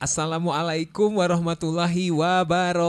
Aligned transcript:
Assalamualaikum 0.00 1.20
warahmatullahi 1.20 2.08
wabarakatuh. 2.08 2.88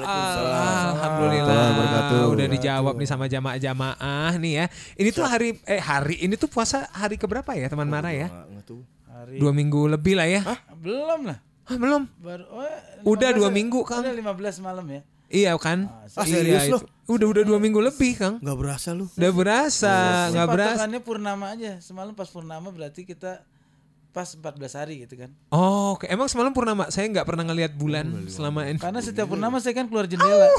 Alhamdulillah. 0.00 1.60
wabarakatuh. 1.76 2.22
Udah 2.32 2.46
dijawab 2.48 2.96
nih 2.96 3.04
sama 3.04 3.28
jamaah-jamaah 3.28 4.32
nih 4.40 4.64
ya. 4.64 4.72
Ini 4.96 5.12
tuh 5.12 5.28
hari 5.28 5.60
eh 5.68 5.76
hari 5.76 6.24
ini 6.24 6.40
tuh 6.40 6.48
puasa 6.48 6.88
hari 6.96 7.20
keberapa 7.20 7.52
ya 7.52 7.68
teman 7.68 7.84
Mara 7.84 8.16
ya? 8.16 8.32
Hari 8.32 9.36
Dua 9.36 9.52
minggu 9.52 9.92
lebih 9.92 10.16
lah 10.16 10.24
ya. 10.24 10.40
belum 10.72 11.28
lah. 11.28 11.44
Ah, 11.68 11.76
belum. 11.76 12.08
Baru 12.24 12.48
oh, 12.48 12.64
Udah 13.12 13.36
15 13.36 13.38
dua 13.44 13.52
minggu, 13.52 13.84
Kang. 13.84 14.00
Udah 14.08 14.32
15 14.32 14.56
malam 14.64 14.88
ya. 14.88 15.04
Iya 15.28 15.52
kan? 15.60 15.84
Ah, 16.16 16.24
Iya, 16.24 16.32
serius 16.32 16.64
lo? 16.72 16.80
itu. 16.80 17.12
Udah 17.12 17.28
udah 17.28 17.44
dua 17.44 17.60
minggu 17.60 17.76
lebih 17.76 18.16
Kang. 18.16 18.40
Nggak 18.40 18.56
berasa 18.56 18.96
lu. 18.96 19.04
Udah 19.04 19.32
berasa, 19.36 20.32
nggak 20.32 20.48
berasa. 20.48 20.80
patokannya 20.80 21.00
purnama 21.04 21.52
aja. 21.52 21.76
Semalam 21.84 22.16
pas 22.16 22.32
purnama 22.32 22.72
berarti 22.72 23.04
kita 23.04 23.44
pas 24.12 24.28
14 24.28 24.60
hari 24.76 25.08
gitu 25.08 25.16
kan. 25.16 25.32
Oh, 25.48 25.96
oke. 25.96 26.04
Emang 26.04 26.28
semalam 26.28 26.52
purnama 26.52 26.92
saya 26.92 27.08
nggak 27.08 27.24
pernah 27.24 27.48
ngelihat 27.48 27.72
bulan 27.72 28.28
selama 28.28 28.68
ini. 28.68 28.76
Karena 28.76 29.00
setiap 29.00 29.32
purnama 29.32 29.56
saya 29.56 29.72
kan 29.72 29.88
keluar 29.88 30.04
jendela. 30.04 30.52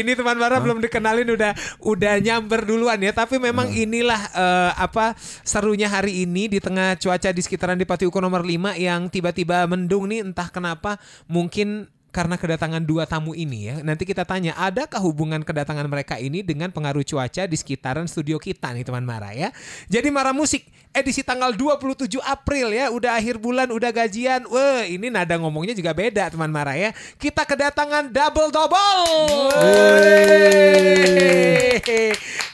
ini 0.00 0.16
teman 0.16 0.40
Mara 0.40 0.56
belum 0.64 0.80
dikenalin 0.80 1.28
udah 1.28 1.52
udah 1.84 2.14
nyamber 2.24 2.64
duluan 2.64 2.96
ya. 3.04 3.12
Tapi 3.12 3.36
memang 3.36 3.68
inilah 3.68 4.20
eh, 4.32 4.72
apa 4.80 5.12
serunya 5.44 5.92
hari 5.92 6.24
ini 6.24 6.48
di 6.48 6.58
tengah 6.58 6.96
cuaca 6.96 7.28
di 7.36 7.44
sekitaran 7.44 7.76
Dipati 7.76 8.08
Uko 8.08 8.24
nomor 8.24 8.40
5 8.40 8.80
yang 8.80 9.12
tiba-tiba 9.12 9.68
mendung 9.68 10.08
nih 10.08 10.24
entah 10.24 10.48
kenapa 10.48 10.96
mungkin 11.28 11.92
karena 12.10 12.34
kedatangan 12.34 12.82
dua 12.82 13.06
tamu 13.06 13.32
ini 13.38 13.70
ya. 13.70 13.74
Nanti 13.86 14.02
kita 14.02 14.26
tanya, 14.26 14.58
adakah 14.58 14.98
hubungan 14.98 15.46
kedatangan 15.46 15.86
mereka 15.86 16.18
ini 16.18 16.42
dengan 16.42 16.74
pengaruh 16.74 17.06
cuaca 17.06 17.46
di 17.46 17.56
sekitaran 17.56 18.10
studio 18.10 18.36
kita 18.36 18.74
nih 18.74 18.82
teman 18.82 19.06
Mara 19.06 19.30
ya. 19.30 19.54
Jadi 19.86 20.10
Mara 20.10 20.34
Musik 20.34 20.66
edisi 20.90 21.22
tanggal 21.22 21.54
27 21.54 22.18
April 22.18 22.74
ya, 22.74 22.90
udah 22.90 23.14
akhir 23.14 23.38
bulan, 23.38 23.70
udah 23.70 23.90
gajian. 23.94 24.42
Wah, 24.50 24.82
ini 24.86 25.06
nada 25.08 25.38
ngomongnya 25.38 25.74
juga 25.74 25.94
beda 25.94 26.30
teman 26.30 26.50
Mara 26.50 26.74
ya. 26.74 26.90
Kita 27.16 27.46
kedatangan 27.46 28.10
double 28.10 28.50
double. 28.50 29.04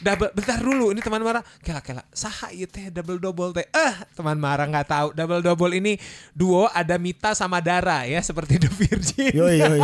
Double, 0.06 0.30
bentar 0.36 0.61
dulu 0.61 0.92
ini 0.92 1.00
teman 1.00 1.24
Mara. 1.24 1.41
Kela 1.64 1.80
kela, 1.80 2.05
saha 2.12 2.52
ieu 2.52 2.69
teh 2.69 2.92
double 2.92 3.19
double 3.19 3.56
teh. 3.56 3.66
Eh, 3.72 3.94
teman 4.12 4.36
Mara 4.36 4.68
nggak 4.68 4.86
tahu. 4.86 5.08
Double 5.16 5.41
double 5.41 5.72
ini 5.74 5.96
duo 6.36 6.68
ada 6.70 7.00
Mita 7.00 7.33
sama 7.33 7.58
Dara 7.64 8.05
ya, 8.05 8.20
seperti 8.20 8.61
The 8.61 8.70
Virgin. 8.70 9.33
Yoi 9.33 9.56
yoi. 9.58 9.80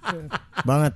Banget. 0.68 0.94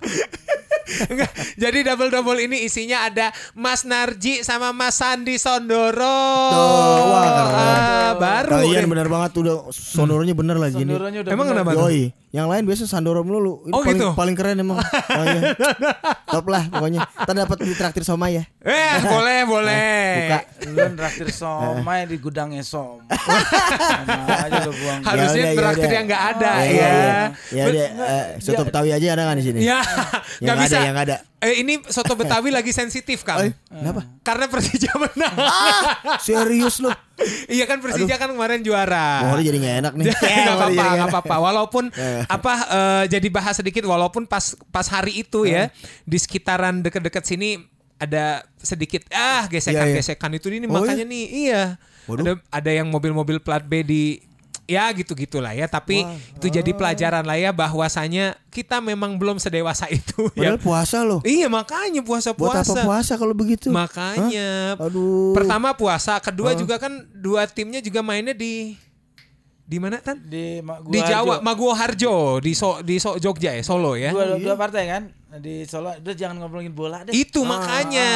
Enggak. 1.04 1.30
Jadi 1.54 1.78
double 1.82 2.10
double 2.10 2.38
ini 2.40 2.62
isinya 2.62 3.04
ada 3.04 3.26
Mas 3.52 3.82
Narji 3.82 4.40
sama 4.40 4.70
Mas 4.70 4.94
Sandi 4.94 5.36
Sondoro. 5.36 6.22
Tuh, 6.50 7.02
wah, 7.06 7.28
keren. 7.28 7.54
Ah, 7.54 8.10
baru. 8.14 8.50
Kalian 8.60 8.82
deh. 8.82 8.90
bener 8.90 9.08
banget 9.08 9.30
udah 9.36 9.56
sonoronya 9.70 10.34
bener 10.34 10.56
lagi 10.56 10.78
nih. 10.78 10.90
Sondoronya 10.90 11.18
udah 11.20 11.30
Emang 11.30 11.46
bener. 11.48 11.62
kenapa? 11.62 11.70
Yoi. 11.80 12.02
Yang 12.30 12.46
lain 12.48 12.62
biasa 12.66 12.82
Sandoro 12.88 13.22
melulu. 13.22 13.62
Ini 13.62 13.70
Oh, 13.70 13.80
paling, 13.80 13.94
gitu? 13.94 14.08
paling 14.12 14.34
keren 14.34 14.56
emang. 14.58 14.78
Oh, 15.14 15.24
iya. 15.24 15.54
Top 16.26 16.46
lah 16.46 16.66
pokoknya. 16.66 17.06
Kita 17.06 17.32
dapat 17.36 17.56
di 17.60 17.72
traktir 17.72 18.02
somai 18.02 18.34
ya. 18.34 18.44
Eh, 18.60 18.94
boleh, 19.06 19.38
boleh. 19.46 20.10
Buka. 20.18 20.38
Lu 20.66 20.96
traktir 20.96 21.28
somai 21.30 22.04
di 22.04 22.16
gudangnya 22.18 22.62
som. 22.62 22.98
Sama 23.08 24.34
aja 24.40 24.58
lu 24.60 24.72
buang. 24.74 25.00
Harusnya 25.00 25.22
Ya 25.36 25.44
udah, 25.44 25.46
ya 25.46 25.60
traktir 25.60 25.90
yang 25.92 26.04
nggak 26.04 26.24
ada 26.28 26.50
Ya, 26.50 26.64
ya. 26.64 26.66
ya, 26.66 26.88
ya. 26.90 27.22
Ya 27.52 27.62
udah, 27.64 27.86
eh, 27.86 28.24
soto 28.38 28.62
Betawi 28.64 28.90
aja 28.90 29.06
ada 29.08 29.22
nggak 29.24 29.38
di 29.38 29.44
sini? 29.44 29.58
Ya, 29.62 29.78
nggak 30.40 30.56
bisa. 30.58 30.76
ada, 30.76 30.83
yang 30.84 30.96
ada. 30.96 31.16
Eh, 31.38 31.60
ini 31.60 31.76
soto 31.86 32.14
Betawi 32.14 32.48
lagi 32.48 32.70
sensitif, 32.70 33.20
Eh, 33.20 33.24
Kang. 33.24 33.52
kenapa? 33.66 34.00
Karena 34.20 34.44
Persija 34.46 34.90
menang. 34.96 35.34
Ah, 35.36 35.82
serius 36.18 36.78
lu? 36.78 36.88
iya 37.46 37.64
kan 37.64 37.78
Persija 37.78 38.16
kan 38.16 38.28
kemarin 38.28 38.60
juara. 38.60 39.24
Mau 39.24 39.38
jadi 39.38 39.54
nggak 39.54 39.76
enak 39.80 39.92
nih. 39.94 40.04
Gak 40.14 40.54
apa-apa, 40.54 40.84
gak 40.96 41.08
apa-apa. 41.10 41.34
Walaupun 41.38 41.84
Eh. 41.90 42.24
apa 42.24 42.52
eh, 42.66 43.04
jadi 43.08 43.28
bahas 43.28 43.54
sedikit, 43.54 43.84
walaupun 43.84 44.24
pas 44.24 44.42
pas 44.68 44.86
hari 44.86 45.20
itu 45.20 45.44
ya 45.44 45.68
di 46.02 46.16
sekitaran 46.16 46.80
deket-deket 46.80 47.24
sini 47.24 47.60
ada 47.94 48.42
sedikit 48.58 49.06
ah 49.10 49.46
gesekan-gesekan 49.46 50.34
itu 50.34 50.50
ini 50.50 50.66
Oh, 50.66 50.76
makanya 50.76 51.06
nih 51.06 51.24
iya 51.46 51.62
Waduh. 52.04 52.20
ada 52.20 52.32
ada 52.50 52.70
yang 52.72 52.90
mobil-mobil 52.90 53.38
plat 53.38 53.62
B 53.62 53.80
di 53.80 54.18
ya 54.64 54.88
gitu 54.96 55.12
gitulah 55.12 55.52
ya 55.52 55.68
tapi 55.68 56.00
itu 56.08 56.46
jadi 56.48 56.70
pelajaran 56.72 57.20
lah 57.20 57.36
ya 57.36 57.52
bahwasanya 57.52 58.32
kita 58.48 58.80
memang 58.80 59.20
belum 59.20 59.36
sedewasa 59.36 59.84
itu 59.92 60.32
ya 60.32 60.56
Padahal 60.56 60.58
puasa 60.58 60.98
loh. 61.04 61.20
iya 61.20 61.52
makanya 61.52 62.00
Buat 62.00 62.24
apa 62.24 62.32
puasa-puasa 62.32 62.80
puasa 62.80 63.12
kalau 63.14 63.36
begitu? 63.36 63.68
makanya 63.68 64.80
Hah? 64.80 64.86
Aduh. 64.88 65.36
pertama 65.36 65.76
puasa 65.76 66.16
kedua 66.16 66.56
juga 66.56 66.80
kan 66.80 66.96
dua 67.12 67.44
timnya 67.44 67.78
juga 67.78 68.00
mainnya 68.00 68.32
di 68.32 68.72
di 69.64 69.80
mana 69.80 69.96
tan 69.96 70.20
Di 70.20 70.60
di 70.88 70.98
Jawa 71.00 71.40
Harjo. 71.40 71.44
Maguwo 71.44 71.72
Harjo 71.72 72.14
di 72.40 72.52
so, 72.52 72.80
di 72.80 73.00
so, 73.00 73.16
Jogja 73.16 73.52
ya 73.52 73.64
Solo 73.64 73.96
ya 73.96 74.12
Dua, 74.12 74.36
dua 74.36 74.56
partai 74.56 74.84
kan 74.88 75.02
di 75.36 75.64
Solo. 75.64 75.90
Udah 75.94 76.12
jangan 76.12 76.38
ngobrolin 76.38 76.70
bola 76.70 77.02
deh. 77.02 77.12
itu 77.12 77.40
makanya 77.42 78.06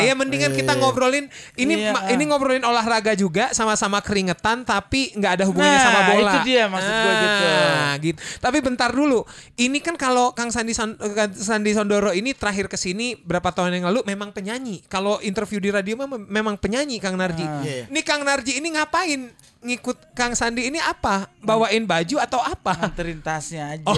ya 0.00 0.12
mendingan 0.12 0.50
kita 0.50 0.74
ngobrolin 0.74 1.26
ini 1.54 1.74
Iya, 1.78 1.90
ma- 1.90 2.02
ah. 2.02 2.10
ini 2.10 2.22
ngobrolin 2.24 2.60
olahraga 2.60 3.12
juga 3.12 3.50
sama-sama 3.50 3.98
keringetan 3.98 4.62
tapi 4.62 5.12
nggak 5.12 5.32
ada 5.32 5.44
hubungannya 5.44 5.74
Nah, 5.74 5.86
sama 5.86 6.00
bola 6.08 6.32
itu 6.32 6.38
dia 6.46 6.64
maksud 6.66 6.90
gua 6.90 7.12
gitu. 7.14 7.44
Ah, 7.46 7.92
gitu 7.98 8.18
tapi 8.38 8.58
bentar 8.58 8.90
dulu 8.90 9.24
ini 9.56 9.78
kan 9.78 9.94
kalau 9.94 10.30
Kang 10.30 10.48
Sandi 10.48 10.72
San- 10.72 10.96
Kang 10.96 11.32
Sandi 11.32 11.70
Sondoro 11.70 12.10
ini 12.10 12.32
terakhir 12.32 12.66
ke 12.66 12.76
sini 12.76 13.16
berapa 13.16 13.48
tahun 13.48 13.74
yang 13.74 13.86
lalu 13.86 14.04
memang 14.04 14.30
penyanyi 14.30 14.84
kalau 14.84 15.20
interview 15.20 15.58
di 15.58 15.70
radio 15.70 15.96
mah 15.96 16.08
memang 16.18 16.56
penyanyi 16.56 16.98
Kang 16.98 17.14
Narji 17.14 17.40
Ah. 17.40 17.60
Iya, 17.60 17.72
iya. 17.72 17.84
ini 17.86 18.00
Kang 18.02 18.22
Narji 18.22 18.54
ini 18.54 18.68
ngapain 18.70 19.30
ngikut 19.58 20.14
Kang 20.14 20.32
Sandi 20.32 20.66
ini 20.66 20.78
apa 20.78 21.26
bawain 21.38 21.82
baju 21.82 22.16
atau 22.18 22.38
apa 22.38 22.78
Nganterin 22.78 23.18
tasnya 23.18 23.74
aja. 23.74 23.84
Oh, 23.84 23.94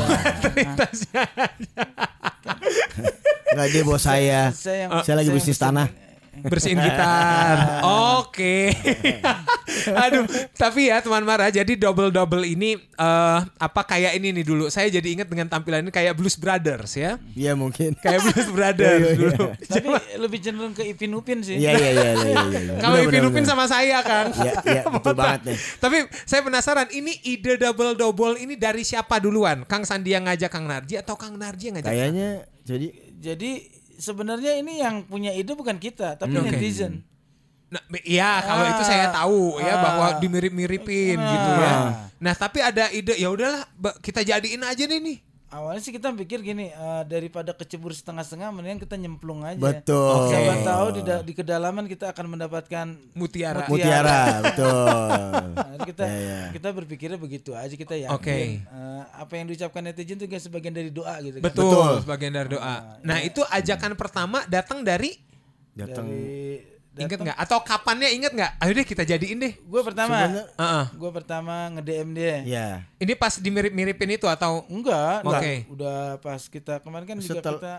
tasnya. 0.74 1.24
Enggak 3.50 3.68
dia 3.68 3.82
bos 3.82 4.00
saya. 4.00 4.40
Saya 4.52 4.88
yang- 4.88 5.02
Saya 5.02 5.16
lagi 5.16 5.28
saya 5.28 5.36
bisnis 5.36 5.58
tanah. 5.58 5.86
Bersihin 6.46 6.78
gitar. 6.80 7.84
Oke. 8.20 8.72
Aduh, 10.04 10.26
tapi 10.58 10.90
ya 10.90 10.98
teman 11.00 11.22
Mara, 11.22 11.48
jadi 11.48 11.72
double 11.78 12.10
double 12.10 12.42
ini 12.42 12.76
eh 12.76 13.38
apa 13.44 13.80
kayak 13.86 14.18
ini 14.18 14.34
nih 14.40 14.44
dulu. 14.44 14.66
Saya 14.68 14.90
jadi 14.90 15.08
ingat 15.14 15.28
dengan 15.30 15.46
tampilan 15.46 15.86
ini 15.86 15.92
kayak 15.94 16.16
Blues 16.16 16.36
Brothers 16.36 16.96
ya. 16.96 17.16
Iya 17.34 17.54
mungkin. 17.54 17.94
Kayak 17.98 18.30
Blues 18.30 18.48
Brothers 18.56 19.00
Iya, 19.00 19.08
iya, 19.12 19.16
dulu. 19.16 19.44
Tapi 19.56 19.88
lebih 20.18 20.38
cenderung 20.42 20.74
ke 20.74 20.82
Ipin 20.84 21.12
Upin 21.14 21.38
sih. 21.44 21.56
Iya 21.58 21.72
iya 21.76 21.90
iya 21.90 22.10
iya 22.12 22.12
iya. 22.14 22.44
iya. 22.46 22.74
Kalau 22.82 22.98
Ipin 23.00 23.24
Upin 23.26 23.44
sama 23.46 23.64
saya 23.70 24.02
kan. 24.02 24.32
Iya 24.34 24.52
iya 24.66 24.82
betul 24.94 25.14
banget 25.14 25.54
nih. 25.54 25.58
Tapi 25.78 25.98
saya 26.26 26.40
penasaran 26.44 26.88
ini 26.92 27.12
ide 27.24 27.56
double 27.56 27.94
double 27.94 28.34
ini 28.38 28.54
dari 28.58 28.82
siapa 28.82 29.22
duluan? 29.22 29.62
Kang 29.66 29.86
Sandi 29.86 30.12
yang 30.12 30.26
ngajak 30.26 30.50
Kang 30.50 30.66
Narji 30.66 30.98
atau 30.98 31.14
Kang 31.16 31.38
Narji 31.38 31.70
yang 31.70 31.76
ngajak? 31.80 31.90
Kayaknya 31.90 32.28
jadi 32.64 32.88
Jadi 33.20 33.68
sebenarnya 34.00 34.56
ini 34.56 34.80
yang 34.80 35.04
punya 35.04 35.30
ide 35.30 35.52
bukan 35.52 35.76
kita, 35.76 36.16
tapi 36.16 36.34
Oke. 36.34 36.48
netizen. 36.50 37.04
Nah, 37.70 37.78
iya 38.02 38.42
kalau 38.42 38.66
itu 38.66 38.82
saya 38.82 39.14
tahu 39.14 39.62
ya 39.62 39.78
Ah. 39.78 39.80
bahwa 39.80 40.06
dimirip-miripin 40.18 41.14
Ah. 41.14 41.30
gitu 41.30 41.50
ya. 41.54 41.72
Nah, 42.18 42.34
tapi 42.34 42.58
ada 42.58 42.90
ide 42.90 43.14
ya 43.14 43.30
udahlah 43.30 43.62
kita 44.02 44.26
jadiin 44.26 44.66
aja 44.66 44.82
deh 44.82 44.98
nih. 44.98 45.22
Awalnya 45.50 45.82
sih 45.82 45.90
kita 45.90 46.14
pikir 46.14 46.40
gini, 46.40 46.70
eh, 46.70 47.02
daripada 47.04 47.50
kecebur 47.50 47.90
setengah-setengah, 47.90 48.54
mendingan 48.54 48.78
kita 48.78 48.94
nyemplung 48.94 49.42
aja. 49.42 49.58
Betul. 49.58 50.30
Siapa 50.30 50.54
tahu 50.62 50.86
di, 50.94 51.02
da- 51.02 51.22
di 51.22 51.32
kedalaman 51.32 51.84
kita 51.84 52.08
akan 52.08 52.26
mendapatkan 52.30 52.86
Mutiara. 53.12 53.66
Mutiara 53.66 54.20
betul. 54.40 54.70
Nah, 55.70 55.82
kita 55.82 56.04
Iya, 56.04 56.16
iya. 56.16 56.40
kita 56.52 56.68
berpikirnya 56.70 57.18
begitu 57.18 57.50
aja 57.52 57.72
kita 57.72 57.98
yakin. 57.98 58.14
Oke. 58.14 58.62
eh, 58.62 59.02
apa 59.10 59.32
yang 59.34 59.50
diucapkan 59.50 59.82
netizen 59.82 60.14
itu 60.14 60.24
juga 60.24 60.38
sebagian 60.38 60.70
dari 60.70 60.88
doa 60.88 61.18
gitu. 61.18 61.36
kan. 61.36 61.50
Betul, 61.50 61.66
Betul. 61.66 61.92
sebagian 62.06 62.32
dari 62.32 62.48
doa. 62.50 62.76
Nah, 63.02 63.18
itu 63.18 63.42
ajakan 63.42 63.98
pertama 63.98 64.46
datang 64.46 64.80
dari 64.80 65.18
Datang 65.70 66.06
Dari 66.06 66.58
inget 66.96 67.18
nggak? 67.18 67.38
Atau 67.38 67.58
kapannya 67.60 68.08
inget 68.08 68.32
nggak? 68.32 68.52
Ayo 68.58 68.72
deh 68.72 68.82
kita 68.82 69.02
jadiin 69.04 69.38
deh. 69.38 69.52
gue 69.54 69.82
pertama, 69.82 70.16
Sebenarnya- 70.16 70.48
Heeh. 70.56 70.84
gue 70.92 71.10
pertama 71.12 71.52
nge 71.70 71.82
DM 71.82 72.08
dia. 72.10 72.36
ya. 72.42 72.68
Ini 72.96 73.12
pas 73.14 73.34
dimirip-miripin 73.36 74.10
itu 74.12 74.26
atau 74.26 74.66
Enggak, 74.66 75.22
Oke. 75.22 75.30
enggak. 75.30 75.70
Udah 75.70 76.00
pas 76.18 76.42
kita 76.42 76.80
kemarin 76.80 77.06
kan 77.06 77.16
juga 77.16 77.38
Setel- 77.38 77.58
kita 77.58 77.74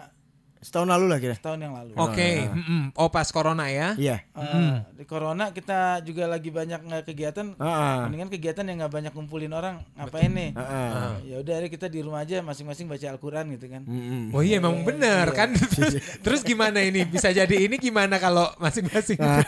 Setahun 0.61 0.93
lalu 0.93 1.05
lah 1.09 1.17
kira. 1.17 1.33
tahun 1.41 1.57
yang 1.65 1.73
lalu. 1.73 1.97
Oke, 1.97 2.45
mm-mm. 2.45 2.93
oh 2.93 3.09
pas 3.09 3.25
corona 3.33 3.65
ya. 3.73 3.97
Iya. 3.97 4.21
Eh, 4.37 4.77
Di 4.93 5.09
corona 5.09 5.49
kita 5.49 6.05
juga 6.05 6.29
lagi 6.29 6.53
banyak 6.53 6.85
nggak 6.85 7.03
kegiatan. 7.09 7.57
Heeh. 7.57 7.97
Mendingan 8.05 8.29
kegiatan 8.29 8.61
yang 8.69 8.77
nggak 8.85 8.93
banyak 8.93 9.09
kumpulin 9.09 9.49
orang. 9.57 9.81
Ngapain 9.97 10.29
nih? 10.29 10.53
Heeh. 10.53 11.33
Ya 11.33 11.35
udah 11.41 11.65
kita 11.65 11.89
di 11.89 12.05
rumah 12.05 12.21
aja 12.21 12.45
masing-masing 12.45 12.85
baca 12.85 13.09
Al-Qur'an 13.09 13.49
gitu 13.57 13.65
kan. 13.73 13.81
Mm-mm. 13.89 14.29
Oh 14.37 14.45
iya 14.45 14.61
emang 14.61 14.85
bener 14.85 15.33
kan. 15.33 15.49
Terus, 15.81 15.97
terus 16.21 16.41
gimana 16.45 16.77
ini? 16.85 17.07
Bisa 17.09 17.33
jadi 17.33 17.55
ini 17.57 17.81
gimana 17.81 18.21
kalau 18.21 18.45
masing-masing? 18.61 19.17
Nah, 19.17 19.41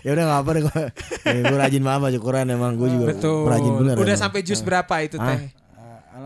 ya 0.00 0.16
udah 0.16 0.24
nggak 0.24 0.40
apa 0.40 0.50
deh 0.56 0.62
gue. 0.64 0.82
gue 1.52 1.58
rajin 1.58 1.82
banget 1.84 2.00
baca 2.00 2.18
Quran 2.22 2.46
emang 2.48 2.72
gue 2.80 2.88
juga 2.88 3.06
Betul. 3.12 3.44
rajin 3.44 3.72
bener. 3.76 3.94
Udah 4.00 4.14
emang. 4.16 4.22
sampai 4.24 4.40
jus 4.40 4.60
berapa 4.64 4.94
itu 5.04 5.20
teh? 5.20 5.65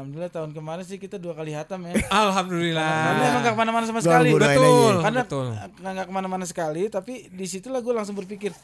Alhamdulillah 0.00 0.32
tahun 0.32 0.50
kemarin 0.56 0.85
sih 0.88 0.97
kita 0.97 1.20
dua 1.20 1.37
kali 1.37 1.52
hatam 1.52 1.85
ya. 1.85 1.93
Alhamdulillah. 2.25 2.88
Karena 3.05 3.25
emang 3.29 3.43
gak 3.44 3.52
ke 3.52 3.61
mana-mana 3.61 3.85
sama 3.85 4.00
sekali. 4.00 4.32
Betul, 4.32 4.49
aja. 4.49 5.05
Karena 5.05 5.23
betul. 5.29 5.47
nggak 5.52 5.93
nggak 5.93 6.06
ke 6.08 6.14
mana-mana 6.17 6.44
sekali, 6.49 6.82
tapi 6.88 7.29
di 7.29 7.44
situlah 7.44 7.85
gue 7.85 7.93
langsung 7.93 8.17
berpikir 8.17 8.56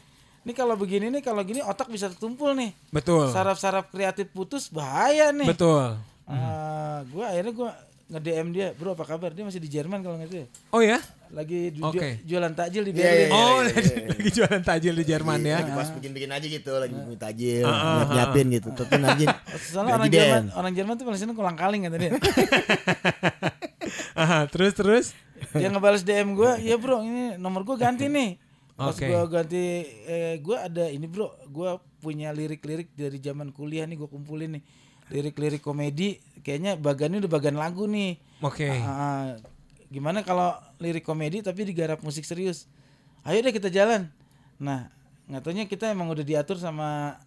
Ini 0.47 0.55
kalau 0.55 0.79
begini 0.79 1.11
nih, 1.11 1.19
kalau 1.19 1.43
gini 1.43 1.59
otak 1.59 1.91
bisa 1.91 2.07
tertumpul 2.07 2.55
nih. 2.55 2.71
Betul. 2.89 3.27
Saraf-saraf 3.35 3.91
kreatif 3.91 4.31
putus 4.31 4.71
bahaya 4.71 5.35
nih. 5.35 5.43
Betul. 5.43 5.99
Ah, 6.23 7.03
gua 7.11 7.35
akhirnya 7.35 7.51
gua 7.51 7.69
nge-DM 8.07 8.47
dia, 8.55 8.67
"Bro, 8.79 8.95
apa 8.95 9.03
kabar?" 9.03 9.35
Dia 9.35 9.43
masih 9.43 9.59
di 9.59 9.67
Jerman 9.67 9.99
kalau 9.99 10.15
nggak 10.15 10.31
salah. 10.31 10.49
Oh 10.71 10.79
ya? 10.79 11.03
Lagi 11.29 11.71
ju- 11.71 11.83
Oke. 11.83 12.23
jualan 12.23 12.51
takjil 12.51 12.83
di 12.83 12.91
Iya, 12.91 12.97
Berlin. 12.97 13.27
iya, 13.27 13.33
oh, 13.33 13.59
iya, 13.59 13.69
lagi, 13.69 13.93
lagi 14.13 14.29
jualan 14.31 14.61
tajil 14.61 14.93
di 14.93 15.03
Jerman 15.03 15.39
ya. 15.41 15.57
Lagi 15.59 15.71
pas 15.71 15.89
bikin-bikin 15.91 16.29
aja 16.29 16.45
gitu, 16.45 16.71
lagi 16.73 16.93
bikin 16.93 17.17
tajil, 17.17 17.63
Ah, 17.63 17.71
ah, 17.71 17.93
nyiap 17.93 18.09
nyiapin 18.09 18.45
gitu. 18.49 18.69
Tapi 18.71 18.91
anjing. 18.97 19.29
Soalnya 19.69 19.93
orang 19.95 20.09
Jerman, 20.09 20.43
orang 20.53 20.73
Jerman 20.73 20.93
tuh 20.95 21.05
paling 21.05 21.19
seneng 21.19 21.35
kolang 21.35 21.55
kaling 21.55 21.81
kata 21.83 21.97
dia. 21.97 22.11
Aha, 24.15 24.47
terus 24.47 24.73
terus. 24.73 25.05
dia 25.51 25.69
ngebales 25.69 26.01
DM 26.01 26.33
gua, 26.33 26.57
"Iya, 26.57 26.75
Bro, 26.75 27.03
ini 27.03 27.37
nomor 27.37 27.61
gua 27.63 27.77
ganti 27.77 28.07
nih." 28.07 28.41
Pas 28.73 28.93
Oke. 28.93 29.05
gua 29.05 29.25
ganti 29.27 29.63
eh 30.05 30.37
gua 30.39 30.65
ada 30.65 30.85
ini, 30.87 31.05
Bro. 31.05 31.29
Gua 31.47 31.69
punya 31.97 32.29
lirik-lirik 32.31 32.93
dari 32.93 33.17
zaman 33.17 33.49
kuliah 33.51 33.85
nih 33.85 33.95
gua 33.95 34.07
kumpulin 34.07 34.57
nih. 34.57 34.63
Lirik-lirik 35.07 35.61
komedi, 35.61 36.15
kayaknya 36.41 36.75
bagannya 36.75 37.19
udah 37.19 37.31
bagan 37.31 37.55
lagu 37.55 37.85
nih. 37.85 38.19
Oke. 38.39 38.67
Ah, 38.67 39.37
gimana 39.87 40.21
kalau 40.21 40.51
lirik 40.77 41.03
komedi 41.03 41.39
tapi 41.39 41.63
digarap 41.63 41.99
musik 42.01 42.23
serius? 42.23 42.67
Ayo 43.23 43.39
deh 43.39 43.51
kita 43.51 43.67
jalan. 43.67 44.07
Nah, 44.57 44.87
nggak 45.27 45.41
taunya 45.41 45.65
kita 45.65 45.91
emang 45.91 46.07
udah 46.07 46.23
diatur 46.23 46.55
sama 46.55 47.19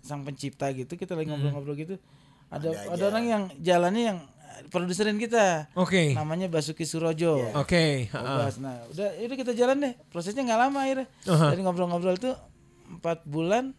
sang 0.00 0.20
pencipta 0.22 0.68
gitu. 0.70 0.94
Kita 0.94 1.12
lagi 1.12 1.28
ngobrol-ngobrol 1.28 1.76
gitu. 1.76 1.96
Ada 2.48 2.92
ada, 2.92 3.04
orang 3.08 3.24
yang 3.24 3.42
jalannya 3.58 4.02
yang 4.04 4.18
produserin 4.68 5.16
kita. 5.16 5.68
Oke. 5.74 6.12
Namanya 6.14 6.46
Basuki 6.46 6.84
Surojo. 6.84 7.40
Oke. 7.56 8.08
Bebas. 8.08 8.56
Nah, 8.58 8.84
udah 8.88 9.08
udah 9.16 9.36
kita 9.36 9.52
jalan 9.52 9.76
deh. 9.80 9.92
Prosesnya 10.08 10.44
nggak 10.44 10.60
lama 10.60 10.78
akhirnya. 10.80 11.06
Aha. 11.26 11.46
Dari 11.52 11.60
ngobrol-ngobrol 11.60 12.16
tuh 12.16 12.34
empat 12.84 13.24
bulan, 13.24 13.72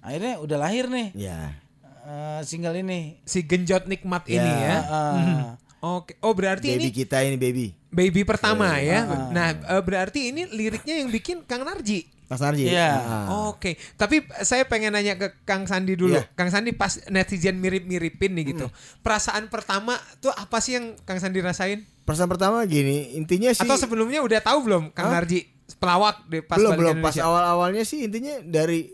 akhirnya 0.00 0.40
udah 0.40 0.56
lahir 0.58 0.88
nih 0.88 1.12
Ya. 1.14 1.54
eh, 2.02 2.40
single 2.42 2.74
ini. 2.74 3.22
Si 3.22 3.44
genjot 3.44 3.86
nikmat 3.86 4.26
ini 4.26 4.40
Ya. 4.40 4.58
ya. 4.66 4.76
Ah, 4.90 5.54
Oke. 5.82 6.14
Oh 6.22 6.30
berarti 6.30 6.70
Baby 6.70 6.78
ini 6.78 6.88
kita 6.94 7.26
ini 7.26 7.34
baby. 7.34 7.74
baby 7.90 8.22
pertama 8.22 8.78
ya. 8.78 9.02
Ah. 9.02 9.28
Nah 9.34 9.48
eh, 9.50 9.82
berarti 9.82 10.30
ini 10.30 10.46
liriknya 10.46 11.02
yang 11.02 11.10
bikin 11.10 11.42
Kang 11.42 11.66
Narji. 11.66 12.06
Mas 12.30 12.38
Narji. 12.38 12.70
Iya. 12.70 13.02
Ah. 13.02 13.50
Oke, 13.50 13.74
tapi 13.98 14.22
saya 14.46 14.62
pengen 14.64 14.94
nanya 14.94 15.18
ke 15.18 15.42
Kang 15.42 15.66
Sandi 15.66 15.98
dulu. 15.98 16.14
Iya. 16.14 16.30
Kang 16.38 16.54
Sandi 16.54 16.70
pas 16.70 17.02
netizen 17.10 17.58
mirip-miripin 17.58 18.30
nih 18.30 18.54
gitu. 18.54 18.70
Perasaan 19.02 19.50
pertama 19.50 19.98
tuh 20.22 20.30
apa 20.30 20.62
sih 20.62 20.78
yang 20.78 20.94
Kang 21.02 21.18
Sandi 21.18 21.42
rasain? 21.42 21.82
Perasaan 22.06 22.30
pertama 22.30 22.62
gini, 22.66 23.14
intinya 23.14 23.54
sih 23.54 23.62
Atau 23.62 23.78
sebelumnya 23.78 24.18
udah 24.26 24.42
tahu 24.42 24.66
belum 24.66 24.90
Kang 24.90 25.10
Hah? 25.10 25.22
Narji 25.22 25.50
pelawak 25.78 26.26
di 26.28 26.42
pas 26.44 26.58
belum 26.58 26.72
belum 26.76 26.96
pas 27.00 27.16
awal-awalnya 27.16 27.84
sih 27.86 28.04
intinya 28.04 28.38
dari 28.44 28.92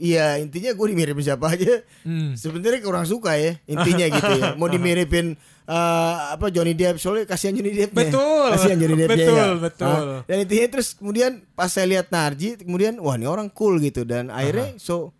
Iya 0.00 0.40
intinya 0.40 0.72
gue 0.72 0.86
dimiripin 0.88 1.20
siapa 1.20 1.52
aja 1.52 1.84
Hmm. 2.00 2.32
Sebenarnya 2.32 2.80
kurang 2.80 3.04
suka 3.04 3.36
ya 3.36 3.60
Intinya 3.66 4.08
gitu 4.08 4.32
ya 4.34 4.56
Mau 4.56 4.66
dimiripin 4.66 5.36
eh, 5.62 6.14
apa 6.32 6.48
Johnny 6.48 6.72
Depp 6.72 6.96
Soalnya 6.96 7.28
kasihan 7.28 7.52
Johnny 7.52 7.76
Depp 7.76 7.92
Betul. 7.92 8.48
Kasihan 8.56 8.80
Johnny 8.80 8.96
Depp 8.96 9.12
Betul, 9.12 9.48
betul. 9.60 10.04
Dan 10.24 10.36
intinya 10.40 10.66
terus 10.72 10.96
kemudian 10.96 11.44
Pas 11.52 11.68
saya 11.68 11.84
lihat 11.86 12.08
Narji 12.08 12.56
Kemudian 12.56 12.96
wah 12.96 13.14
ini 13.14 13.28
orang 13.28 13.52
cool 13.52 13.76
gitu 13.76 14.02
Dan 14.02 14.32
akhirnya 14.32 14.80
so 14.80 15.12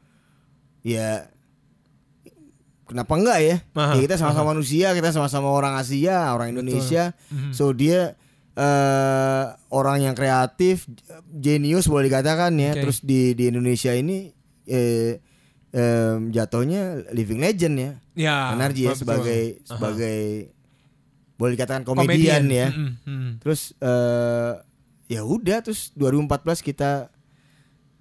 Ya 0.81 1.29
Kenapa 2.89 3.15
enggak 3.15 3.39
ya? 3.39 3.57
Aha, 3.79 3.95
Ya 3.95 4.03
kita 4.03 4.19
sama-sama 4.19 4.51
manusia, 4.51 4.91
kita 4.91 5.15
sama-sama 5.15 5.47
orang 5.47 5.79
Asia, 5.79 6.35
orang 6.35 6.51
Indonesia. 6.51 7.15
Mhm. 7.31 7.55
So 7.55 7.71
dia 7.71 8.19
eh 8.59 9.45
orang 9.71 10.03
yang 10.03 10.19
kreatif, 10.19 10.91
jenius 11.31 11.87
boleh 11.87 12.11
dikatakan 12.11 12.51
ya. 12.59 12.75
Oke. 12.75 12.83
Terus 12.83 12.99
di 13.07 13.39
di 13.39 13.47
Indonesia 13.47 13.95
ini 13.95 14.35
eh 14.71 15.19
em, 15.75 16.31
jatuhnya 16.31 17.11
living 17.11 17.43
legend 17.43 17.75
ya. 17.77 17.93
Ya. 18.15 18.39
Narji 18.55 18.87
ya 18.87 18.95
betul. 18.95 19.01
sebagai 19.03 19.43
Aha. 19.43 19.67
sebagai 19.67 20.21
boleh 21.41 21.53
dikatakan 21.57 21.83
komedian, 21.89 22.45
ya. 22.53 22.69
Mm, 22.71 22.93
mm. 23.03 23.31
Terus 23.43 23.75
eh 23.83 24.55
ya 25.11 25.27
udah 25.27 25.59
terus 25.67 25.91
2014 25.99 26.63
kita 26.63 27.11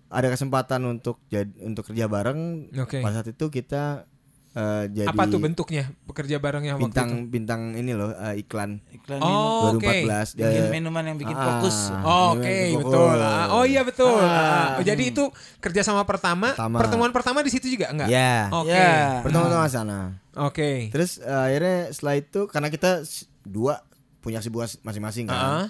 ada 0.09 0.27
kesempatan 0.29 0.85
untuk 0.85 1.21
jadi 1.29 1.49
untuk 1.65 1.89
kerja 1.89 2.05
bareng. 2.05 2.69
Oke. 2.77 3.01
Pada 3.01 3.21
saat 3.21 3.29
itu 3.33 3.45
kita 3.49 4.05
eh, 4.51 4.83
jadi 4.89 5.07
Apa 5.07 5.25
tuh 5.25 5.37
bentuknya 5.37 5.87
bekerja 6.03 6.37
barengnya 6.37 6.73
waktu 6.73 6.81
itu? 6.81 6.89
bintang 6.89 7.09
bintang 7.27 7.61
ini 7.73 7.91
loh 7.91 8.09
eh, 8.11 8.39
iklan 8.39 8.81
iklan 8.91 9.19
Oh, 9.19 9.73
oke. 9.73 9.85
2014 9.85 10.35
minum, 10.35 10.47
bikin 10.47 10.61
Eh, 10.61 10.71
minuman 10.71 11.03
yang 11.05 11.17
bikin 11.17 11.33
ah, 11.33 11.43
fokus. 11.43 11.77
Oh, 11.99 12.33
Oke, 12.33 12.45
bikin 12.67 12.77
betul. 12.79 13.15
Ah, 13.15 13.45
Oh 13.51 13.63
iya 13.63 13.81
betul. 13.81 14.15
Ah. 14.15 14.29
Ah, 14.29 14.67
oh, 14.77 14.83
jadi 14.83 15.03
itu 15.03 15.23
kerjasama 15.57 16.01
pertama, 16.03 16.53
Pertama. 16.53 16.77
pertemuan 16.77 17.11
pertama 17.11 17.39
di 17.41 17.49
situ 17.49 17.67
juga 17.67 17.89
enggak? 17.89 18.07
Ya. 18.07 18.49
Oke. 18.51 18.69
Ya. 18.69 19.21
Pertama-tama 19.21 19.65
sana. 19.67 19.99
Oke. 20.35 20.89
Terus 20.89 21.17
eh, 21.17 21.29
akhirnya 21.45 21.89
setelah 21.89 22.15
itu 22.15 22.41
karena 22.45 22.69
kita 22.69 23.01
dua 23.43 23.81
punya 24.19 24.37
kesibukan 24.37 24.69
masing-masing 24.81 25.25
kan. 25.25 25.35
Ah. 25.35 25.67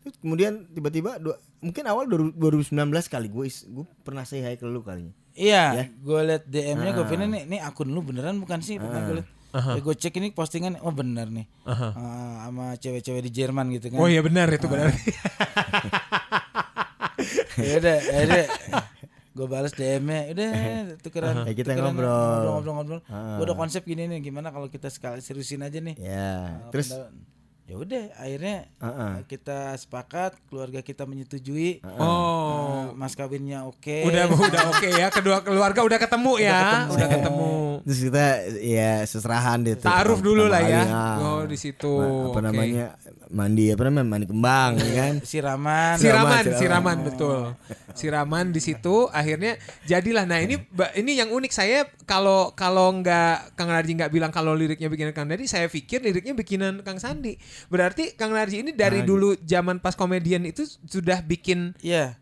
Terus 0.00 0.16
kemudian 0.18 0.64
tiba-tiba 0.66 1.16
dua, 1.16 1.36
mungkin 1.58 1.84
awal 1.84 2.08
2019 2.08 2.72
kali 3.06 3.28
gue 3.28 3.44
gue 3.46 3.84
pernah 4.00 4.24
say 4.24 4.40
hi 4.40 4.54
ke 4.54 4.64
lu 4.64 4.80
kali. 4.80 5.12
Iya, 5.34 5.88
gue 5.94 6.20
liat 6.26 6.44
DM-nya 6.46 6.90
gue 6.92 7.04
pikir 7.06 7.22
nih, 7.22 7.42
nih 7.46 7.60
akun 7.62 7.88
lu 7.88 8.02
beneran 8.02 8.38
bukan 8.38 8.60
sih? 8.60 8.76
Pernah 8.76 9.00
gue 9.06 9.14
liat. 9.22 9.28
Ya 9.50 9.80
gue 9.82 9.94
cek 9.94 10.14
ini 10.18 10.30
postingan, 10.30 10.78
oh 10.78 10.94
bener 10.94 11.26
nih. 11.26 11.46
Aha. 11.66 11.88
Ah, 11.90 12.34
sama 12.46 12.66
cewek-cewek 12.78 13.22
di 13.26 13.30
Jerman 13.34 13.66
gitu 13.74 13.90
kan. 13.90 13.98
Oh 13.98 14.06
iya 14.06 14.22
benar 14.22 14.46
itu 14.46 14.66
berarti. 14.70 15.10
ya 17.66 17.74
udah, 17.82 17.96
akhirnya 17.98 18.44
gue 19.30 19.46
balas 19.46 19.72
DM-nya, 19.74 20.20
udah 20.34 20.50
tukeran. 21.02 21.34
Ya, 21.46 21.52
kita 21.54 21.74
tukeran, 21.74 21.94
ngobrol. 21.94 22.42
ngobrol-ngobrol. 22.58 23.00
Ah. 23.06 23.38
Gue 23.38 23.44
udah 23.50 23.58
konsep 23.58 23.82
gini 23.82 24.06
nih, 24.06 24.22
gimana 24.22 24.50
kalau 24.50 24.70
kita 24.70 24.86
sekali 24.86 25.18
seriusin 25.18 25.66
aja 25.66 25.78
nih. 25.82 25.94
Ya. 25.98 26.62
Ah, 26.62 26.70
Terus 26.70 26.94
pendapat. 26.94 27.12
Ya 27.70 27.78
udah, 27.78 28.04
akhirnya 28.18 28.66
Heeh. 28.82 29.12
kita 29.30 29.78
sepakat, 29.78 30.34
keluarga 30.50 30.82
kita 30.82 31.06
menyetujui. 31.06 31.78
Oh. 31.86 32.02
Ah, 32.02 32.84
mas 32.98 33.14
kawinnya 33.14 33.62
oke. 33.62 34.10
Udah 34.10 34.26
udah 34.50 34.62
oke 34.74 34.88
ya, 34.90 35.06
kedua 35.06 35.38
keluarga 35.38 35.86
udah 35.86 35.98
ketemu 36.02 36.32
ya, 36.42 36.90
udah 36.90 37.06
ketemu. 37.06 37.50
terus 37.86 38.00
kita 38.02 38.24
ya 38.58 38.92
seserahan 39.06 39.62
deh 39.62 39.78
tuh. 39.78 39.86
Taaruf 39.86 40.18
dulu 40.18 40.50
lah 40.50 40.66
ya. 40.66 40.82
Oh, 41.22 41.46
di 41.46 41.54
situ. 41.54 41.94
Ma- 41.94 42.34
Apa 42.34 42.38
Oke. 42.42 42.46
namanya? 42.50 42.86
Mandi 43.30 43.70
apa 43.70 43.82
namanya? 43.86 44.06
Mandi 44.10 44.26
kembang 44.26 44.72
ya 44.74 44.92
kan. 44.98 45.14
Siraman. 45.30 45.94
Siraman, 45.94 46.42
Siraman, 46.42 46.58
siraman 46.58 46.96
betul. 47.06 47.38
Siraman 47.94 48.46
di 48.50 48.58
situ 48.58 49.06
akhirnya 49.06 49.54
jadilah. 49.86 50.26
Nah 50.26 50.42
ini 50.42 50.58
ini 50.98 51.12
yang 51.14 51.30
unik 51.30 51.52
saya 51.54 51.86
kalau 52.02 52.50
kalau 52.58 52.90
nggak 52.98 53.54
Kang 53.54 53.70
Narji 53.70 53.94
nggak 53.94 54.10
bilang 54.10 54.34
kalau 54.34 54.58
liriknya 54.58 54.90
bikinan 54.90 55.14
Kang 55.14 55.30
Narji, 55.30 55.46
saya 55.46 55.70
pikir 55.70 56.02
liriknya 56.02 56.34
bikinan 56.34 56.82
Kang 56.82 56.98
Sandi. 56.98 57.38
Berarti 57.68 58.14
Kang 58.16 58.32
Narji 58.32 58.64
ini 58.64 58.72
dari 58.72 59.04
dulu 59.04 59.36
zaman 59.44 59.82
pas 59.82 59.92
komedian 59.92 60.46
itu 60.46 60.64
sudah 60.88 61.20
bikin 61.20 61.76
Iya. 61.84 62.16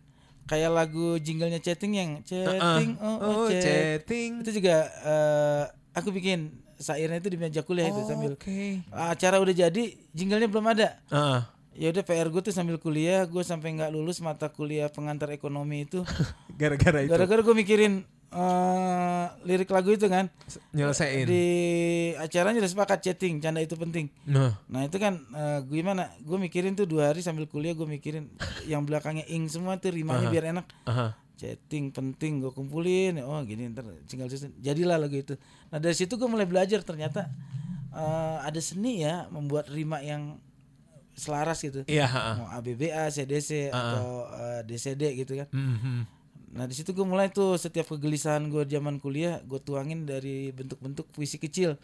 Kayak 0.48 0.72
lagu 0.72 1.20
jinglenya 1.20 1.60
chatting 1.60 1.92
yang 1.92 2.10
chatting 2.24 2.96
oh, 3.04 3.20
oh, 3.20 3.32
oh, 3.44 3.46
chat. 3.52 3.60
chatting. 3.60 4.40
Itu 4.40 4.50
juga 4.56 4.88
eh, 5.04 5.62
aku 5.92 6.08
bikin 6.08 6.48
sairnya 6.80 7.20
itu 7.20 7.28
di 7.28 7.36
meja 7.36 7.60
kuliah 7.60 7.90
itu 7.90 8.00
Oh, 8.00 8.08
sambil 8.08 8.32
Oke. 8.32 8.80
acara 8.88 9.42
udah 9.42 9.52
jadi, 9.52 9.84
jinglenya 10.14 10.48
belum 10.48 10.66
ada. 10.72 10.96
Heeh. 11.12 11.40
Ya 11.78 11.94
udah 11.94 12.02
PR 12.02 12.26
gue 12.26 12.42
tuh 12.42 12.50
sambil 12.50 12.74
kuliah, 12.80 13.22
gue 13.22 13.42
sampai 13.44 13.70
nggak 13.76 13.94
lulus 13.94 14.18
mata 14.18 14.50
kuliah 14.50 14.90
pengantar 14.90 15.30
ekonomi 15.30 15.86
itu. 15.86 16.02
Gara-gara 16.58 17.04
itu 17.06 17.10
Gara-gara 17.12 17.38
gue 17.44 17.54
mikirin 17.54 18.02
eh 18.28 19.26
lirik 19.48 19.72
lagu 19.72 19.88
itu 19.88 20.04
kan. 20.04 20.28
nyelesain. 20.76 21.24
Di 21.24 21.44
acaranya 22.20 22.60
udah 22.60 22.72
sepakat 22.72 22.98
chatting, 23.00 23.40
canda 23.40 23.64
itu 23.64 23.72
penting. 23.74 24.12
Nah. 24.28 24.52
Nah 24.68 24.84
itu 24.84 25.00
kan 25.00 25.16
eh, 25.32 25.60
gimana? 25.64 26.12
Gue 26.20 26.36
mikirin 26.36 26.76
tuh 26.76 26.84
dua 26.84 27.12
hari 27.12 27.24
sambil 27.24 27.48
kuliah 27.48 27.72
gue 27.72 27.88
mikirin 27.88 28.28
yang 28.70 28.84
belakangnya 28.84 29.24
ing 29.32 29.48
semua 29.48 29.80
tuh 29.80 29.96
rimanya 29.96 30.28
biar 30.28 30.52
enak. 30.52 30.68
Aha. 30.84 31.16
Chatting 31.40 31.88
penting 31.88 32.44
gue 32.44 32.52
kumpulin. 32.52 33.16
Oh 33.24 33.40
gini 33.48 33.72
ntar 33.72 33.88
tinggal 34.04 34.28
susun. 34.28 34.52
Jadilah 34.60 35.00
lagu 35.00 35.16
itu. 35.16 35.40
Nah 35.72 35.80
dari 35.80 35.96
situ 35.96 36.20
gue 36.20 36.28
mulai 36.28 36.44
belajar 36.44 36.84
ternyata 36.84 37.32
eh, 37.96 38.36
ada 38.44 38.60
seni 38.60 39.00
ya 39.00 39.24
membuat 39.32 39.72
rima 39.72 40.04
yang 40.04 40.36
selaras 41.18 41.58
gitu. 41.66 41.82
Iya, 41.90 42.06
heeh. 42.06 42.34
Mau 42.38 42.46
ABBA, 42.54 43.10
CDC 43.10 43.74
atau 43.74 44.22
eh, 44.30 44.60
DCD 44.62 45.18
gitu 45.18 45.34
kan. 45.34 45.48
Mhm. 45.50 46.17
Nah 46.48 46.64
di 46.64 46.72
situ 46.72 46.90
gue 46.90 47.02
mulai 47.02 47.28
tuh 47.28 47.54
setiap 47.54 47.88
kegelisahan 47.88 48.48
gue 48.48 48.64
zaman 48.64 48.96
kuliah 48.96 49.40
gue 49.42 49.58
tuangin 49.58 50.02
dari 50.02 50.48
bentuk-bentuk 50.50 51.08
puisi 51.08 51.36
kecil. 51.36 51.76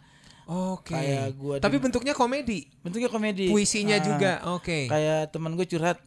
Oke. 0.45 0.93
Kayak 0.93 1.33
gua 1.35 1.55
Tapi 1.57 1.77
di- 1.77 1.83
bentuknya 1.83 2.13
komedi. 2.13 2.69
Bentuknya 2.79 3.09
komedi. 3.09 3.49
Puisinya 3.49 3.97
Ah, 3.97 4.03
juga. 4.03 4.31
Oke. 4.53 4.85
Kayak 4.85 5.33
teman 5.33 5.53
gue 5.53 5.65
curhat 5.65 5.97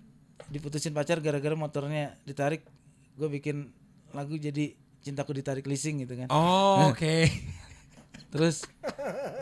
diputusin 0.47 0.95
pacar 0.95 1.19
gara-gara 1.19 1.55
motornya 1.55 2.15
ditarik. 2.23 2.63
Gue 3.15 3.27
bikin 3.29 3.75
lagu 4.15 4.35
jadi 4.35 4.75
cintaku 5.03 5.35
ditarik 5.35 5.67
leasing 5.67 6.03
gitu 6.03 6.15
kan. 6.15 6.31
Oh, 6.31 6.91
oke. 6.91 7.27
Terus 8.33 8.63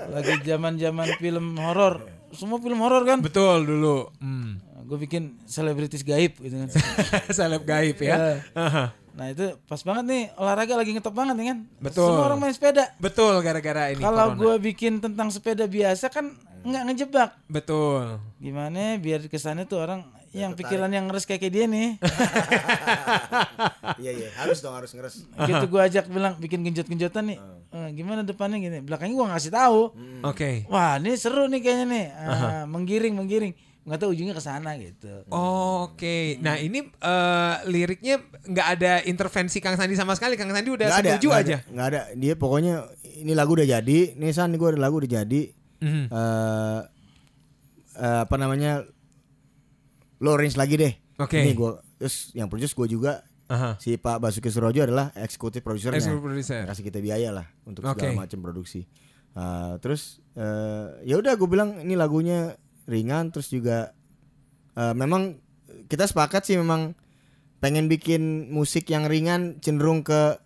lagi 0.08 0.40
zaman-zaman 0.42 1.12
film 1.18 1.56
horor. 1.58 2.08
Semua 2.32 2.56
film 2.56 2.80
horor 2.80 3.04
kan. 3.04 3.20
Betul 3.20 3.68
dulu. 3.68 4.08
Hmm. 4.16 4.64
Gue 4.86 4.96
bikin 4.98 5.36
selebritis 5.44 6.00
gaib 6.00 6.38
gitu 6.38 6.56
kan. 6.56 6.68
Seleb 7.36 7.68
gaib 7.68 8.00
ya. 8.00 8.40
Ya. 8.54 8.96
Nah 9.16 9.32
itu 9.32 9.56
pas 9.64 9.80
banget 9.80 10.04
nih 10.04 10.22
olahraga 10.36 10.76
lagi 10.76 10.92
ngetop 10.92 11.16
banget 11.16 11.34
nih 11.40 11.46
kan. 11.56 11.58
Betul. 11.80 12.12
Semua 12.12 12.24
orang 12.28 12.38
main 12.44 12.52
sepeda. 12.52 12.84
Betul 13.00 13.40
gara-gara 13.40 13.88
ini 13.88 14.04
Kalau 14.04 14.36
gue 14.36 14.54
bikin 14.60 15.00
tentang 15.00 15.32
sepeda 15.32 15.64
biasa 15.64 16.12
kan 16.12 16.36
nggak 16.62 16.82
ngejebak. 16.92 17.30
Betul. 17.48 18.20
Gimana 18.36 19.00
biar 19.00 19.24
kesannya 19.32 19.64
tuh 19.64 19.80
orang 19.80 20.04
yang 20.36 20.52
pikiran 20.52 20.92
yang 20.92 21.08
ngeres 21.08 21.24
kayak 21.24 21.48
dia 21.48 21.64
nih. 21.64 21.96
Iya 23.96 24.12
iya 24.12 24.28
harus 24.36 24.60
dong 24.60 24.76
harus 24.76 24.92
ngeres. 24.92 25.24
gitu 25.24 25.64
gue 25.64 25.80
ajak 25.80 26.12
bilang 26.12 26.36
bikin 26.36 26.60
genjot-genjotan 26.60 27.32
nih. 27.32 27.38
Eh, 27.72 27.88
gimana 27.96 28.20
depannya 28.20 28.60
gini. 28.60 28.84
Belakangnya 28.84 29.16
gue 29.16 29.26
ngasih 29.32 29.52
tahu. 29.52 29.80
Oke. 30.28 30.68
Wah 30.68 31.00
ini 31.00 31.16
seru 31.16 31.48
nih 31.48 31.60
kayaknya 31.64 31.86
nih. 31.88 32.06
Ah, 32.12 32.62
menggiring 32.68 33.16
menggiring. 33.16 33.56
Nggak 33.86 33.98
tahu 34.02 34.10
ujungnya 34.18 34.34
ke 34.34 34.42
sana 34.42 34.74
gitu. 34.82 35.22
Oke. 35.30 36.42
Nah, 36.42 36.58
ini 36.58 36.90
eh, 36.90 37.54
liriknya 37.70 38.18
nggak 38.42 38.68
ada 38.78 38.92
intervensi 39.06 39.62
Kang 39.62 39.78
Sandi 39.78 39.94
sama 39.94 40.18
sekali. 40.18 40.34
Kang 40.34 40.50
Sandi 40.50 40.74
udah 40.74 40.90
ada, 40.90 41.14
setuju 41.14 41.28
nggak 41.30 41.42
aja. 41.46 41.56
ada, 41.62 41.70
nggak 41.70 41.86
ada. 41.94 42.00
Dia 42.18 42.34
pokoknya 42.34 42.74
ini 43.22 43.32
lagu 43.38 43.54
udah 43.54 43.62
jadi. 43.62 43.98
Nih 44.18 44.34
San, 44.34 44.50
gue 44.50 44.68
ada 44.74 44.80
lagu 44.82 44.98
udah 44.98 45.22
jadi. 45.22 45.42
Mhm. 45.78 46.04
Eh 46.10 46.80
eh, 48.02 48.18
apa 48.26 48.36
namanya? 48.36 48.82
Lo 50.18 50.34
arrange 50.34 50.58
lagi 50.58 50.74
deh. 50.74 50.92
Oke. 51.22 51.38
Ini 51.46 51.54
gue 51.54 51.70
terus 51.96 52.34
yang 52.34 52.50
produce 52.50 52.74
gue 52.74 52.90
juga 52.90 53.22
Aha. 53.46 53.78
si 53.78 53.94
Pak 53.96 54.18
Basuki 54.18 54.50
Surojo 54.50 54.82
adalah 54.82 55.14
eksekutif 55.14 55.62
produsernya. 55.62 56.02
Executive 56.02 56.26
producer. 56.26 56.60
Kasih 56.66 56.82
kita 56.82 56.98
biaya 56.98 57.30
lah 57.30 57.46
untuk 57.62 57.86
Oke. 57.86 58.02
segala 58.02 58.26
macam 58.26 58.38
produksi. 58.42 58.82
Eh, 59.36 59.74
terus 59.78 60.18
eh, 60.34 61.06
ya 61.06 61.22
udah 61.22 61.38
gue 61.38 61.48
bilang 61.48 61.78
ini 61.78 61.94
lagunya 61.94 62.56
ringan 62.86 63.34
terus 63.34 63.50
juga 63.50 63.92
eh, 64.78 64.94
memang 64.94 65.38
kita 65.90 66.06
sepakat 66.06 66.46
sih 66.46 66.56
memang 66.58 66.94
pengen 67.58 67.90
bikin 67.90 68.50
musik 68.50 68.90
yang 68.90 69.06
ringan 69.10 69.58
cenderung 69.62 70.06
ke 70.06 70.38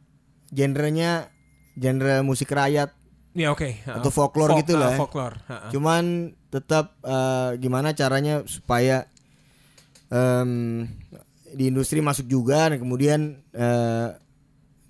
genrenya 0.50 1.30
genre 1.76 2.24
musik 2.26 2.50
rakyat 2.50 2.96
Ya 3.30 3.54
oke. 3.54 3.86
Ha. 3.86 4.02
Atau 4.02 4.10
folklore 4.10 4.58
Folk- 4.58 4.60
gitu 4.66 4.74
lah 4.74 4.90
ah, 4.90 4.94
ya. 4.94 4.98
Folklore. 4.98 5.36
Ha, 5.46 5.54
ha. 5.54 5.68
Cuman 5.70 6.34
tetap 6.50 6.98
eh, 7.06 7.50
gimana 7.62 7.94
caranya 7.94 8.42
supaya 8.42 9.06
em, 10.10 10.82
di 11.54 11.70
industri 11.70 12.02
masuk 12.02 12.26
juga 12.26 12.74
dan 12.74 12.82
kemudian 12.82 13.38
eh, 13.54 14.08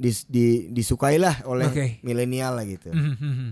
dis, 0.00 0.25
di, 0.25 0.73
disukailah 0.73 1.45
oleh 1.45 1.69
Oke. 1.69 1.87
milenial 2.00 2.57
lah 2.57 2.64
gitu. 2.64 2.88
Mhm, 2.88 3.16
mhm. 3.21 3.50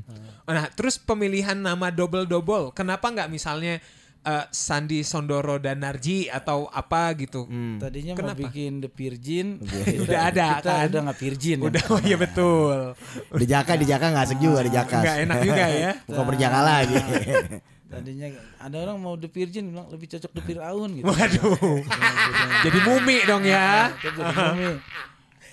Nah, 0.48 0.64
terus 0.72 0.96
pemilihan 0.96 1.60
nama 1.60 1.92
double-double, 1.92 2.72
kenapa 2.72 3.12
nggak 3.12 3.28
misalnya 3.28 3.76
eh, 4.24 4.44
Sandi 4.48 5.04
Sondoro 5.04 5.60
dan 5.60 5.84
Narji 5.84 6.32
atau 6.32 6.64
apa 6.72 7.12
gitu? 7.20 7.44
Hmm. 7.44 7.76
Tadinya 7.76 8.16
Kenapa? 8.16 8.40
mau 8.40 8.48
bikin 8.48 8.80
The 8.80 8.90
Virgin. 8.90 9.46
Udah 10.08 10.20
ada, 10.32 10.46
kita 10.64 10.72
kan? 10.72 10.86
Udah 10.88 11.00
nggak 11.04 11.18
Virgin. 11.20 11.56
ya. 11.60 11.66
Udah, 11.68 11.84
oh 11.92 12.00
iya 12.00 12.16
betul. 12.16 12.76
Di 13.36 13.46
Jaka 13.46 13.72
di 13.76 13.84
Jaka 13.84 14.06
nggak 14.08 14.24
asik 14.32 14.40
juga 14.40 14.64
di 14.64 14.72
Jaka. 14.72 14.98
Nggak 15.04 15.18
enak 15.28 15.38
juga 15.44 15.64
ya. 15.68 15.90
Bukan 16.08 16.24
berjaka 16.32 16.60
lagi. 16.64 16.96
Tadinya 17.88 18.28
ada 18.60 18.76
orang 18.84 18.96
mau 19.00 19.16
The 19.16 19.32
Virgin 19.32 19.72
bilang 19.72 19.88
lebih 19.88 20.12
cocok 20.12 20.32
The 20.32 20.42
Firaun 20.44 20.90
gitu. 20.96 21.08
Waduh. 21.08 21.80
Jadi 22.64 22.78
mumi 22.84 23.16
dong 23.24 23.44
ya. 23.48 23.92
Terus 23.96 24.16
jadi 24.16 24.32
mumi. 24.52 24.72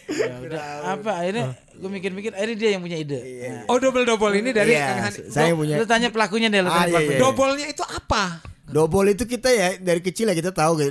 Ya 0.05 0.35
udah 0.37 0.63
apa 0.93 1.11
akhirnya 1.17 1.45
gue 1.71 1.89
mikir-mikir 1.91 2.31
akhirnya 2.31 2.57
dia 2.57 2.69
yang 2.71 2.81
punya 2.81 2.97
ide. 2.97 3.19
Nah, 3.41 3.63
Oh 3.67 3.77
double-double 3.77 4.33
ini 4.35 4.49
dari 4.49 4.73
Iya, 4.73 4.85
Kang 5.01 5.13
saya 5.27 5.51
punya 5.51 5.75
lu 5.75 5.85
tanya 5.85 6.09
pelakunya 6.09 6.47
deh, 6.47 6.61
lu 6.61 6.69
Ah, 6.69 6.73
tanya 6.75 6.85
iya, 6.85 6.93
pelakunya. 6.93 7.11
iya. 7.11 7.21
Double-nya 7.21 7.67
itu 7.67 7.83
apa? 7.83 8.23
Dobol 8.65 9.05
itu 9.07 9.23
kita 9.23 9.49
ya 9.49 9.67
dari 9.77 9.99
kecil 9.99 10.25
ya 10.25 10.33
kita 10.33 10.49
tahu 10.49 10.77
gitu. 10.77 10.89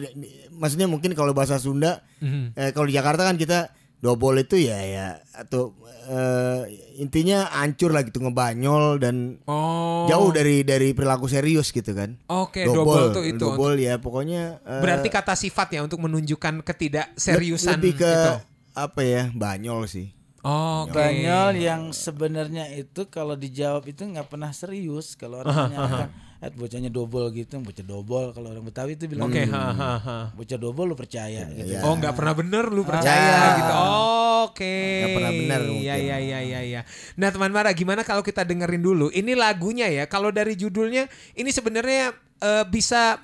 Maksudnya 0.53 0.87
mungkin 0.87 1.11
kalau 1.13 1.31
bahasa 1.31 1.59
Sunda 1.59 2.03
Mhm. 2.19 2.55
eh, 2.55 2.71
kalau 2.71 2.87
di 2.87 2.95
Jakarta 2.95 3.23
kan 3.23 3.35
kita 3.35 3.71
dobol 3.99 4.37
itu 4.37 4.55
ya 4.57 4.79
ya 4.79 5.07
atau 5.33 5.75
eh, 6.05 6.61
intinya 6.97 7.49
hancur 7.51 7.89
lah 7.89 8.05
gitu 8.05 8.21
ngebanyol 8.21 9.01
dan 9.01 9.41
Oh. 9.43 10.05
jauh 10.05 10.31
dari 10.31 10.61
dari 10.61 10.93
perilaku 10.93 11.27
serius 11.27 11.71
gitu 11.71 11.91
kan. 11.91 12.21
Oke, 12.29 12.63
double 12.63 13.09
tuh 13.11 13.25
itu. 13.25 13.41
Dobol 13.41 13.75
ya 13.75 13.97
pokoknya 13.97 14.61
eh, 14.61 14.79
Berarti 14.79 15.09
kata 15.09 15.33
sifat 15.33 15.73
ya 15.73 15.81
untuk 15.81 15.99
menunjukkan 15.99 16.61
ketidakseriusan 16.63 17.75
lebih 17.75 17.95
ke 17.97 18.05
gitu. 18.05 18.33
Apa 18.75 19.01
ya 19.01 19.23
banyol 19.31 19.87
sih. 19.87 20.11
Oke. 20.45 20.93
Banyol 20.93 21.57
yang 21.57 21.89
sebenarnya 21.97 22.69
itu 22.69 23.09
kalau 23.09 23.33
dijawab 23.33 23.89
itu 23.89 24.05
nggak 24.05 24.29
pernah 24.29 24.53
serius 24.53 25.17
kalau 25.17 25.41
orang 25.41 25.73
nanya 25.73 26.13
eh 26.45 26.53
bocahnya 26.53 26.93
dobol 26.93 27.33
gitu 27.33 27.57
bocah 27.57 27.81
dobol 27.81 28.37
kalau 28.37 28.53
orang 28.53 28.61
Betawi 28.61 29.01
itu 29.01 29.09
bilang 29.09 29.33
Oke, 29.33 29.49
ha, 29.49 29.73
ha, 29.73 29.93
ha. 29.97 30.17
bocah 30.37 30.59
dobol 30.61 30.93
lu 30.93 30.97
percaya 30.99 31.49
gitu. 31.49 31.81
Oh 31.81 31.97
nggak 31.97 32.13
pernah 32.13 32.37
bener 32.37 32.69
lu 32.69 32.85
percaya 32.85 33.17
Ya. 33.17 33.57
gitu. 33.57 33.73
Oke. 34.45 34.77
Nggak 34.77 35.17
pernah 35.17 35.33
bener 35.33 35.61
mungkin. 35.65 35.81
Iya 35.89 35.95
iya 35.97 36.17
iya 36.21 36.39
iya. 36.45 36.61
Ya. 36.61 36.81
Nah 37.17 37.33
teman 37.33 37.49
Mara 37.49 37.73
gimana 37.73 38.05
kalau 38.05 38.21
kita 38.21 38.45
dengerin 38.45 38.85
dulu? 38.85 39.09
Ini 39.09 39.33
lagunya 39.33 39.89
ya. 39.89 40.05
Kalau 40.05 40.29
dari 40.29 40.53
judulnya 40.53 41.09
ini 41.33 41.49
sebenarnya 41.49 42.13
eh, 42.45 42.65
bisa 42.69 43.17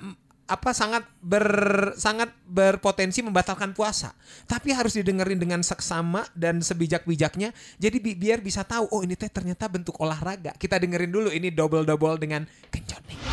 apa 0.51 0.75
sangat 0.75 1.07
ber 1.23 1.47
sangat 1.95 2.27
berpotensi 2.43 3.23
membatalkan 3.23 3.71
puasa. 3.71 4.11
Tapi 4.51 4.75
harus 4.75 4.99
didengerin 4.99 5.39
dengan 5.39 5.63
seksama 5.63 6.27
dan 6.35 6.59
sebijak-bijaknya. 6.59 7.55
Jadi 7.79 7.97
bi- 8.03 8.19
biar 8.19 8.43
bisa 8.43 8.67
tahu 8.67 8.91
oh 8.91 8.99
ini 9.07 9.15
teh 9.15 9.31
ternyata 9.31 9.71
bentuk 9.71 9.95
olahraga. 10.03 10.51
Kita 10.59 10.75
dengerin 10.75 11.07
dulu 11.07 11.31
ini 11.31 11.55
double-double 11.55 12.19
dengan 12.19 12.43
genjot 12.67 12.99
nikmat. 13.07 13.31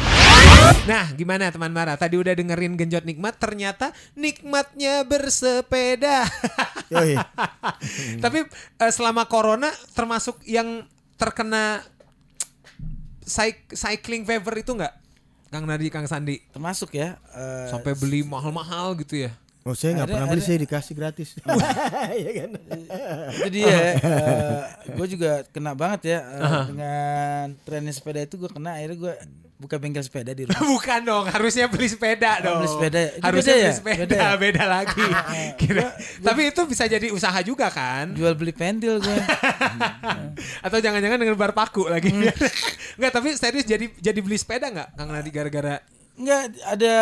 Nah, 0.87 1.11
gimana 1.19 1.51
teman 1.51 1.75
Mara? 1.75 1.99
Tadi 1.99 2.15
udah 2.15 2.39
dengerin 2.39 2.79
genjot 2.79 3.03
nikmat, 3.03 3.35
ternyata 3.43 3.91
nikmatnya 4.15 5.03
bersepeda. 5.03 6.23
Tapi 8.25 8.47
eh, 8.79 8.93
selama 8.95 9.27
corona 9.27 9.75
termasuk 9.99 10.39
yang 10.47 10.87
terkena 11.19 11.83
cyc- 13.27 13.75
cycling 13.75 14.23
fever 14.23 14.63
itu 14.63 14.79
nggak? 14.79 15.08
Kang 15.49 15.65
Nadi, 15.65 15.89
Kang 15.89 16.05
Sandi 16.05 16.45
termasuk 16.49 16.93
ya 16.93 17.17
eh, 17.31 17.69
sampai 17.69 17.93
beli 17.95 18.21
mahal-mahal 18.23 18.93
gitu 18.97 19.25
ya? 19.25 19.33
Oh 19.65 19.73
saya 19.73 19.97
nggak 19.97 20.07
Ada- 20.07 20.15
pernah 20.15 20.29
beli 20.29 20.41
ada- 20.41 20.49
saya 20.49 20.59
dikasih 20.59 20.95
gratis. 20.95 21.29
Iya 22.19 22.31
kan? 22.35 22.51
itu 23.35 23.49
dia 23.51 23.77
gue 24.89 25.07
juga 25.09 25.31
kena 25.47 25.73
banget 25.73 26.01
ya 26.07 26.19
eh, 26.21 26.63
dengan 26.67 27.45
trennya 27.63 27.93
sepeda 27.93 28.21
itu 28.21 28.37
gue 28.37 28.49
kena 28.49 28.77
akhirnya 28.77 28.97
gue 28.99 29.15
buka 29.59 29.75
bengkel 29.75 30.01
sepeda 30.01 30.31
di 30.31 30.43
rumah 30.47 30.63
Bukan 30.63 31.01
dong, 31.03 31.25
harusnya 31.27 31.67
beli 31.67 31.87
sepeda 31.87 32.39
dong. 32.41 32.63
beli 32.63 32.71
sepeda. 32.71 33.01
Itu 33.11 33.23
Harusnya 33.23 33.35
beda 33.51 33.59
beli 33.59 33.67
ya? 33.67 33.75
sepeda, 33.75 33.99
Beda 33.99 34.29
beda, 34.39 34.63
ya? 34.63 34.67
lagi. 34.67 35.07
Kira- 35.61 35.95
Tapi 36.21 36.41
itu 36.47 36.61
bisa 36.65 36.85
jadi 36.85 37.07
usaha 37.11 37.39
juga 37.41 37.67
kan? 37.69 38.15
jual 38.15 38.33
beli 38.33 38.51
pentil 38.51 38.99
gue 38.99 39.19
Atau 40.67 40.79
jangan-jangan 40.79 41.19
dengan 41.19 41.35
bar 41.35 41.53
paku 41.53 41.87
lagi. 41.87 42.15
Enggak, 42.95 43.13
tapi 43.13 43.35
serius 43.35 43.65
jadi 43.65 43.91
jadi 43.93 44.19
beli 44.19 44.37
sepeda 44.37 44.69
nggak 44.69 44.89
Kang 44.95 45.11
Nadi 45.11 45.29
gara-gara 45.29 45.83
Enggak 46.15 46.43
ada 46.65 46.97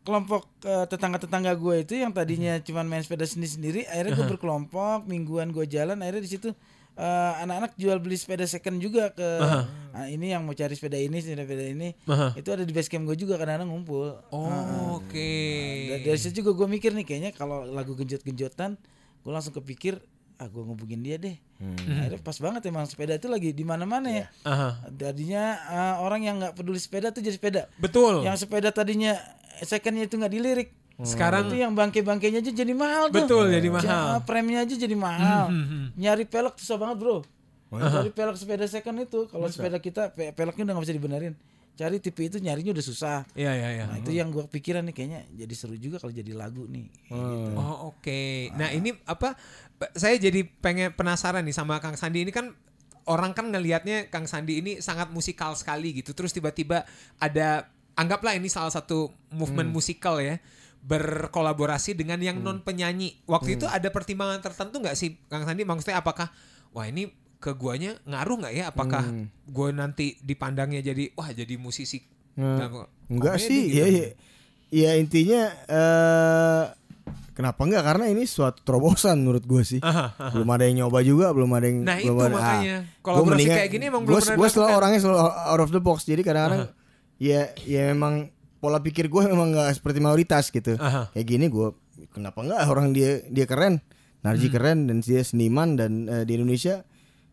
kelompok 0.00 0.48
eh, 0.62 0.86
tetangga-tetangga 0.86 1.52
gue 1.54 1.76
itu 1.80 1.94
yang 1.94 2.10
tadinya 2.10 2.56
cuman 2.58 2.86
main 2.86 3.02
sepeda 3.02 3.22
sendiri-sendiri 3.22 3.84
akhirnya 3.84 4.16
gue 4.16 4.26
berkelompok 4.28 5.04
mingguan 5.04 5.50
gue 5.50 5.66
jalan 5.66 5.98
akhirnya 5.98 6.22
di 6.24 6.30
situ 6.30 6.48
eh, 7.00 7.32
anak-anak 7.40 7.72
jual 7.74 7.96
beli 7.96 8.20
sepeda 8.20 8.44
second 8.44 8.76
juga 8.76 9.08
ke 9.10 9.28
nah, 9.90 10.06
ini 10.06 10.30
yang 10.30 10.44
mau 10.44 10.52
cari 10.52 10.76
sepeda 10.76 11.00
ini 11.00 11.16
sepeda 11.18 11.64
ini. 11.64 11.96
Aha. 12.04 12.36
itu 12.36 12.48
ada 12.52 12.62
di 12.62 12.70
base 12.70 12.92
camp 12.92 13.08
gue 13.08 13.16
juga 13.16 13.40
kadang-kadang 13.40 13.72
ngumpul. 13.72 14.20
Oh, 14.28 15.00
oke. 15.00 15.32
Da- 15.90 16.04
dari 16.04 16.18
situ 16.20 16.44
juga 16.44 16.52
gue 16.54 16.68
mikir 16.68 16.92
nih 16.92 17.08
kayaknya 17.08 17.30
kalau 17.32 17.64
lagu 17.64 17.96
genjot-genjotan 17.96 18.76
gue 19.20 19.32
langsung 19.32 19.56
kepikir 19.56 19.96
ah 20.36 20.48
gue 20.48 20.60
ngubungin 20.60 21.00
dia 21.00 21.16
deh. 21.16 21.36
Nah, 21.60 22.08
akhirnya 22.08 22.20
pas 22.24 22.36
banget 22.36 22.64
emang 22.68 22.88
sepeda 22.88 23.16
itu 23.16 23.28
lagi 23.28 23.52
di 23.52 23.64
mana-mana 23.64 24.08
ya. 24.08 24.26
Aha. 24.44 24.88
tadinya 24.92 25.44
eh, 25.68 25.94
orang 26.00 26.20
yang 26.24 26.36
nggak 26.40 26.56
peduli 26.56 26.80
sepeda 26.80 27.12
tuh 27.12 27.20
jadi 27.20 27.36
sepeda. 27.36 27.62
Betul. 27.76 28.24
yang 28.24 28.36
sepeda 28.36 28.72
tadinya 28.72 29.16
secondnya 29.60 30.08
itu 30.08 30.16
nggak 30.16 30.32
dilirik 30.32 30.68
Sekarang 31.02 31.48
itu 31.48 31.56
yang 31.56 31.72
bangke-bangkenya 31.72 32.40
aja 32.40 32.52
jadi 32.52 32.72
mahal 32.72 33.08
tuh. 33.08 33.24
Betul, 33.24 33.44
jadi 33.50 33.68
Ja- 33.68 33.74
mahal. 33.74 34.06
premnya 34.22 34.58
aja 34.62 34.74
jadi 34.74 34.92
mahal. 34.92 35.44
Hmm, 35.48 35.56
hmm, 35.56 35.66
hmm. 35.66 35.86
nyari 35.96 36.24
pelek 36.24 36.54
susah 36.56 36.76
banget 36.76 36.96
bro. 36.98 37.16
Cari 37.70 38.10
pelek 38.10 38.36
sepeda 38.36 38.66
second 38.66 38.98
itu. 38.98 39.20
Kalau 39.26 39.46
sepeda 39.46 39.78
kita 39.78 40.10
pe- 40.10 40.34
peleknya 40.34 40.66
udah 40.66 40.74
nggak 40.74 40.84
bisa 40.84 40.96
dibenerin. 40.96 41.34
Cari 41.72 41.96
tipe 41.96 42.20
itu 42.20 42.36
nyarinya 42.36 42.74
udah 42.74 42.84
susah. 42.84 43.24
Iya, 43.32 43.52
iya, 43.54 43.68
iya. 43.72 43.84
nah 43.86 43.96
itu 43.96 44.12
yang 44.12 44.28
gua 44.28 44.44
pikiran 44.44 44.84
nih 44.84 44.92
kayaknya 44.92 45.20
jadi 45.32 45.54
seru 45.54 45.78
juga 45.80 45.96
kalau 45.96 46.12
jadi 46.12 46.34
lagu 46.34 46.68
nih 46.68 46.92
Kayak 47.08 47.24
gitu. 47.24 47.50
Oh 47.56 47.76
oke. 47.88 48.22
Nah 48.52 48.68
ini 48.68 48.92
apa? 49.06 49.32
Saya 49.94 50.20
jadi 50.20 50.44
pengen 50.60 50.92
penasaran 50.92 51.40
nih 51.40 51.56
sama 51.56 51.80
Kang 51.80 51.96
Sandi. 51.96 52.20
Ini 52.20 52.28
kan 52.28 52.52
orang 53.06 53.32
kan 53.32 53.48
ngelihatnya 53.48 54.12
Kang 54.12 54.28
Sandi 54.28 54.60
ini 54.60 54.72
sangat 54.78 55.08
musikal 55.08 55.56
sekali 55.56 55.96
gitu. 55.96 56.12
Terus 56.12 56.36
tiba-tiba 56.36 56.84
ada 57.16 57.64
anggaplah 57.96 58.36
ini 58.36 58.46
salah 58.46 58.68
satu 58.68 59.08
movement 59.30 59.70
musikal 59.70 60.20
ya 60.20 60.36
berkolaborasi 60.82 61.92
dengan 61.92 62.18
yang 62.18 62.38
non 62.38 62.60
penyanyi. 62.60 63.20
Waktu 63.24 63.56
itu 63.56 63.64
ada 63.64 63.88
pertimbangan 63.88 64.40
tertentu 64.40 64.78
nggak 64.78 64.94
sih 64.94 65.20
Kang 65.26 65.44
Sandi? 65.44 65.62
Maksudnya 65.62 65.98
apakah 65.98 66.32
wah 66.70 66.84
ini 66.84 67.08
ke 67.36 67.52
guanya 67.52 67.96
ngaruh 68.04 68.36
nggak 68.38 68.54
ya? 68.54 68.64
Apakah 68.68 69.04
gue 69.44 69.68
nanti 69.70 70.16
dipandangnya 70.18 70.80
jadi 70.82 71.12
wah 71.14 71.28
jadi 71.28 71.54
musisi? 71.56 72.00
Nah, 72.36 72.56
Nah, 72.58 72.68
Enggak 73.06 73.36
komedi 73.36 73.46
sih, 73.46 73.60
gitu. 73.66 73.76
ya, 73.76 73.86
ya, 73.90 74.06
ya 74.70 74.90
intinya 74.94 75.42
eh 75.66 76.64
kenapa 77.30 77.60
enggak? 77.60 77.82
Karena 77.82 78.04
ini 78.06 78.22
suatu 78.22 78.62
terobosan 78.62 79.18
menurut 79.18 79.42
gue 79.42 79.62
sih. 79.62 79.80
Aha, 79.80 80.12
aha. 80.12 80.30
Belum 80.30 80.48
ada 80.48 80.62
yang 80.62 80.76
nyoba 80.80 81.00
juga, 81.02 81.26
belum 81.30 81.50
ada 81.50 81.66
yang 81.66 81.78
Nah, 81.82 81.96
belum 81.98 82.06
itu 82.06 82.22
ada- 82.22 82.36
makanya. 82.36 82.76
gua 82.94 83.02
Kolaborasi 83.02 83.30
mendingan- 83.34 83.58
kayak 83.58 83.70
gini 83.70 83.84
emang 83.86 84.02
gua, 84.02 84.08
belum 84.08 84.20
pernah 84.22 84.38
gua 84.38 84.48
selalu 84.48 84.72
orangnya 84.72 85.00
selalu 85.00 85.18
out 85.26 85.60
of 85.60 85.70
the 85.70 85.82
box. 85.82 85.98
Jadi 86.04 86.22
kadang-kadang 86.22 86.62
ya 87.18 87.40
ya 87.60 87.82
memang 87.90 88.14
pola 88.60 88.78
pikir 88.78 89.08
gue 89.08 89.22
memang 89.24 89.50
nggak 89.50 89.72
seperti 89.74 89.98
mayoritas 89.98 90.48
gitu. 90.48 90.76
Aha. 90.76 91.08
Kayak 91.10 91.26
gini 91.26 91.46
gue 91.48 91.72
kenapa 92.08 92.40
enggak 92.40 92.60
orang 92.64 92.92
dia 92.92 93.24
dia 93.26 93.44
keren, 93.44 93.80
Narji 94.20 94.46
Hmm. 94.46 94.54
keren 94.54 94.78
dan 94.84 94.96
dia 95.00 95.24
seniman 95.24 95.74
dan 95.74 96.04
eh, 96.04 96.24
di 96.24 96.36
Indonesia 96.36 96.84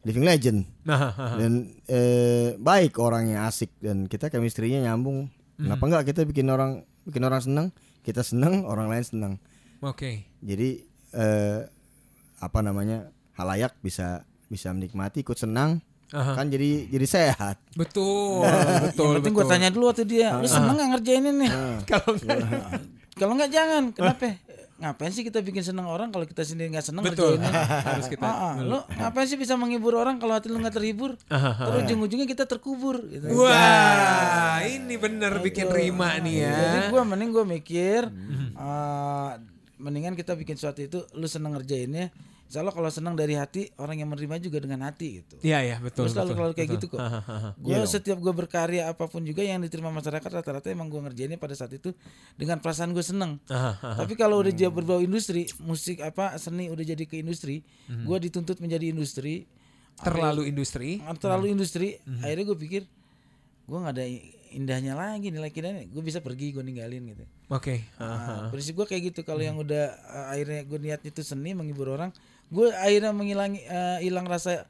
living 0.02 0.24
legend 0.24 0.60
aha. 0.88 1.36
dan 1.36 1.52
eh, 1.86 2.56
baik 2.56 2.96
orangnya 2.96 3.44
asik 3.44 3.76
dan 3.78 4.08
kita 4.08 4.32
chemistry-nya 4.32 4.88
nyambung. 4.88 5.28
Kenapa 5.56 5.84
Hmm. 5.84 5.90
enggak 5.92 6.04
kita 6.10 6.24
bikin 6.24 6.48
orang 6.48 6.88
bikin 7.04 7.24
orang 7.24 7.40
senang, 7.40 7.68
kita 8.02 8.24
senang, 8.24 8.64
orang 8.64 8.88
lain 8.88 9.04
senang. 9.04 9.34
Oke. 9.80 10.24
Jadi 10.40 10.80
eh, 11.12 11.60
apa 12.38 12.60
namanya 12.62 13.10
halayak 13.36 13.76
bisa 13.80 14.24
bisa 14.48 14.72
menikmati, 14.72 15.22
ikut 15.22 15.36
senang, 15.36 15.84
Aha. 16.16 16.40
kan 16.40 16.48
jadi 16.48 16.88
jadi 16.88 17.04
sehat. 17.04 17.60
Betul, 17.76 18.48
betul, 18.82 19.12
yang 19.12 19.20
penting 19.20 19.36
gue 19.36 19.46
tanya 19.46 19.68
dulu 19.68 19.92
waktu 19.92 20.08
dia, 20.08 20.40
lu 20.40 20.48
seneng 20.48 20.76
nggak 20.76 20.90
ngerjain 20.96 21.24
ini? 21.26 21.48
Kalau 21.90 22.16
nggak 22.16 22.38
Kalau 23.14 23.34
nggak 23.36 23.52
jangan, 23.52 23.84
kenapa? 23.92 24.40
Ngapain 24.78 25.10
sih 25.10 25.26
kita 25.26 25.42
bikin 25.42 25.66
seneng 25.66 25.90
orang 25.90 26.14
kalau 26.14 26.22
kita 26.22 26.46
sendiri 26.46 26.70
nggak 26.70 26.86
seneng 26.86 27.02
betul 27.02 27.34
harus 27.90 28.06
kita 28.06 28.22
Ah, 28.22 28.54
ah, 28.54 28.56
lu 28.62 28.78
ngapain 28.94 29.26
sih 29.26 29.34
bisa 29.34 29.58
menghibur 29.58 29.98
orang 29.98 30.22
kalau 30.22 30.38
hati 30.38 30.54
lu 30.54 30.62
nggak 30.62 30.78
terhibur? 30.78 31.18
Terus 31.26 31.82
ujung-ujungnya 31.82 32.30
kita 32.30 32.46
terkubur. 32.46 33.02
Gitu. 33.02 33.26
Wah, 33.34 34.62
ini 34.62 35.02
bener 35.02 35.42
bikin 35.42 35.66
rima 35.68 36.22
nih 36.22 36.46
ya. 36.46 36.54
Jadi 36.54 36.80
gue 36.94 37.02
mending 37.04 37.30
gue 37.34 37.46
mikir, 37.50 38.02
eh, 38.54 39.30
mendingan 39.82 40.14
kita 40.14 40.38
bikin 40.38 40.56
sesuatu 40.56 40.78
itu, 40.78 41.00
lu 41.18 41.26
seneng 41.26 41.58
ngerjainnya. 41.58 42.14
Insya 42.48 42.64
Allah 42.64 42.72
kalau 42.72 42.88
seneng 42.88 43.12
dari 43.12 43.36
hati, 43.36 43.68
orang 43.76 44.00
yang 44.00 44.08
menerima 44.08 44.40
juga 44.40 44.64
dengan 44.64 44.88
hati 44.88 45.20
gitu. 45.20 45.36
Iya 45.44 45.60
ya 45.62 45.76
betul. 45.78 46.08
Gue 46.08 46.16
selalu 46.16 46.32
selalu 46.32 46.54
kayak 46.56 46.70
betul. 46.72 46.80
gitu 46.80 46.86
kok. 46.96 47.00
Aha. 47.04 47.38
Gue 47.60 47.78
setiap 47.84 48.18
gue 48.18 48.34
berkarya 48.34 48.88
apa 48.88 49.04
pun 49.06 49.20
juga 49.22 49.44
yang 49.44 49.60
diterima 49.60 49.92
masyarakat 49.92 50.30
rata-rata 50.32 50.72
emang 50.72 50.88
gue 50.88 51.02
ngerjainnya 51.04 51.36
pada 51.36 51.52
saat 51.54 51.76
itu 51.76 51.92
dengan 52.34 52.64
perasaan 52.64 52.96
gue 52.96 53.04
seneng. 53.04 53.36
Tapi 54.00 54.16
kalau 54.16 54.40
udah 54.40 54.50
jadi 54.50 54.72
berbau 54.72 55.04
industri, 55.04 55.44
musik 55.60 56.00
apa 56.00 56.40
seni 56.40 56.72
udah 56.72 56.88
jadi 56.88 57.04
ke 57.04 57.20
industri, 57.20 57.68
Mhm. 57.92 58.08
gue 58.08 58.18
dituntut 58.32 58.58
menjadi 58.58 58.90
industri, 58.90 59.44
Terlalu 59.98 60.48
industri. 60.48 61.04
terlalu 61.20 61.52
industri. 61.52 62.00
Mhm. 62.02 62.22
Akhirnya 62.24 62.46
gue 62.48 62.58
pikir 62.58 62.82
gue 63.68 63.76
nggak 63.78 63.92
ada 63.92 64.06
indahnya 64.48 64.96
lagi 64.96 65.28
nilai 65.28 65.52
indahnya. 65.52 65.84
Gue 65.92 66.00
bisa 66.00 66.24
pergi 66.24 66.56
gue 66.56 66.64
ninggalin 66.64 67.04
gitu. 67.12 67.26
Oke. 67.52 67.84
Nah, 68.00 68.48
prinsip 68.48 68.80
gue 68.80 68.88
kayak 68.88 69.12
gitu. 69.12 69.28
Kalau 69.28 69.44
Mhm. 69.44 69.48
yang 69.52 69.58
udah 69.60 69.86
uh, 70.08 70.32
akhirnya 70.32 70.62
gue 70.64 70.80
niatnya 70.80 71.10
itu 71.12 71.20
seni 71.20 71.52
menghibur 71.52 71.92
orang, 71.92 72.16
gue 72.48 72.68
akhirnya 72.72 73.12
menghilangi 73.12 73.62
uh, 73.64 74.00
hilang 74.00 74.24
rasa 74.24 74.64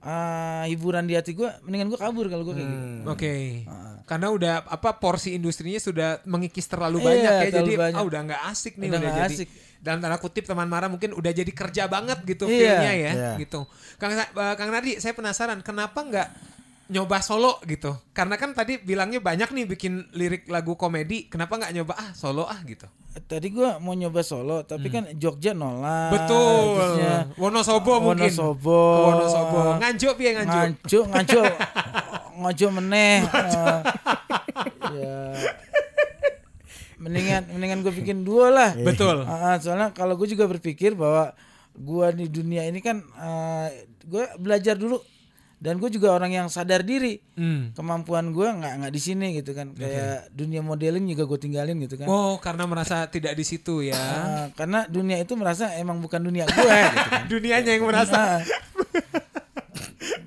uh, 0.00 0.64
hiburan 0.66 1.04
di 1.04 1.14
hati 1.14 1.32
gue. 1.32 1.46
Mendingan 1.62 1.88
gue 1.88 1.98
kabur 1.98 2.26
kalau 2.26 2.42
gue 2.42 2.54
kayak 2.54 2.66
gitu. 2.66 2.78
Hmm, 2.80 3.08
Oke. 3.08 3.34
Karena 4.04 4.28
udah 4.28 4.54
apa 4.62 4.90
porsi 4.94 5.32
industrinya 5.32 5.80
sudah 5.80 6.20
mengikis 6.24 6.68
terlalu 6.68 7.00
Iya, 7.00 7.06
banyak 7.08 7.32
ya. 7.32 7.42
terlalu 7.48 7.56
Jadi 7.56 7.72
banyak. 7.80 7.96
ah 7.96 8.04
udah 8.04 8.20
nggak 8.22 8.42
asik 8.50 8.74
nih 8.76 8.88
Udah 8.88 9.00
udah, 9.00 9.12
jadi. 9.16 9.32
asik. 9.32 9.48
Dalam 9.80 9.98
tanda 10.00 10.16
kutip 10.16 10.44
teman 10.44 10.64
marah 10.64 10.88
mungkin 10.88 11.12
udah 11.12 11.28
jadi 11.28 11.52
kerja 11.52 11.84
banget 11.86 12.20
gitu 12.24 12.44
Iya. 12.44 12.56
feelnya 12.56 12.92
ya, 12.94 13.12
Iya. 13.12 13.32
gitu. 13.38 13.60
Kang 13.96 14.12
eh, 14.12 14.28
Kang 14.56 14.68
Nardi, 14.68 14.96
saya 14.96 15.12
penasaran 15.12 15.60
kenapa 15.60 16.00
nggak 16.00 16.28
nyoba 16.92 17.24
solo 17.24 17.60
gitu? 17.64 17.96
Karena 18.12 18.36
kan 18.36 18.52
tadi 18.52 18.76
bilangnya 18.76 19.20
banyak 19.22 19.50
nih 19.50 19.64
bikin 19.64 20.12
lirik 20.12 20.44
lagu 20.52 20.76
komedi, 20.76 21.32
kenapa 21.32 21.56
nggak 21.56 21.72
nyoba 21.72 21.94
ah 21.96 22.10
solo 22.12 22.44
ah 22.44 22.60
gitu? 22.66 22.84
Tadi 23.14 23.46
gue 23.54 23.78
mau 23.78 23.94
nyoba 23.94 24.26
solo, 24.26 24.66
tapi 24.66 24.90
kan 24.90 25.06
Jogja 25.14 25.54
nolak. 25.54 25.86
Hmm. 25.86 26.12
Betul. 26.18 26.62
terusnya 26.74 27.14
Wonosobo 27.38 27.92
mungkin. 28.02 28.26
Wonosobo. 28.26 28.80
Wonosobo. 29.06 29.60
Nganjuk 29.78 30.12
piye 30.18 30.30
nganjuk? 30.34 30.60
Nganjuk, 30.82 31.04
nganjuk, 31.14 31.52
nganjuk 32.42 32.70
meneh. 32.74 33.16
Eh, 33.22 33.80
ya. 34.98 35.18
Mendingan, 36.98 37.42
mendingan 37.54 37.78
gue 37.86 37.94
bikin 37.94 38.26
dua 38.26 38.50
lah. 38.50 38.70
Betul. 38.88 39.22
Ah, 39.22 39.54
ah, 39.54 39.56
soalnya 39.62 39.94
kalau 39.94 40.18
gue 40.18 40.26
juga 40.26 40.50
berpikir 40.50 40.98
bahwa 40.98 41.38
gue 41.74 42.06
di 42.18 42.26
dunia 42.30 42.66
ini 42.66 42.82
kan, 42.82 42.98
gue 44.02 44.24
belajar 44.42 44.74
dulu. 44.74 44.98
Dan 45.64 45.80
gue 45.80 45.88
juga 45.88 46.12
orang 46.12 46.28
yang 46.28 46.52
sadar 46.52 46.84
diri. 46.84 47.16
Hmm. 47.40 47.72
Kemampuan 47.72 48.36
gue 48.36 48.44
nggak 48.44 48.84
nggak 48.84 48.92
di 48.92 49.00
sini 49.00 49.32
gitu 49.40 49.56
kan. 49.56 49.72
Kayak 49.72 50.28
dunia 50.36 50.60
modeling 50.60 51.08
juga 51.08 51.24
gue 51.24 51.38
tinggalin 51.40 51.80
gitu 51.80 51.96
kan. 51.96 52.04
Oh, 52.04 52.36
karena 52.36 52.68
merasa 52.68 53.08
tidak 53.08 53.32
di 53.32 53.48
situ 53.48 53.80
ya. 53.80 53.96
Ah, 53.96 54.44
karena 54.52 54.84
dunia 54.84 55.16
itu 55.16 55.32
merasa 55.40 55.72
emang 55.80 56.04
bukan 56.04 56.20
dunia 56.20 56.44
gue 56.44 56.52
gitu 56.92 57.08
kan. 57.08 57.24
Dunianya 57.32 57.70
yang 57.80 57.88
merasa. 57.88 58.44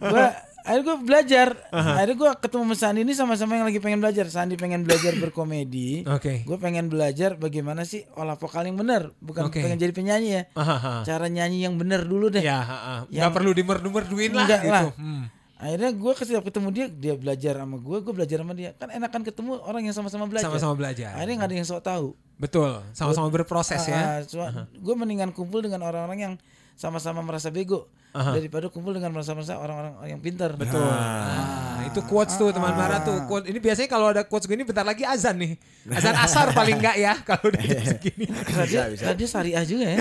gue 0.01 0.25
akhirnya 0.67 0.83
gue 0.85 0.97
belajar 1.01 1.47
akhirnya 1.71 2.13
gue 2.13 2.31
ketemu 2.37 2.63
sama 2.65 2.75
Sandi 2.75 2.99
ini 3.01 3.13
sama-sama 3.13 3.55
yang 3.55 3.65
lagi 3.65 3.79
pengen 3.79 3.97
belajar 3.97 4.25
Sandi 4.27 4.53
pengen 4.53 4.83
belajar 4.83 5.15
berkomedi 5.23 6.03
Oke. 6.05 6.43
gue 6.43 6.57
pengen 6.57 6.85
belajar 6.85 7.33
bagaimana 7.33 7.81
sih 7.81 8.03
olah 8.13 8.35
vokal 8.35 8.61
yang 8.61 8.75
benar 8.75 9.15
bukan 9.17 9.47
Oke. 9.47 9.59
pengen 9.59 9.77
jadi 9.77 9.89
penyanyi 9.91 10.29
ya 10.29 10.41
Aha. 10.53 11.01
cara 11.01 11.25
nyanyi 11.25 11.63
yang 11.63 11.73
benar 11.73 12.03
dulu 12.03 12.27
deh 12.27 12.43
Ya, 12.43 12.59
nggak 13.03 13.09
Yang- 13.09 13.33
perlu 13.33 13.51
dimerdu-merduin 13.53 14.31
lah 14.31 14.45
gitu. 14.45 14.67
lah. 14.67 14.83
Hmm. 14.93 15.23
akhirnya 15.57 15.89
gue 15.89 16.11
setiap 16.13 16.43
ketemu 16.43 16.67
dia 16.69 16.85
dia 16.87 17.13
belajar 17.15 17.53
sama 17.55 17.77
gue 17.77 17.97
gue 17.97 18.13
belajar 18.13 18.37
sama 18.37 18.53
dia 18.53 18.69
kan 18.73 18.91
enakan 18.91 19.21
ketemu 19.23 19.57
orang 19.59 19.81
yang 19.81 19.95
sama-sama 19.95 20.27
belajar 20.27 20.45
Sama-sama 20.45 20.75
belajar. 20.75 21.15
akhirnya 21.15 21.35
nggak 21.35 21.49
ada 21.49 21.55
yang 21.55 21.65
sok 21.65 21.81
tahu 21.81 22.07
Betul, 22.37 22.85
sama-sama 22.91 23.33
berproses 23.33 23.81
ya. 23.81 24.21
gue 24.69 24.93
mendingan 24.93 25.31
kumpul 25.31 25.57
dengan 25.57 25.81
orang-orang 25.81 26.19
yang 26.21 26.33
sama-sama 26.77 27.25
merasa 27.25 27.49
bego 27.49 27.89
daripada 28.13 28.69
kumpul 28.69 28.93
dengan 28.93 29.13
merasa-merasa 29.13 29.57
orang-orang 29.57 29.93
yang 30.09 30.21
pintar 30.21 30.53
Betul. 30.53 30.81
Nah, 30.81 31.85
itu 31.85 32.01
quotes 32.05 32.33
tuh 32.33 32.49
teman 32.49 32.73
Mara 32.73 33.01
tuh. 33.01 33.25
Quote 33.25 33.45
ini 33.45 33.57
biasanya 33.57 33.89
kalau 33.89 34.09
ada 34.09 34.25
quotes 34.25 34.45
gini 34.45 34.61
bentar 34.61 34.85
lagi 34.85 35.01
azan 35.05 35.37
nih. 35.37 35.53
Azan 35.89 36.17
asar 36.17 36.49
paling 36.53 36.77
enggak 36.81 36.97
ya 36.97 37.13
kalau 37.21 37.49
udah 37.49 37.61
jam 37.61 37.81
segini. 37.81 38.25
Radio, 38.29 38.79
radio 38.93 39.25
syariah 39.25 39.65
juga 39.65 39.85
ya. 39.85 39.99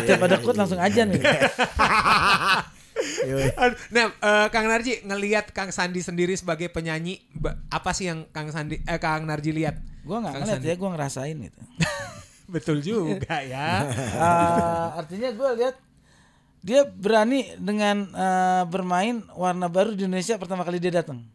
Setiap 0.00 0.20
ada 0.24 0.36
quote 0.40 0.56
langsung 0.56 0.80
aja 0.80 1.02
nih. 1.04 1.20
Aduh, 3.56 3.76
Nah, 3.92 4.06
eh, 4.12 4.46
Kang 4.52 4.66
Narji 4.68 5.00
ngelihat 5.04 5.50
Kang 5.52 5.72
Sandi 5.72 6.00
sendiri 6.04 6.36
sebagai 6.36 6.68
penyanyi 6.68 7.20
apa 7.68 7.90
sih 7.96 8.08
yang 8.08 8.28
Kang 8.30 8.52
Sandi 8.52 8.80
eh, 8.84 9.00
Kang 9.00 9.24
Narji 9.24 9.52
lihat? 9.52 9.80
Gue 10.04 10.16
nggak 10.20 10.32
ngeliat 10.40 10.56
Sandi. 10.60 10.68
ya, 10.68 10.74
gue 10.76 10.88
ngerasain 10.88 11.36
gitu. 11.36 11.60
Betul 12.52 12.78
juga 12.84 13.40
ya. 13.40 13.84
Ah, 14.22 15.00
artinya 15.00 15.32
gue 15.32 15.50
lihat 15.60 15.76
dia 16.62 16.86
berani 16.86 17.58
dengan 17.58 18.06
eh, 18.14 18.62
bermain 18.70 19.26
warna 19.34 19.66
baru 19.66 19.98
di 19.98 20.06
Indonesia 20.06 20.38
pertama 20.38 20.62
kali 20.62 20.78
dia 20.78 21.02
datang. 21.02 21.26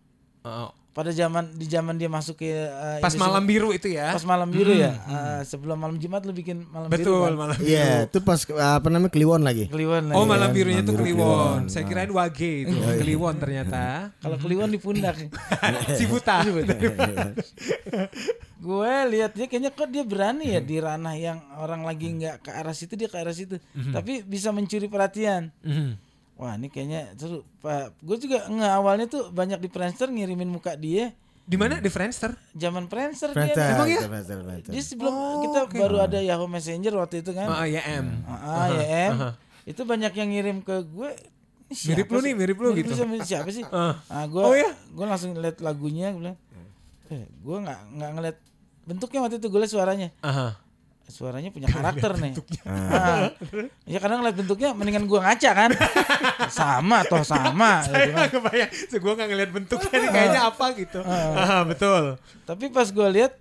Oh, 0.48 0.72
Pada 0.90 1.10
zaman 1.10 1.54
di 1.54 1.66
zaman 1.66 1.94
dia 1.94 2.08
masuk 2.08 2.42
ke 2.42 2.50
eh, 2.50 2.98
pas 2.98 3.14
malam 3.14 3.46
biru 3.46 3.70
itu 3.70 3.86
ya. 3.88 4.12
pas 4.12 4.26
malam 4.26 4.50
biru 4.50 4.74
ya. 4.74 4.98
Ah, 5.06 5.40
sebelum 5.42 5.78
malam 5.78 5.96
Jumat 5.96 6.22
lu 6.22 6.32
bikin 6.32 6.66
malam 6.68 6.90
biru 6.90 6.98
Betul, 7.06 7.22
kan? 7.24 7.34
malam 7.38 7.56
biru. 7.56 7.70
Iya, 7.70 7.88
itu 8.06 8.18
pas 8.20 8.40
apa 8.50 8.88
namanya 8.88 9.12
Kliwon 9.12 9.42
lagi. 9.42 9.66
Kliwon 9.68 10.10
Oh, 10.10 10.26
lagi. 10.26 10.26
malam 10.28 10.50
kan, 10.50 10.58
birunya 10.58 10.82
malam 10.82 10.90
biru 10.90 11.04
Kliwon. 11.04 11.22
Kliwon. 11.30 11.62
Saya 11.70 11.84
kirain 11.86 12.10
Wage 12.10 12.52
itu, 12.66 12.74
Kliwon 12.98 13.36
ternyata. 13.38 13.82
Kalau 14.26 14.38
Kliwon 14.38 14.70
di 14.70 14.80
pundak. 14.80 15.16
si 16.00 16.10
buta. 16.10 16.42
gue 18.58 18.94
lihat 19.08 19.32
dia 19.32 19.46
kayaknya 19.46 19.70
kok 19.70 19.86
dia 19.88 20.02
berani 20.02 20.50
ya 20.50 20.60
di 20.60 20.78
ranah 20.78 21.14
yang 21.14 21.40
orang 21.56 21.86
lagi 21.86 22.10
nggak 22.12 22.42
ke 22.42 22.52
arah 22.52 22.74
situ 22.74 22.98
dia 22.98 23.06
ke 23.06 23.16
arah 23.16 23.32
situ 23.32 23.62
tapi 23.94 24.26
bisa 24.26 24.50
mencuri 24.50 24.88
perhatian 24.88 25.54
Mhm. 25.62 26.07
Wah 26.38 26.54
ini 26.54 26.68
kayaknya 26.68 27.12
seru 27.14 27.42
pak 27.58 27.98
gue 28.00 28.18
juga 28.20 28.46
nggak 28.46 28.74
awalnya 28.74 29.06
tuh 29.06 29.30
banyak 29.30 29.58
di 29.58 29.68
Friendster 29.68 30.08
ngirimin 30.08 30.48
muka 30.48 30.74
dia 30.74 31.12
Di 31.44 31.56
mana 31.56 31.80
di 31.80 31.88
Friendster? 31.88 32.36
zaman 32.52 32.86
Friendster 32.86 33.32
dia 33.32 33.40
Friendster, 33.48 33.72
Emang 33.74 33.88
ya? 33.88 34.00
Friendster, 34.02 34.38
Friendster. 34.38 34.72
dia 34.72 34.84
sebelum 34.84 35.14
kita 35.42 35.60
baru 35.74 35.98
ada 36.02 36.20
Yahoo 36.20 36.46
Messenger 36.46 36.94
waktu 36.94 37.16
itu 37.20 37.32
kan 37.32 37.48
Oh, 37.48 37.64
ya 37.64 37.82
M. 37.96 38.22
ah 38.28 38.68
ya 38.70 38.84
em 39.06 39.16
itu 39.66 39.82
banyak 39.82 40.12
yang 40.14 40.30
ngirim 40.30 40.58
ke 40.60 40.76
gue 40.86 41.10
"Ini 41.68 41.74
siapa 41.74 41.90
Mirip 41.94 42.08
lu 42.10 42.20
nih, 42.22 42.34
mirip 42.34 42.58
lu 42.58 42.68
gitu. 42.74 42.92
sama 42.94 43.20
siapa 43.22 43.48
sih 43.50 43.64
Ah. 43.68 44.00
ah 44.08 44.24
gue 44.24 44.40
Oh, 44.40 44.54
ya? 44.54 44.72
gue 44.72 45.06
langsung 45.06 45.34
lihat 45.34 45.60
lagunya 45.60 46.12
gue 46.12 46.22
bilang 46.22 46.38
eh 47.08 47.24
gue 47.24 47.58
nggak 47.58 47.80
nggak 47.94 48.12
ngeliat 48.14 48.38
bentuknya 48.84 49.20
waktu 49.22 49.36
itu 49.38 49.48
gue 49.48 49.60
liat 49.60 49.72
suaranya 49.72 50.08
Aha. 50.22 50.56
Suaranya 51.08 51.50
punya 51.56 51.72
karakter 51.72 52.20
nih. 52.20 52.34
Ah. 52.68 53.32
Ya 53.88 53.98
kadang 54.04 54.20
ngeliat 54.20 54.36
bentuknya 54.36 54.76
mendingan 54.76 55.08
gua 55.08 55.24
ngaca 55.24 55.52
kan. 55.56 55.72
sama 56.60 57.08
toh 57.08 57.24
sama. 57.24 57.80
Saya 57.88 58.12
gitu 58.12 58.16
kan. 58.20 58.28
kebayang. 58.28 58.72
So, 58.92 58.96
gue 59.00 59.14
nggak 59.16 59.30
ngeliat 59.32 59.52
bentuknya 59.56 59.96
nih 60.04 60.10
kayaknya 60.12 60.42
apa 60.52 60.66
gitu. 60.76 61.00
Ah, 61.08 61.64
betul. 61.64 62.20
Tapi 62.44 62.68
pas 62.70 62.92
gua 62.92 63.08
lihat 63.08 63.40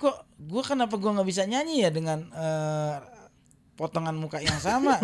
kok 0.00 0.24
gua 0.40 0.62
kenapa 0.64 0.96
gua 0.96 1.20
nggak 1.20 1.28
bisa 1.28 1.44
nyanyi 1.44 1.84
ya 1.84 1.90
dengan 1.92 2.24
eh, 2.32 2.94
potongan 3.76 4.16
muka 4.16 4.40
yang 4.40 4.56
sama. 4.56 4.96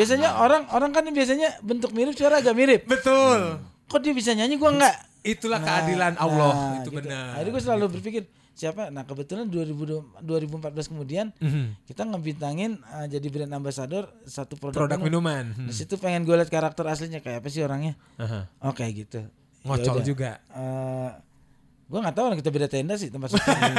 biasanya 0.00 0.40
orang 0.40 0.72
orang 0.72 0.90
kan 0.96 1.04
biasanya 1.12 1.60
bentuk 1.60 1.92
mirip 1.92 2.16
suara 2.16 2.40
agak 2.40 2.56
mirip. 2.56 2.88
Betul. 2.88 3.60
Kok 3.86 4.00
dia 4.00 4.16
bisa 4.16 4.32
nyanyi 4.32 4.56
gua 4.56 4.72
nggak? 4.72 4.96
Itulah 5.26 5.58
keadilan 5.58 6.14
Allah. 6.22 6.54
Nah, 6.54 6.72
itu 6.80 6.90
gitu. 6.94 6.98
benar. 7.02 7.34
Akhirnya 7.34 7.50
gue 7.50 7.62
selalu 7.66 7.84
berpikir 7.98 8.22
siapa 8.56 8.88
nah 8.88 9.04
kebetulan 9.04 9.44
2000 9.46 10.24
2014 10.24 10.88
kemudian 10.88 11.28
Mhm. 11.36 11.84
kita 11.84 12.02
ngebintangin 12.02 12.80
uh, 12.82 13.04
jadi 13.04 13.28
brand 13.28 13.52
ambassador 13.52 14.08
satu 14.24 14.56
produk, 14.56 14.80
Produk 14.80 14.96
minum. 14.98 15.20
minuman. 15.20 15.44
Hmm. 15.52 15.68
Di 15.68 15.74
situ 15.76 15.94
pengen 15.94 16.24
gue 16.24 16.32
lihat 16.32 16.48
karakter 16.48 16.82
aslinya 16.82 17.20
kayak 17.20 17.44
apa 17.44 17.48
sih 17.48 17.60
orangnya. 17.60 18.00
Aha. 18.16 18.48
Oke 18.64 18.88
gitu. 18.90 19.20
Ngocol 19.62 20.00
Yaudah. 20.00 20.02
juga. 20.02 20.30
Eh, 20.48 21.10
gue 21.84 21.98
nggak 22.00 22.16
tahu 22.16 22.26
kita 22.34 22.48
beda 22.48 22.66
tenda 22.66 22.94
sih 22.96 23.12
tempat 23.12 23.28
syuting. 23.32 23.72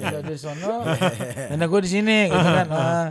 Dia 0.00 0.20
di 0.20 0.34
sono, 0.34 0.82
tenda 1.46 1.66
gue 1.66 1.80
di 1.82 1.90
sini, 1.92 2.18
gitu 2.26 2.40
kan. 2.50 2.66
Ah. 2.70 3.06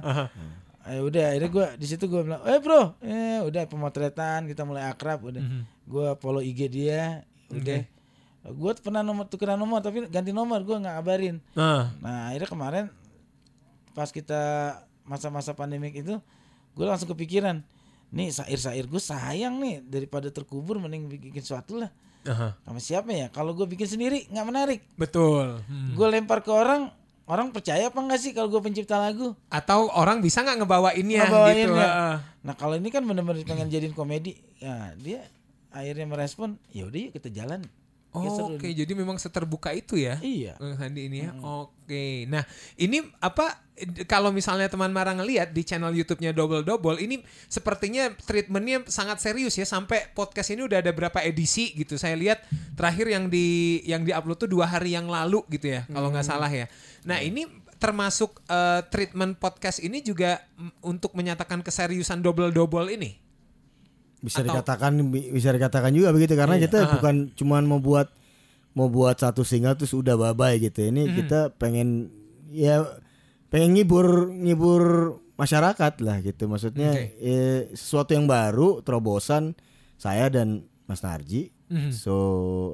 Ayo 0.83 1.07
udah, 1.07 1.31
akhirnya 1.31 1.47
gue 1.49 1.65
di 1.77 1.87
situ 1.87 2.03
gue 2.07 2.21
bilang, 2.21 2.43
eh 2.43 2.59
bro, 2.59 2.99
eh 2.99 3.39
udah 3.39 3.63
pemotretan, 3.65 4.43
kita 4.45 4.65
mulai 4.65 4.83
akrab, 4.83 5.23
udah. 5.23 5.39
Mhm. 5.39 5.61
Gue 5.85 6.07
follow 6.17 6.41
IG 6.41 6.67
dia, 6.67 7.23
udah. 7.47 7.87
Gue 8.43 8.75
pernah 8.75 8.99
nomor 8.99 9.31
tukeran 9.31 9.55
nomor 9.55 9.79
tapi 9.79 10.03
ganti 10.11 10.35
nomor 10.35 10.59
gue 10.67 10.75
nggak 10.75 10.93
ngabarin. 10.99 11.39
Ah. 11.55 11.91
Nah 12.03 12.31
akhirnya 12.31 12.49
kemarin 12.49 12.85
pas 13.95 14.09
kita 14.11 14.41
masa-masa 15.07 15.53
pandemik 15.55 15.95
itu, 15.95 16.17
gue 16.73 16.85
langsung 16.87 17.11
kepikiran, 17.11 17.61
nih 18.13 18.29
sair-sair 18.29 18.85
gue 18.85 19.01
sayang 19.01 19.57
nih 19.57 19.81
daripada 19.81 20.29
terkubur 20.29 20.77
mending 20.77 21.09
bikin 21.09 21.41
sesuatu 21.41 21.81
lah 21.81 21.89
Aha. 22.29 22.53
sama 22.61 22.77
siapa 22.77 23.09
ya 23.09 23.27
kalau 23.33 23.57
gue 23.57 23.65
bikin 23.65 23.89
sendiri 23.89 24.29
nggak 24.29 24.45
menarik 24.47 24.79
Betul. 24.95 25.59
Hmm. 25.65 25.97
gue 25.97 26.07
lempar 26.13 26.45
ke 26.45 26.53
orang 26.53 26.93
orang 27.25 27.49
percaya 27.49 27.89
apa 27.89 27.97
nggak 27.97 28.19
sih 28.21 28.31
kalau 28.37 28.53
gue 28.53 28.61
pencipta 28.61 29.01
lagu 29.01 29.33
Atau 29.49 29.89
orang 29.97 30.21
bisa 30.21 30.45
nggak 30.45 30.61
ngebawainnya 30.61 31.25
Ngebawain 31.25 31.67
gitu. 31.67 31.73
nah 32.45 32.53
kalau 32.53 32.77
ini 32.77 32.93
kan 32.93 33.01
bener-bener 33.01 33.41
pengen 33.49 33.67
jadiin 33.73 33.97
komedi 33.97 34.37
ya 34.61 34.93
dia 35.01 35.25
akhirnya 35.73 36.05
merespon 36.05 36.61
ya 36.69 36.85
udah 36.85 37.09
yuk 37.09 37.17
kita 37.17 37.33
jalan 37.33 37.65
Oh, 38.13 38.53
Oke, 38.53 38.69
nih. 38.69 38.85
jadi 38.85 38.93
memang 38.93 39.17
seterbuka 39.17 39.73
itu 39.73 39.97
ya. 39.97 40.21
iya 40.21 40.53
Bang 40.61 40.77
Sandi 40.77 41.09
ini 41.09 41.25
ya. 41.25 41.33
Oke. 41.41 42.29
Nah, 42.29 42.45
ini 42.77 43.01
apa 43.17 43.57
kalau 44.05 44.29
misalnya 44.29 44.69
teman 44.69 44.93
Mara 44.93 45.17
ngelihat 45.17 45.49
di 45.49 45.65
channel 45.65 45.89
YouTube-nya 45.97 46.29
Double 46.29 46.61
Double 46.61 47.01
ini 47.01 47.25
sepertinya 47.49 48.13
treatmentnya 48.13 48.85
sangat 48.85 49.17
serius 49.17 49.57
ya 49.57 49.65
sampai 49.65 50.13
podcast 50.13 50.53
ini 50.53 50.61
udah 50.69 50.85
ada 50.85 50.93
berapa 50.93 51.25
edisi 51.25 51.73
gitu. 51.73 51.97
Saya 51.97 52.13
lihat 52.13 52.45
terakhir 52.77 53.09
yang 53.09 53.33
di 53.33 53.81
yang 53.89 54.05
di-upload 54.05 54.45
tuh 54.45 54.49
dua 54.53 54.69
hari 54.69 54.93
yang 54.93 55.09
lalu 55.09 55.41
gitu 55.49 55.73
ya, 55.73 55.89
kalau 55.89 56.13
nggak 56.13 56.25
salah 56.29 56.53
ya. 56.53 56.69
Nah, 57.09 57.17
ini 57.17 57.49
termasuk 57.81 58.45
eh, 58.45 58.85
treatment 58.93 59.41
podcast 59.41 59.81
ini 59.81 60.05
juga 60.05 60.37
mm, 60.55 60.85
untuk 60.85 61.17
menyatakan 61.17 61.65
keseriusan 61.65 62.21
Double 62.21 62.53
Double 62.53 62.93
ini. 62.93 63.22
Bisa 64.23 64.39
Atau- 64.39 64.55
dikatakan 64.55 64.91
bi- 65.11 65.29
bisa 65.29 65.51
dikatakan 65.51 65.91
juga 65.91 66.09
begitu 66.09 66.33
karena 66.33 66.55
Iya, 66.55 66.65
kita 66.65 66.77
aha. 66.81 66.91
bukan 66.95 67.15
cuman 67.33 67.63
mau 67.65 67.77
buat 67.77 68.07
mau 68.73 68.87
buat 68.87 69.13
satu 69.15 69.43
single 69.43 69.75
terus 69.75 69.91
udah 69.91 70.15
bye 70.31 70.55
gitu 70.55 70.81
ini 70.81 71.05
Hmm. 71.05 71.13
kita 71.13 71.39
pengen 71.53 72.07
ya 72.47 72.81
pengen 73.47 73.75
ngibur 73.75 74.07
ngibur 74.31 74.83
masyarakat 75.35 75.93
lah 75.99 76.17
gitu 76.21 76.47
maksudnya 76.47 76.89
Oke. 76.89 77.19
eh, 77.19 77.59
sesuatu 77.71 78.13
yang 78.13 78.25
baru 78.25 78.79
terobosan 78.79 79.53
saya 79.95 80.25
dan 80.27 80.63
Mas 80.85 81.01
Narji 81.01 81.51
Mhm. 81.67 81.91
so 81.91 82.15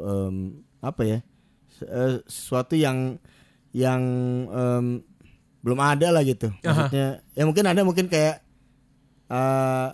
em, 0.01 0.35
apa 0.79 1.01
ya 1.03 1.19
eh, 1.81 2.21
sesuatu 2.25 2.75
yang 2.75 3.17
yang 3.71 4.01
em, 4.45 4.85
belum 5.59 5.79
ada 5.79 6.09
lah 6.09 6.21
gitu 6.21 6.47
Aha. 6.53 6.63
maksudnya 6.63 7.07
ya 7.33 7.43
mungkin 7.43 7.65
ada 7.65 7.81
mungkin 7.81 8.07
kayak 8.07 8.39
eh, 9.27 9.87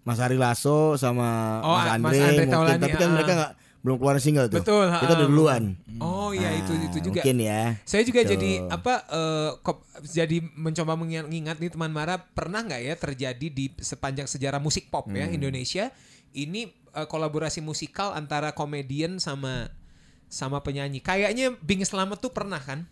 Mas 0.00 0.18
Ari 0.18 0.34
Lasso 0.34 0.94
sama 0.94 1.60
Oh, 1.60 1.74
Mas 1.74 1.86
Mas 1.96 2.14
Andre, 2.14 2.18
Andre 2.18 2.20
mungkin 2.38 2.48
Taulani, 2.50 2.80
tapi 2.80 2.94
kan 2.94 3.04
ah. 3.04 3.14
mereka 3.14 3.32
nggak 3.34 3.52
belum 3.80 3.96
keluar 3.96 4.16
single 4.18 4.44
tuh 4.46 4.60
Betul, 4.60 4.86
kita 4.86 5.04
ah. 5.04 5.08
udah 5.10 5.26
duluan 5.26 5.62
Oh 5.98 6.30
iya 6.30 6.52
itu 6.54 6.68
Ah, 6.70 6.84
itu 6.84 6.98
juga. 7.00 7.20
mungkin 7.20 7.36
ya 7.38 7.62
Saya 7.82 8.02
juga 8.02 8.20
Tuh. 8.22 8.30
jadi 8.30 8.50
apa 8.66 8.94
eh, 9.06 9.50
kop- 9.58 9.84
jadi 10.02 10.36
mencoba 10.54 10.92
mengingat 10.94 11.56
nih 11.56 11.70
teman 11.70 11.88
Mara 11.88 12.18
pernah 12.18 12.60
nggak 12.60 12.80
ya 12.82 12.94
terjadi 12.94 13.46
di 13.48 13.72
sepanjang 13.74 14.24
sejarah 14.26 14.58
musik 14.58 14.88
pop 14.88 15.08
ya 15.08 15.24
Hmm. 15.24 15.32
Indonesia 15.34 15.88
ini 16.30 16.66
eh, 16.90 17.06
kolaborasi 17.06 17.60
musikal 17.60 18.12
antara 18.12 18.52
komedian 18.52 19.16
sama 19.16 19.72
sama 20.28 20.60
penyanyi. 20.60 21.00
Kayaknya 21.00 21.58
Bing 21.58 21.82
Slamet 21.82 22.18
tuh 22.18 22.30
pernah 22.30 22.58
kan? 22.58 22.84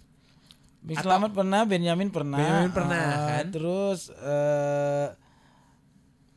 Bing 0.80 0.96
Atau- 0.96 1.06
Slamet 1.06 1.30
pernah 1.32 1.62
Benyamin 1.62 2.08
pernah 2.08 2.34
Benyamin 2.34 2.70
pernah, 2.70 3.04
Ah, 3.04 3.26
kan? 3.30 3.44
terus 3.48 4.08
eh 4.10 5.06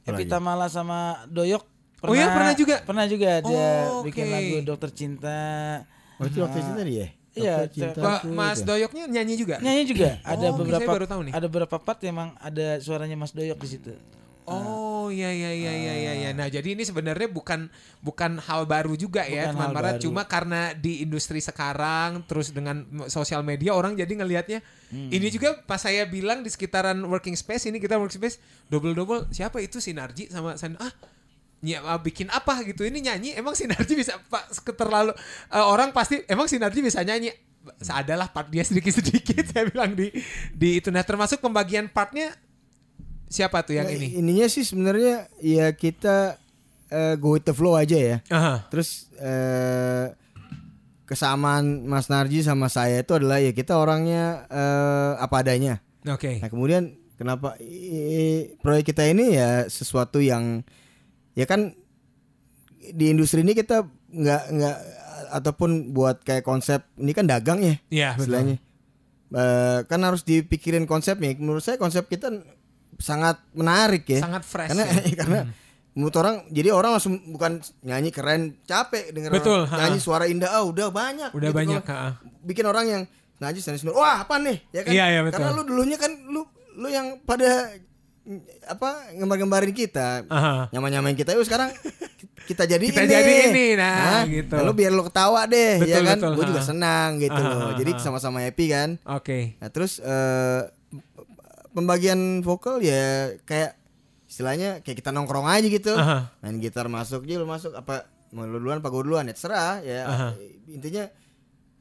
Epi 0.01 0.23
lagi? 0.23 0.29
Tamala 0.29 0.67
sama 0.67 0.99
Doyok 1.29 1.63
Oh 2.01 2.17
iya, 2.17 2.33
pernah 2.33 2.53
juga? 2.57 2.75
pernah 2.81 3.05
juga 3.05 3.29
dia 3.45 3.67
Oh, 3.93 4.01
bikin 4.01 4.25
oke. 4.25 4.33
lagu 4.33 4.55
Dokter 4.65 4.89
Cinta 4.89 5.39
oh 6.17 6.25
itu 6.25 6.37
waktu 6.41 6.57
itu 6.59 6.71
tadi 6.73 6.93
ya 6.97 7.07
Iya, 7.31 7.53
Dokter 7.63 7.69
Cinta 7.71 7.99
Ba- 8.01 8.21
tuh 8.25 8.33
Mas 8.33 8.57
itu. 8.59 8.67
Doyoknya 8.67 9.03
nyanyi 9.07 9.33
juga? 9.37 9.55
nyanyi 9.61 9.83
juga 9.85 10.09
ada 10.25 10.47
Oh, 10.49 10.57
beberapa 10.57 10.81
saya 10.81 10.89
baru 10.97 11.05
tahu 11.07 11.21
nih. 11.29 11.33
ada 11.37 11.45
beberapa 11.47 11.75
part 11.77 11.99
emang 12.03 12.29
ada 12.41 12.67
suaranya 12.81 13.15
Mas 13.15 13.31
Doyok 13.31 13.55
di 13.55 13.69
situ 13.69 13.93
Oh 14.43 14.80
iya 15.11 15.29
iya 15.29 15.51
iya 15.51 15.73
iya 15.75 15.93
iya 15.93 16.13
iya. 16.15 16.29
Nah, 16.31 16.47
jadi 16.47 16.73
ini 16.73 16.87
sebenarnya 16.87 17.29
bukan 17.29 17.67
bukan 18.01 18.39
hal 18.39 18.65
baru 18.65 18.97
juga 18.97 19.27
ya, 19.27 19.51
Bukan 19.51 19.53
teman 19.53 19.67
hal 19.69 19.75
Barat. 19.75 19.93
Cuma 19.99 20.25
karena 20.25 20.71
di 20.73 21.03
industri 21.03 21.43
sekarang 21.43 22.23
terus 22.25 22.49
dengan 22.49 22.87
sosial 23.11 23.43
media 23.45 23.75
orang 23.75 23.93
jadi 23.93 24.09
ngelihatnya. 24.09 24.59
Hmm. 24.91 25.07
ini 25.07 25.31
juga 25.31 25.55
pas 25.63 25.79
saya 25.79 26.03
bilang 26.03 26.43
di 26.43 26.51
sekitaran 26.51 26.99
working 27.07 27.31
space 27.39 27.63
ini 27.71 27.79
kita 27.79 27.95
working 27.95 28.19
space 28.19 28.43
double-double 28.67 29.31
siapa 29.31 29.63
itu 29.63 29.79
Sinarji 29.79 30.27
sama 30.27 30.59
San 30.59 30.75
ah 30.83 30.91
ya 31.63 31.79
bikin 32.01 32.27
apa 32.27 32.59
gitu? 32.67 32.83
Ini 32.83 32.99
nyanyi 32.99 33.29
emang 33.39 33.55
Sinarji 33.55 33.95
bisa 33.95 34.19
pak 34.27 34.51
terlalu 34.75 35.15
eh, 35.47 35.63
orang 35.63 35.95
pasti 35.95 36.19
emang 36.27 36.49
Sinarji 36.51 36.83
bisa 36.83 36.99
nyanyi? 37.05 37.31
Adalah 37.87 38.33
part 38.33 38.49
dia 38.49 38.65
sedikit-sedikit 38.65 39.45
saya 39.53 39.69
bilang 39.69 39.95
di 39.95 40.09
di 40.51 40.81
itu. 40.81 40.89
Nah 40.89 41.05
termasuk 41.05 41.39
pembagian 41.39 41.87
partnya 41.87 42.33
siapa 43.31 43.63
tuh 43.63 43.73
yang 43.73 43.87
Nah, 43.87 43.95
ini 43.95 44.07
ininya 44.13 44.45
sih 44.45 44.61
sebenarnya 44.61 45.31
ya 45.39 45.71
kita 45.71 46.35
eh, 46.87 47.15
go 47.15 47.33
with 47.33 47.43
the 47.43 47.51
flow 47.51 47.73
aja 47.73 47.95
ya 47.95 48.17
Aha. 48.27 48.67
Terus 48.67 49.07
eh, 49.15 50.11
kesamaan 51.03 51.83
Mas 51.83 52.07
Narji 52.07 52.39
sama 52.39 52.67
saya 52.67 52.99
itu 52.99 53.11
adalah 53.11 53.37
ya 53.37 53.51
kita 53.51 53.75
orangnya 53.75 54.47
eh, 54.47 55.11
apa 55.17 55.35
adanya. 55.39 55.79
Oke. 56.03 56.39
Nah 56.39 56.47
kemudian 56.47 56.83
kenapa 57.15 57.55
i- 57.57 58.55
proyek 58.57 58.91
kita 58.91 59.05
ini 59.05 59.35
ya 59.35 59.63
sesuatu 59.65 60.17
yang 60.17 60.63
ya 61.31 61.45
kan 61.45 61.75
di 62.91 63.07
industri 63.07 63.39
ini 63.39 63.53
kita 63.53 63.85
nggak 64.09 64.43
nggak 64.51 64.77
ataupun 65.31 65.91
buat 65.91 66.19
kayak 66.21 66.41
konsep 66.41 66.83
ini 66.97 67.11
kan 67.11 67.23
dagang 67.23 67.61
ya 67.61 67.75
Iya, 67.87 68.09
istilahnya. 68.17 68.57
Eh, 69.31 69.79
kan 69.85 69.99
harus 70.01 70.23
dipikirin 70.23 70.83
konsepnya. 70.83 71.31
Menurut 71.33 71.61
saya 71.61 71.75
konsep 71.75 72.03
kita 72.05 72.27
sangat 73.01 73.41
menarik 73.51 74.05
ya. 74.05 74.21
Sangat 74.21 74.45
fresh. 74.45 74.69
Karena 74.71 74.85
ya. 74.85 75.15
karena 75.25 75.39
menurut 75.91 76.15
orang 76.15 76.35
jadi 76.47 76.71
orang 76.71 76.95
langsung 76.95 77.19
bukan 77.35 77.59
nyanyi 77.83 78.15
keren 78.15 78.55
capek 78.63 79.11
denger 79.11 79.31
Betul, 79.35 79.67
orang 79.67 79.75
ha. 79.75 79.77
nyanyi 79.83 79.99
suara 79.99 80.23
indah 80.23 80.47
ah 80.47 80.63
udah 80.63 80.87
banyak 80.87 81.35
Udah 81.35 81.51
gitu. 81.51 81.59
banyak, 81.59 81.83
ha. 81.83 82.15
bikin 82.47 82.63
orang 82.63 82.85
yang 82.87 83.01
najis 83.43 83.67
dan 83.67 83.75
wah 83.91 84.23
apa 84.23 84.39
nih 84.39 84.57
ya 84.71 84.81
kan 84.87 84.91
Iya, 84.93 85.05
iya, 85.11 85.19
betul. 85.25 85.41
karena 85.41 85.49
lu 85.51 85.63
dulunya 85.67 85.97
kan 85.99 86.11
lu 86.29 86.47
lu 86.79 86.87
yang 86.87 87.19
pada 87.25 87.75
apa 88.69 89.11
ngembar-ngembarin 89.17 89.73
kita 89.73 90.23
nyaman-nyamain 90.71 91.17
kita 91.17 91.33
yuk 91.33 91.43
sekarang 91.43 91.73
kita 92.49 92.69
jadi 92.69 92.85
Kita 92.85 93.01
ini 93.03 93.11
jadi 93.11 93.33
ini, 93.49 93.67
nah, 93.75 94.23
gitu. 94.29 94.55
lu 94.61 94.71
biar 94.77 94.93
lu 94.93 95.03
ketawa 95.09 95.49
deh 95.49 95.81
ya 95.83 95.99
Betul, 95.99 96.05
kan 96.05 96.17
betul, 96.21 96.31
gue 96.37 96.45
juga 96.53 96.61
senang 96.61 97.09
gitu 97.17 97.35
Aha, 97.35 97.49
loh 97.49 97.59
aha, 97.73 97.77
jadi 97.81 97.91
sama-sama 97.97 98.45
happy 98.45 98.65
kan 98.69 98.89
Oke. 99.09 99.57
Nah 99.57 99.69
terus 99.73 99.97
eh, 99.99 100.61
pembagian 101.71 102.39
vokal 102.41 102.79
ya 102.79 103.35
kayak 103.43 103.75
istilahnya 104.27 104.79
kayak 104.79 105.03
kita 105.03 105.11
nongkrong 105.11 105.47
aja 105.47 105.67
gitu. 105.67 105.91
Aha. 105.91 106.31
Main 106.39 106.59
gitar 106.63 106.87
masuk, 106.87 107.27
Jil 107.27 107.43
masuk 107.43 107.75
apa 107.75 108.07
mau 108.31 108.47
lu 108.47 108.63
duluan 108.63 108.79
apa 108.79 108.87
gue 108.87 109.03
duluan 109.03 109.27
ya 109.27 109.35
terserah 109.35 109.83
ya. 109.83 110.01
Aha. 110.07 110.29
Intinya 110.71 111.11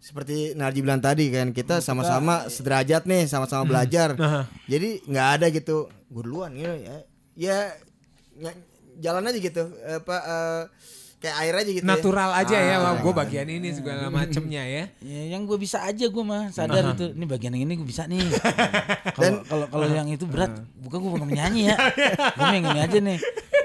seperti 0.00 0.56
Narji 0.56 0.80
bilang 0.80 0.98
tadi 0.98 1.28
kan 1.28 1.52
kita 1.52 1.78
sama-sama 1.84 2.48
sederajat 2.48 3.04
nih, 3.06 3.28
sama-sama 3.30 3.62
belajar. 3.68 4.18
Aha. 4.18 4.50
Jadi 4.66 5.04
nggak 5.06 5.28
ada 5.38 5.46
gitu 5.52 5.86
gue 5.86 6.22
duluan 6.26 6.50
gitu 6.54 6.74
ya. 6.74 6.96
Ya 7.38 7.58
ny- 8.34 8.66
jalan 8.98 9.30
aja 9.30 9.38
gitu 9.38 9.62
apa 9.86 10.16
eh, 10.18 10.62
kayak 11.20 11.36
air 11.44 11.54
aja 11.60 11.70
gitu. 11.70 11.84
Natural 11.84 12.30
ya. 12.32 12.40
aja 12.40 12.56
ya. 12.56 12.76
Ah. 12.80 12.84
Wah, 12.90 12.94
gue 13.04 13.12
bagian 13.12 13.46
ini 13.46 13.68
segala 13.76 14.08
macemnya 14.08 14.64
ya. 14.64 14.84
Ya, 15.10 15.36
yang 15.36 15.44
gue 15.44 15.58
bisa 15.60 15.84
aja 15.84 16.08
gue 16.08 16.24
mah 16.24 16.48
sadar 16.48 16.96
itu. 16.96 17.12
Ini 17.12 17.24
bagian 17.28 17.52
yang 17.56 17.68
ini 17.68 17.74
gue 17.76 17.88
bisa 17.88 18.08
nih. 18.08 18.24
Kalau 19.16 19.44
kalau 19.44 19.66
kalau 19.68 19.86
yang 19.90 20.08
itu 20.08 20.24
berat, 20.24 20.64
bukan 20.80 20.96
gue 20.96 21.10
bukan 21.12 21.28
menyanyi 21.28 21.68
ya. 21.68 21.76
Gue 22.36 22.46
yang 22.56 22.66
ini 22.72 22.80
aja 22.80 22.98
nih. 22.98 23.18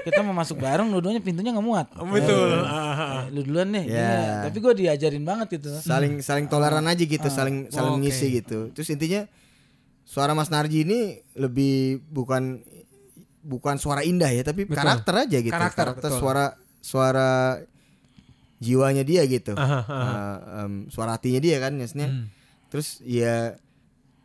Kita 0.04 0.20
mau 0.22 0.36
masuk 0.36 0.60
bareng, 0.60 0.86
dua-duanya 0.92 1.18
pintunya 1.24 1.50
nggak 1.50 1.66
muat. 1.66 1.86
Betul. 1.96 2.62
Eh, 2.62 3.20
lu 3.32 3.40
duluan 3.42 3.72
nih. 3.72 3.84
Ya. 3.88 3.96
Iya. 3.96 4.32
Tapi 4.52 4.56
gue 4.60 4.72
diajarin 4.76 5.24
banget 5.24 5.48
gitu. 5.56 5.70
saling 5.80 6.20
saling 6.20 6.46
toleran 6.46 6.84
aja 6.84 7.00
gitu 7.00 7.28
saling 7.32 7.72
saling 7.72 7.92
Oke. 7.96 7.98
mengisi 8.02 8.26
gitu 8.42 8.68
terus 8.74 8.88
intinya 8.92 9.24
suara 10.04 10.36
Mas 10.36 10.52
Narji 10.52 10.84
ini 10.84 11.22
lebih 11.34 12.04
bukan 12.10 12.60
bukan 13.46 13.78
suara 13.78 14.02
indah 14.02 14.30
ya 14.30 14.42
tapi 14.42 14.66
Betul. 14.66 14.82
karakter 14.82 15.14
aja 15.26 15.38
gitu 15.38 15.54
Karakter, 15.54 15.86
karakter, 15.94 16.10
betul. 16.10 16.20
suara 16.20 16.46
suara 16.86 17.58
jiwanya 18.56 19.02
dia 19.02 19.26
gitu. 19.26 19.52
Aha, 19.52 19.82
Uh, 19.82 20.36
em, 20.56 20.72
suara 20.86 21.12
hatinya 21.12 21.38
dia 21.38 21.58
kan 21.58 21.74
maksudnya. 21.74 22.08
Hmm. 22.08 22.26
terus 22.66 22.98
ya 23.00 23.54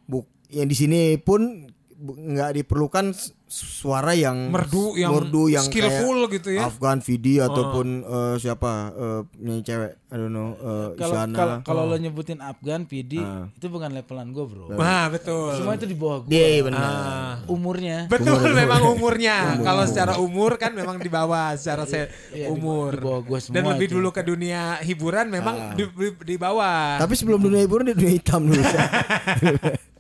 buk 0.06 0.26
yang 0.50 0.66
di 0.66 0.74
sini 0.74 1.02
pun 1.16 1.70
bu- 1.94 2.18
nggak 2.18 2.58
diperlukan 2.58 3.14
suara 3.52 4.16
yang 4.16 4.48
Merdu 4.48 4.96
yang 4.96 5.12
merdu 5.12 5.46
yang 5.46 5.60
skillful 5.62 6.24
kayak 6.24 6.34
gitu 6.34 6.50
ya. 6.54 6.62
Oh. 6.62 6.68
Afgan 6.68 7.00
Vidi 7.00 7.36
ataupun 7.38 7.88
eh, 8.02 8.36
siapa 8.38 8.72
eh, 8.90 9.22
penyanyi 9.30 9.62
cewek 9.62 9.92
I 10.08 10.16
don't 10.18 10.28
know 10.30 10.50
eh, 10.54 10.88
Kalau 10.96 11.14
Isyana 11.14 11.36
kalau 11.36 11.56
kalau 11.62 11.84
lo 11.86 11.96
nyebutin 11.96 12.40
Afgan, 12.40 12.84
PD 12.84 13.20
Ah. 13.20 13.48
itu 13.50 13.68
bukan 13.68 13.92
levelan 13.92 14.28
gue 14.30 14.46
bro. 14.46 14.72
Wah, 14.72 15.08
betul. 15.08 15.52
Semua 15.54 15.76
itu 15.76 15.84
di 15.84 15.94
bawah 15.94 16.24
gue. 16.24 16.32
dia 16.32 16.48
iya, 16.50 16.62
benar 16.62 16.80
Ah. 16.82 17.36
Umurnya. 17.46 17.98
Betul 18.08 18.40
memang 18.54 18.82
umurnya. 18.90 19.60
Kalau 19.62 19.84
secara 19.84 20.14
umur 20.18 20.56
kan 20.56 20.72
memang 20.72 20.96
di 20.96 21.08
bawah 21.08 21.52
secara 21.54 21.84
se- 21.84 22.08
Iya, 22.32 22.48
di- 22.48 22.54
umur. 22.54 22.92
di 22.94 23.04
bawah 23.04 23.22
gua 23.22 23.38
semua 23.38 23.56
Dan 23.58 23.64
lebih 23.70 23.86
itu. 23.86 23.96
dulu 23.98 24.10
ke 24.10 24.22
dunia 24.22 24.62
hiburan 24.80 25.28
memang 25.28 25.76
di, 25.76 25.84
di, 25.86 26.08
di 26.18 26.36
bawah. 26.36 26.96
tapi 26.98 27.14
sebelum 27.14 27.40
dunia 27.42 27.60
hiburan 27.62 27.84
dia 27.86 27.96
dunia 27.96 28.14
hitam 28.14 28.42
dulu 28.42 28.64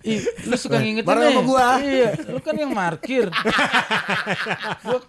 Ih, 0.03 0.17
lu 0.43 0.57
suka 0.57 0.81
ngingetin 0.81 1.05
Bareng 1.05 1.29
sama 1.29 1.41
gua. 1.43 1.77
Iya, 1.77 2.17
lu 2.25 2.41
kan 2.41 2.57
yang 2.57 2.73
markir. 2.73 3.29
Gua, 4.81 4.99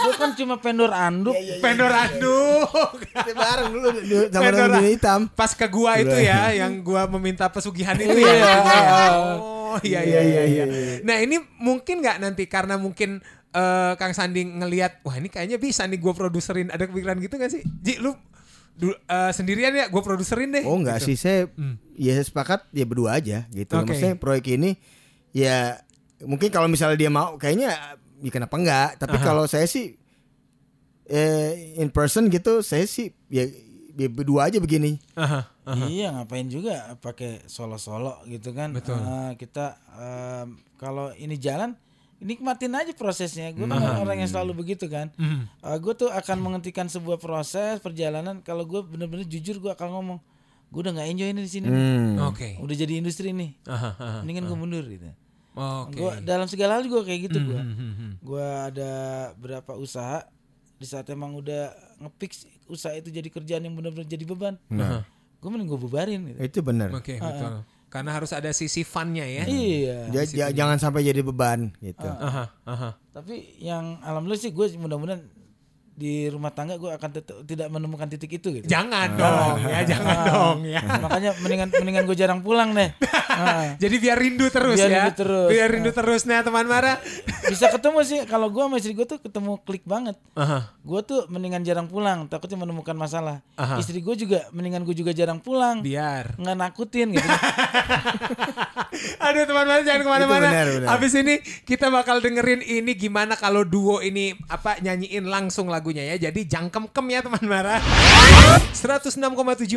gua 0.00 0.14
kan 0.16 0.30
cuma 0.32 0.56
pendor 0.56 0.90
anduk. 0.90 1.34
Pendor 1.58 1.88
anduk. 1.88 2.68
Kita 3.02 3.32
bareng 3.32 3.68
dulu 3.70 3.88
du- 3.94 4.28
sama 4.28 4.42
Pendor 4.42 4.68
dunia 4.70 4.90
hitam 4.90 5.20
Pas 5.28 5.52
ke 5.52 5.66
gua 5.66 5.96
itu 5.96 6.16
ya 6.16 6.52
yang 6.54 6.80
gua 6.80 7.06
meminta 7.08 7.46
pesugihan 7.46 7.96
itu 7.96 8.14
ya. 8.14 8.32
Iya. 8.32 8.54
Oh, 9.70 9.78
iya 9.82 10.00
iya 10.02 10.20
iya 10.22 10.42
iya. 10.44 10.64
Nah, 11.00 11.16
ini 11.18 11.38
mungkin 11.56 12.00
nggak 12.00 12.18
nanti 12.18 12.44
karena 12.44 12.74
mungkin 12.74 13.22
eh, 13.50 13.92
Kang 13.94 14.10
Sandi 14.10 14.42
ngelihat 14.44 15.00
wah 15.00 15.14
ini 15.14 15.26
kayaknya 15.26 15.56
bisa 15.56 15.84
nih 15.84 15.96
gua 15.96 16.12
produserin 16.12 16.68
ada 16.68 16.84
kepikiran 16.84 17.18
gitu 17.18 17.34
gak 17.34 17.50
sih? 17.50 17.62
Ji 17.78 17.98
lu 17.98 18.14
du- 18.72 18.96
eh, 18.96 19.30
sendirian 19.30 19.70
ya 19.70 19.86
gua 19.86 20.00
produserin 20.00 20.50
deh. 20.50 20.64
Oh 20.64 20.74
enggak 20.74 20.98
Gitu. 21.00 21.14
sih 21.14 21.16
saya 21.18 21.40
ya 21.94 22.16
sepakat 22.16 22.66
ya 22.70 22.82
berdua 22.82 23.14
aja 23.14 23.46
gitu. 23.48 23.74
Oke. 23.76 23.92
Maksudnya 23.92 24.16
proyek 24.16 24.46
ini 24.52 24.74
ya 25.30 25.78
mungkin 26.22 26.48
kalau 26.48 26.66
misalnya 26.66 26.96
dia 26.96 27.08
mau 27.08 27.36
kayaknya 27.36 27.72
ya 28.20 28.30
kenapa 28.30 28.54
enggak? 28.54 28.88
Tapi 28.96 29.16
kalau 29.18 29.44
saya 29.44 29.64
sih 29.64 29.96
eh, 31.06 31.50
in 31.76 31.88
person 31.88 32.28
gitu 32.28 32.60
saya 32.60 32.84
sih 32.84 33.10
ya, 33.26 33.46
ya 33.94 34.08
berdua 34.08 34.48
aja 34.48 34.58
begini. 34.58 35.00
Aha. 35.14 35.48
Iya, 35.70 36.10
ngapain 36.10 36.50
juga 36.50 36.98
pakai 36.98 37.46
solo-solo 37.46 38.18
gitu 38.26 38.50
kan. 38.50 38.74
Betul. 38.74 38.98
Eh, 38.98 39.32
kita 39.38 39.78
em, 39.94 40.58
kalau 40.74 41.14
ini 41.14 41.38
jalan 41.38 41.78
nikmatin 42.18 42.74
aja 42.74 42.90
prosesnya. 42.92 43.48
Gue 43.50 43.64
Hmm. 43.64 44.02
orang 44.02 44.18
yang 44.18 44.28
selalu 44.28 44.52
begitu 44.56 44.90
kan. 44.90 45.14
Mhm. 45.14 45.46
gue 45.78 45.94
tuh 45.94 46.10
akan 46.10 46.36
menghentikan 46.36 46.84
sebuah 46.84 47.16
proses 47.16 47.78
perjalanan 47.78 48.42
kalau 48.42 48.66
gue 48.66 48.82
bener-bener 48.82 49.24
jujur 49.24 49.56
gue 49.58 49.70
akan 49.70 49.88
ngomong 49.90 50.18
gue 50.70 50.80
udah 50.80 50.92
nggak 50.92 51.08
enjoy 51.08 51.28
ini 51.28 51.40
di 51.40 51.50
sini 51.50 51.66
nih. 51.66 51.82
Hmm. 51.82 52.14
Oke. 52.30 52.48
udah 52.58 52.76
jadi 52.76 52.94
industri 52.98 53.34
nih 53.34 53.58
Aha, 53.66 53.90
aha. 53.92 54.18
mendingan 54.22 54.46
gue 54.46 54.54
mundur 54.54 54.84
gitu 54.86 55.02
Oke. 55.84 55.96
Gua 55.96 56.12
dalam 56.18 56.46
segala 56.46 56.72
hal 56.74 56.84
juga 56.84 57.04
kayak 57.04 57.20
gitu 57.26 57.38
gue 57.42 57.56
Hmm, 57.56 57.74
hmm, 57.74 57.92
hmm. 57.92 58.12
gue 58.20 58.46
ada 58.64 58.92
berapa 59.34 59.72
usaha 59.74 60.24
di 60.74 60.84
saat 60.84 61.04
emang 61.06 61.34
udah 61.34 61.68
ngepix 61.98 62.30
usaha 62.66 62.92
itu 62.92 63.08
jadi 63.08 63.26
kerjaan 63.26 63.62
yang 63.62 63.74
benar-benar 63.74 64.04
jadi 64.04 64.24
beban 64.24 64.56
Nah, 64.66 65.04
gue 65.36 65.48
mending 65.48 65.66
gue 65.66 65.76
bubarin 65.78 66.20
gitu. 66.26 66.38
itu 66.40 66.58
benar. 66.60 66.88
Oke, 66.90 67.16
betul. 67.16 67.64
Karena 67.86 68.10
harus 68.12 68.30
ada 68.30 68.48
sisi 68.50 68.80
funnya 68.80 69.24
ya. 69.24 69.44
iya 69.44 70.06
Ja- 70.08 70.22
ja- 70.22 70.52
jangan 70.54 70.78
sampai 70.78 71.02
jadi 71.02 71.20
beban 71.20 71.74
gitu. 71.78 72.06
Aha, 72.06 72.48
aha. 72.62 72.90
tapi 73.10 73.58
yang 73.58 73.98
alhamdulillah 74.00 74.38
sih 74.38 74.50
gue 74.50 74.66
mudah-mudahan 74.74 75.20
di 76.00 76.24
rumah 76.26 76.48
tangga 76.48 76.74
gue 76.74 76.88
akan 76.88 77.10
tetap 77.12 77.36
tidak 77.44 77.68
menemukan 77.68 78.08
titik 78.08 78.32
itu 78.34 78.48
gitu 78.50 78.64
Jangan 78.64 79.20
dong 79.20 79.60
ya, 79.62 79.84
jangan 79.84 80.16
dong 80.24 80.58
ya. 80.64 80.80
makanya 81.04 81.36
mendingan 81.38 81.68
mendingan 81.70 82.04
gue 82.04 82.16
jarang 82.16 82.40
pulang 82.40 82.72
deh 82.72 82.88
Ah. 83.30 83.78
Jadi 83.78 84.02
biar 84.02 84.18
rindu 84.18 84.50
terus 84.50 84.74
Biar 84.74 84.90
ya. 84.90 84.96
rindu 85.06 85.14
terus. 85.16 85.48
Biar 85.48 85.68
rindu 85.70 85.90
terus 85.94 86.26
nah 86.26 86.42
teman 86.42 86.66
Mara. 86.66 86.98
bisa 87.46 87.70
ketemu 87.70 88.02
sih 88.02 88.18
kalau 88.26 88.50
gue 88.50 88.58
sama 88.58 88.76
istri 88.76 88.90
gue 88.90 89.06
tuh 89.06 89.16
ketemu 89.16 89.54
klik 89.62 89.82
banget 89.82 90.18
Aha. 90.34 90.74
gue 90.76 91.00
tuh 91.02 91.24
mendingan 91.26 91.62
jarang 91.62 91.86
pulang 91.86 92.26
takutnya 92.26 92.58
menemukan 92.58 92.92
masalah 92.92 93.38
Aha. 93.54 93.78
istri 93.78 93.98
gue 93.98 94.14
juga 94.14 94.50
mendingan 94.50 94.82
gue 94.82 94.92
juga 94.92 95.10
jarang 95.10 95.38
pulang 95.38 95.78
Biar. 95.80 96.34
nggak 96.36 96.56
nakutin 96.58 97.12
gitu 97.12 97.28
Aduh 99.20 99.44
teman-teman 99.44 99.82
jangan 99.82 100.02
ke 100.02 100.10
mana-mana. 100.10 100.48
Abis 100.90 101.12
ini 101.14 101.38
kita 101.62 101.88
bakal 101.88 102.18
dengerin 102.18 102.60
ini 102.60 102.92
gimana 102.92 103.34
kalau 103.34 103.62
duo 103.62 104.00
ini 104.00 104.34
apa 104.46 104.80
nyanyiin 104.80 105.24
langsung 105.24 105.70
lagunya 105.90 106.14
ya. 106.14 106.30
Jadi 106.30 106.46
jangkem-kem 106.46 107.06
ya 107.10 107.20
teman 107.26 107.42
Mara. 107.50 107.82
106,7 108.70 109.18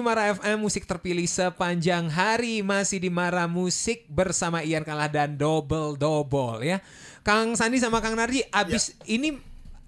Mara 0.05 0.29
FM 0.37 0.61
musik 0.61 0.85
terpilih 0.85 1.25
sepanjang 1.25 2.05
hari 2.13 2.61
masih 2.61 3.01
di 3.01 3.09
Mara 3.09 3.49
Musik 3.49 4.05
bersama 4.05 4.61
Ian 4.61 4.85
Kalah 4.85 5.09
dan 5.09 5.33
Double 5.41 5.97
Double 5.97 6.61
ya. 6.61 6.77
Kang 7.25 7.57
Sandi 7.57 7.81
sama 7.81 7.97
Kang 7.97 8.13
Nardi 8.13 8.45
abis 8.53 8.93
ini 9.09 9.33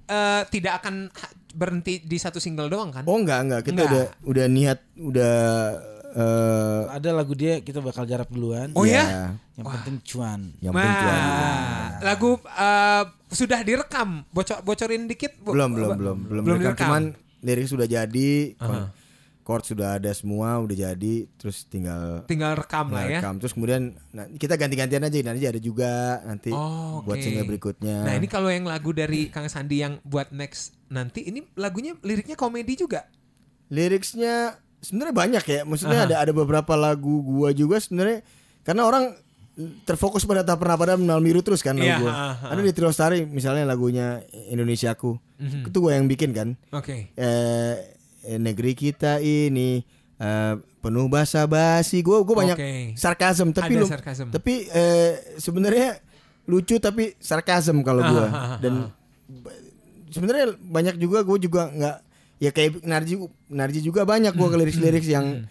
eh, 0.09 0.41
tidak 0.49 0.81
akan 0.81 1.13
berhenti 1.53 2.01
di 2.01 2.17
satu 2.17 2.41
single 2.41 2.73
doang 2.73 2.89
kan? 2.89 3.05
Oh 3.05 3.21
enggak 3.21 3.45
enggak 3.45 3.61
kita 3.69 3.85
Enggak. 3.85 3.87
udah 3.93 4.05
udah 4.25 4.45
niat 4.49 4.79
udah 4.97 5.35
eh 6.15 6.81
ada 6.89 7.09
lagu 7.11 7.31
dia 7.31 7.59
kita 7.59 7.77
bakal 7.77 8.03
garap 8.03 8.27
duluan 8.27 8.71
Oh 8.71 8.81
ya? 8.81 9.03
ya, 9.03 9.25
yang 9.53 9.67
penting 9.69 9.95
cuan 10.01 10.41
yang 10.57 10.71
Wah, 10.71 10.79
penting 10.79 10.95
cuan. 10.97 11.19
lagu 12.01 12.31
eh, 12.39 13.03
sudah 13.27 13.59
direkam. 13.61 14.23
Bocor 14.29 14.63
bocorin 14.63 15.05
dikit. 15.05 15.35
Bu. 15.37 15.51
belum 15.51 15.69
belum 15.71 15.89
belum 15.93 16.17
belum, 16.23 16.41
Belum 16.41 16.57
direkam. 16.57 16.71
direkam. 16.71 16.87
cuman 16.87 17.03
lirik 17.41 17.67
sudah 17.67 17.83
jadi 17.85 18.31
chord 19.45 19.61
sudah 19.63 20.01
ada 20.01 20.09
semua 20.09 20.57
udah 20.57 20.73
jadi 20.73 21.15
terus 21.37 21.67
tinggal 21.67 22.25
tinggal 22.25 22.57
rekam 22.57 22.89
lah 22.89 23.05
ya. 23.05 23.21
rekam 23.21 23.37
terus 23.37 23.53
kemudian 23.53 23.93
nah, 24.09 24.25
kita 24.31 24.55
ganti-gantian 24.55 25.03
aja 25.03 25.21
nanti 25.21 25.45
ada 25.45 25.61
juga 25.61 26.17
nanti 26.23 26.49
Oh, 26.49 27.05
buat 27.05 27.13
oke. 27.13 27.21
single 27.21 27.45
berikutnya 27.45 28.01
Nah 28.01 28.13
ini 28.15 28.25
kalau 28.25 28.49
yang 28.49 28.65
lagu 28.65 28.89
dari 28.89 29.29
Kang 29.29 29.45
Sandi 29.45 29.85
yang 29.85 30.01
buat 30.01 30.31
next 30.31 30.73
nanti 30.87 31.21
ini 31.23 31.45
lagunya 31.53 31.93
liriknya 32.01 32.33
komedi 32.33 32.73
juga. 32.75 33.05
liriknya 33.67 34.57
sebenarnya 34.85 35.15
banyak 35.15 35.43
ya 35.43 35.59
maksudnya 35.63 36.05
ada 36.05 36.15
ada 36.19 36.31
beberapa 36.31 36.73
lagu 36.75 37.19
gua 37.19 37.49
juga 37.51 37.75
sebenarnya 37.75 38.21
karena 38.61 38.81
orang 38.83 39.17
terfokus 39.81 40.21
pada 40.23 40.43
tak 40.43 40.59
pernah 40.59 40.75
pada 40.75 40.93
menal 40.93 41.17
miru 41.17 41.39
terus 41.39 41.59
kan 41.59 41.73
lagu 41.73 41.87
Iya, 41.87 41.97
gua. 41.97 42.11
ha, 42.11 42.27
ha. 42.35 42.45
ada 42.51 42.59
di 42.59 42.69
Trilostari 42.69 43.23
misalnya 43.23 43.65
lagunya 43.65 44.19
Indonesiaku 44.45 45.15
Mhm. 45.35 45.67
itu 45.67 45.77
gua 45.79 45.91
yang 45.93 46.05
bikin 46.05 46.29
kan 46.29 46.49
Oke. 46.69 47.09
eh, 47.11 47.73
eh, 48.21 48.37
negeri 48.37 48.71
kita 48.71 49.17
ini 49.17 49.81
eh, 50.15 50.53
penuh 50.79 51.09
basa-basi. 51.09 51.99
Gue 51.99 52.21
gue 52.21 52.31
banyak 52.31 52.55
Oke. 52.55 52.71
sarkasm 52.95 53.51
tapi 53.51 53.73
lu 53.73 53.83
sarkasm. 53.83 54.29
tapi 54.29 54.63
eh, 54.65 55.11
sebenarnya 55.35 55.97
lucu 56.45 56.77
tapi 56.77 57.17
sarkasm 57.17 57.81
kalau 57.81 58.05
gue 58.05 58.25
dan 58.61 58.73
sebenarnya 60.07 60.53
banyak 60.55 60.95
juga 60.95 61.19
gue 61.21 61.37
juga 61.41 61.67
nggak 61.67 61.97
ya 62.39 62.51
kayak 62.51 62.83
Narji 62.83 63.15
Narji 63.47 63.79
juga 63.79 64.03
banyak 64.03 64.35
gue 64.35 64.47
ke 64.47 64.57
lirik-lirik 64.59 65.05
yang 65.07 65.47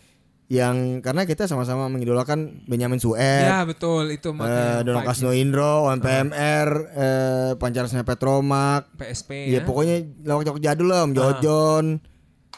yang 0.53 1.01
karena 1.01 1.25
kita 1.25 1.49
sama-sama 1.49 1.89
mengidolakan 1.89 2.69
Benyamin 2.69 3.01
Sueb, 3.01 3.49
ya 3.49 3.65
betul 3.65 4.13
itu 4.13 4.29
eh, 4.29 4.37
makanya 4.37 4.85
Dono. 4.85 5.01
Kasno 5.01 5.33
Indro, 5.33 5.89
OMPMR, 5.89 6.69
eh, 6.93 7.53
Pancarasnya 7.57 8.05
Petromak, 8.05 8.93
PSP 9.01 9.49
Iya 9.49 9.65
ya. 9.65 9.67
pokoknya 9.67 10.05
lawak-lawak 10.29 10.61
jadul 10.61 10.93
lah 10.93 11.09
Om 11.09 11.13
Jojon 11.17 11.87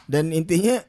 Dan 0.07 0.35
intinya 0.35 0.83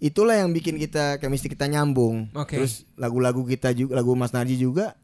itulah 0.00 0.40
yang 0.40 0.52
bikin 0.52 0.76
kita 0.76 1.16
chemistry 1.20 1.52
kita 1.52 1.68
nyambung. 1.68 2.32
Oke. 2.32 2.60
Terus 2.60 2.84
lagu-lagu 2.96 3.44
kita 3.44 3.72
juga 3.76 3.96
lagu 3.96 4.16
Mas 4.16 4.32
Narji 4.32 4.56
juga 4.56 4.96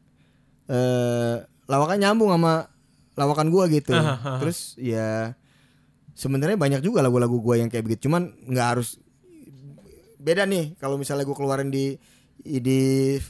eh 0.69 1.45
lawakan 1.65 1.97
nyambung 1.97 2.29
sama 2.33 2.69
lawakan 3.17 3.47
gua 3.53 3.65
gitu. 3.69 3.93
Aha, 3.93 4.17
aha. 4.17 4.33
Terus 4.41 4.77
ya 4.77 5.33
sebenarnya 6.19 6.59
banyak 6.59 6.81
juga 6.83 6.99
lagu-lagu 6.99 7.39
gua 7.39 7.55
yang 7.55 7.71
kayak 7.71 7.87
begitu. 7.87 8.11
Cuman 8.11 8.35
nggak 8.43 8.67
harus 8.75 8.99
beda 10.19 10.43
nih 10.43 10.75
kalau 10.75 10.99
misalnya 10.99 11.23
gua 11.23 11.37
keluarin 11.39 11.71
di 11.71 11.95
di 12.39 12.79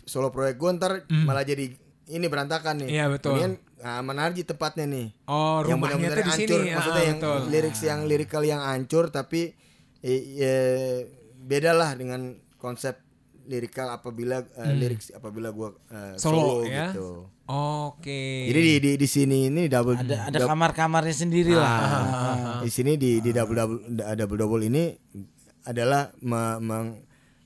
solo 0.10 0.34
proyek 0.34 0.58
gua 0.58 0.74
ntar 0.74 1.06
malah 1.08 1.46
jadi 1.46 1.70
ini 2.10 2.26
berantakan 2.26 2.82
nih. 2.82 2.90
Hmm. 2.90 2.98
Iya, 2.98 3.06
betul. 3.14 3.32
Mendingan, 3.38 3.54
nah, 3.86 4.02
Mas 4.02 4.16
Narji 4.18 4.42
tepatnya 4.42 4.90
nih 4.90 5.08
Oh, 5.30 5.62
yang 5.62 5.78
rumahnya 5.78 6.10
benar-benar 6.10 6.18
tuh 6.18 6.26
di 6.26 6.34
sini. 6.34 6.58
Ah, 6.58 6.76
maksudnya 6.82 7.04
yang 7.06 7.20
betul. 7.22 7.40
lirik 7.54 7.76
yang 7.86 8.00
lirikal 8.10 8.42
yang 8.42 8.62
hancur 8.66 9.06
tapi 9.14 9.54
eh, 10.02 10.22
eh, 10.42 10.98
beda 11.40 11.78
lah 11.78 11.94
dengan 11.94 12.34
konsep 12.58 12.98
lirikal 13.46 13.94
apabila 13.94 14.42
eh, 14.42 14.74
lirik 14.74 15.02
apabila 15.14 15.54
gua 15.54 15.78
eh, 15.94 16.14
Hmm. 16.14 16.18
Solo, 16.18 16.38
solo, 16.38 16.56
ya. 16.66 16.90
gitu. 16.90 17.30
Oke. 17.50 18.46
Jadi 18.46 18.60
di, 18.62 18.74
di 18.78 18.92
di 18.96 19.08
sini 19.08 19.50
ini 19.50 19.66
double 19.66 19.98
ada 19.98 20.30
ada 20.30 20.38
kamar-kamarnya 20.40 21.16
sendiri 21.18 21.52
lah. 21.52 21.66
Ah, 21.66 22.62
di 22.62 22.70
sini 22.70 22.94
di 22.94 23.18
di 23.18 23.34
double 23.34 23.58
double 23.58 23.80
double 24.16 24.38
double 24.38 24.64
ini 24.64 24.94
adalah 25.64 26.14
me- 26.20 26.60
meng- 26.60 26.98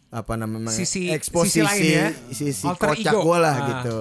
apa 0.10 0.34
namanya 0.36 0.70
Sisi- 0.70 1.10
eksposisi 1.10 1.58
sisi 1.58 1.66
lain 1.66 1.84
ya. 1.88 2.08
sisi 2.30 2.64
Alter 2.64 2.94
kocak 2.94 3.10
ego. 3.10 3.20
gua 3.24 3.38
lah 3.40 3.56
Ah. 3.56 3.66
gitu. 3.66 4.00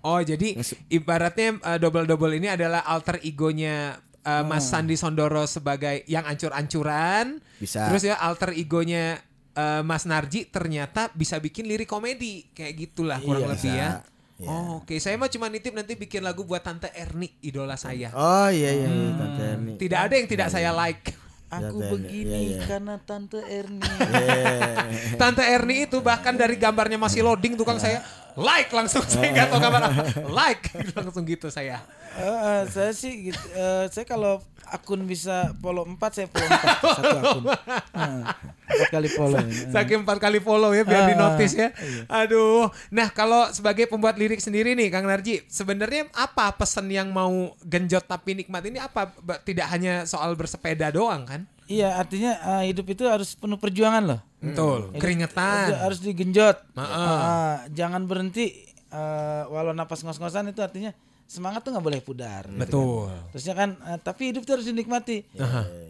Oh, 0.00 0.20
jadi 0.22 0.54
ibaratnya 0.88 1.58
uh, 1.58 1.76
double-double 1.76 2.30
ini 2.32 2.46
adalah 2.46 2.86
alter 2.86 3.18
egonya 3.20 3.98
uh, 4.22 4.44
Mas 4.44 4.62
Sandi 4.64 4.94
Sondoro 4.94 5.42
sebagai 5.44 6.06
yang 6.06 6.22
ancur-ancuran. 6.22 7.42
Bisa. 7.58 7.88
Terus 7.88 8.04
ya 8.04 8.14
alter 8.16 8.54
egonya 8.54 9.18
eh, 9.50 9.82
Mas 9.82 10.06
Narji 10.06 10.46
ternyata 10.46 11.10
bisa 11.10 11.36
bikin 11.36 11.66
lirik 11.66 11.88
komedi 11.88 12.46
kayak 12.48 12.74
gitulah 12.78 13.18
kurang 13.18 13.42
Iya, 13.42 13.50
lebih 13.50 13.72
ya. 13.74 13.90
Iya. 14.38 14.46
Oh, 14.54 14.86
Oke, 14.86 15.02
saya 15.02 15.18
mah 15.18 15.26
cuma 15.26 15.50
nitip 15.50 15.74
nanti 15.74 15.98
bikin 15.98 16.22
lagu 16.22 16.46
buat 16.46 16.62
Tante 16.62 16.94
Erni, 16.94 17.26
idola 17.42 17.74
saya. 17.74 18.14
Oh 18.14 18.46
iya 18.46 18.70
iya 18.70 18.86
iya, 18.86 19.10
Tante 19.18 19.42
Erni. 19.42 19.72
Tidak 19.82 19.98
ada 19.98 20.14
yang 20.14 20.28
tidak 20.30 20.48
saya 20.54 20.70
like. 20.70 21.10
Aku 21.48 21.82
Tante 21.82 21.86
begini 21.96 22.28
iya, 22.28 22.60
iya. 22.60 22.66
karena 22.68 22.94
tante 23.02 23.40
Erni. 23.42 23.82
Iya. 23.98 25.16
Tante 25.18 25.42
Erni 25.42 25.90
itu 25.90 25.98
bahkan 25.98 26.38
dari 26.38 26.54
gambarnya 26.54 27.00
masih 27.02 27.26
loading 27.26 27.58
tukang 27.58 27.82
saya 27.82 27.98
like 28.38 28.70
langsung 28.70 29.02
saya 29.04 29.34
nggak 29.34 29.48
tahu 29.50 29.58
gambar 29.58 29.82
apa. 29.84 30.02
like 30.30 30.64
langsung 30.98 31.26
gitu 31.26 31.50
saya. 31.50 31.82
Eh, 32.14 32.24
eh, 32.24 32.62
saya 32.66 32.90
sih 32.90 33.30
gitu, 33.30 33.42
eh, 33.52 33.86
saya 33.90 34.02
kalau 34.02 34.38
akun 34.68 35.00
bisa 35.02 35.54
follow 35.58 35.86
4 35.86 35.96
saya 36.12 36.26
follow 36.26 36.46
4 36.46 36.58
satu 36.98 37.16
akun. 37.18 37.44
Nah, 37.46 38.34
empat 38.68 38.88
kali 38.90 39.08
follow. 39.08 39.38
Saking 39.70 39.98
empat 40.02 40.18
kali 40.18 40.38
follow 40.38 40.70
ya 40.70 40.82
biar 40.82 41.02
Ah, 41.02 41.08
di 41.08 41.14
notice 41.14 41.54
ya. 41.54 41.68
iya. 41.72 42.02
Aduh. 42.06 42.68
Nah 42.90 43.08
kalau 43.08 43.48
sebagai 43.50 43.86
pembuat 43.86 44.18
lirik 44.18 44.38
sendiri 44.38 44.74
nih 44.74 44.90
Kang 44.90 45.06
Narji, 45.06 45.40
sebenarnya 45.46 46.10
apa 46.12 46.52
pesan 46.52 46.90
yang 46.90 47.08
mau 47.08 47.54
genjot 47.62 48.04
tapi 48.04 48.34
nikmat 48.34 48.66
ini 48.66 48.76
apa? 48.76 49.08
Tidak 49.40 49.66
hanya 49.66 50.04
soal 50.04 50.34
bersepeda 50.34 50.90
doang 50.90 51.24
kan? 51.24 51.40
Iya, 51.64 52.00
artinya 52.00 52.32
eh, 52.60 52.72
hidup 52.72 52.88
itu 52.88 53.04
harus 53.04 53.36
penuh 53.36 53.56
perjuangan 53.56 54.04
loh. 54.04 54.20
Betul. 54.40 54.80
Hidup- 54.88 55.00
Keringetan. 55.00 55.66
itu 55.66 55.74
harus 55.76 55.98
digenjot. 55.98 56.56
Heeh. 56.72 57.18
Ah, 57.20 57.56
jangan 57.70 58.04
berhenti 58.04 58.54
eh, 58.88 59.42
walau 59.46 59.70
napas 59.70 60.00
ngos-ngosan 60.00 60.48
itu 60.48 60.58
artinya 60.58 60.94
semangat 61.24 61.60
tuh 61.60 61.70
nggak 61.70 61.84
boleh 61.84 62.00
pudar. 62.00 62.40
gitu 62.42 62.54
kan. 62.54 62.62
Betul. 62.62 63.08
Terusnya 63.28 63.54
kan, 63.54 63.70
eh, 63.76 63.98
tapi 63.98 64.32
hidup 64.32 64.42
itu 64.42 64.52
harus 64.54 64.64
dinikmati. 64.64 65.28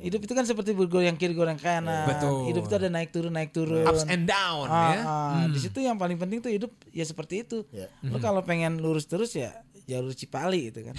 Hidup 0.01 0.21
itu 0.21 0.33
kan 0.33 0.43
seperti 0.43 0.73
bergoyang 0.73 1.15
kiri 1.15 1.31
goyang 1.31 1.55
kanan. 1.57 2.09
Betul. 2.09 2.51
Hidup 2.51 2.67
itu 2.67 2.75
ada 2.75 2.89
naik 2.89 3.11
turun 3.11 3.31
naik 3.31 3.53
turun. 3.53 3.87
Ups 3.87 4.03
and 4.05 4.27
down 4.27 4.67
Ah, 4.67 4.83
ya. 4.89 5.01
ah. 5.01 5.47
Di 5.47 5.61
situ 5.61 5.79
yang 5.79 5.95
paling 5.95 6.17
penting 6.17 6.41
tuh 6.41 6.51
hidup 6.51 6.75
ya 6.89 7.05
seperti 7.05 7.45
itu. 7.45 7.63
Ya. 7.71 7.87
Lu 8.03 8.19
kalau 8.19 8.43
pengen 8.43 8.81
lurus 8.81 9.05
terus 9.05 9.31
ya 9.31 9.55
jalur 9.88 10.12
Cipali 10.12 10.68
gitu 10.68 10.85
kan. 10.85 10.94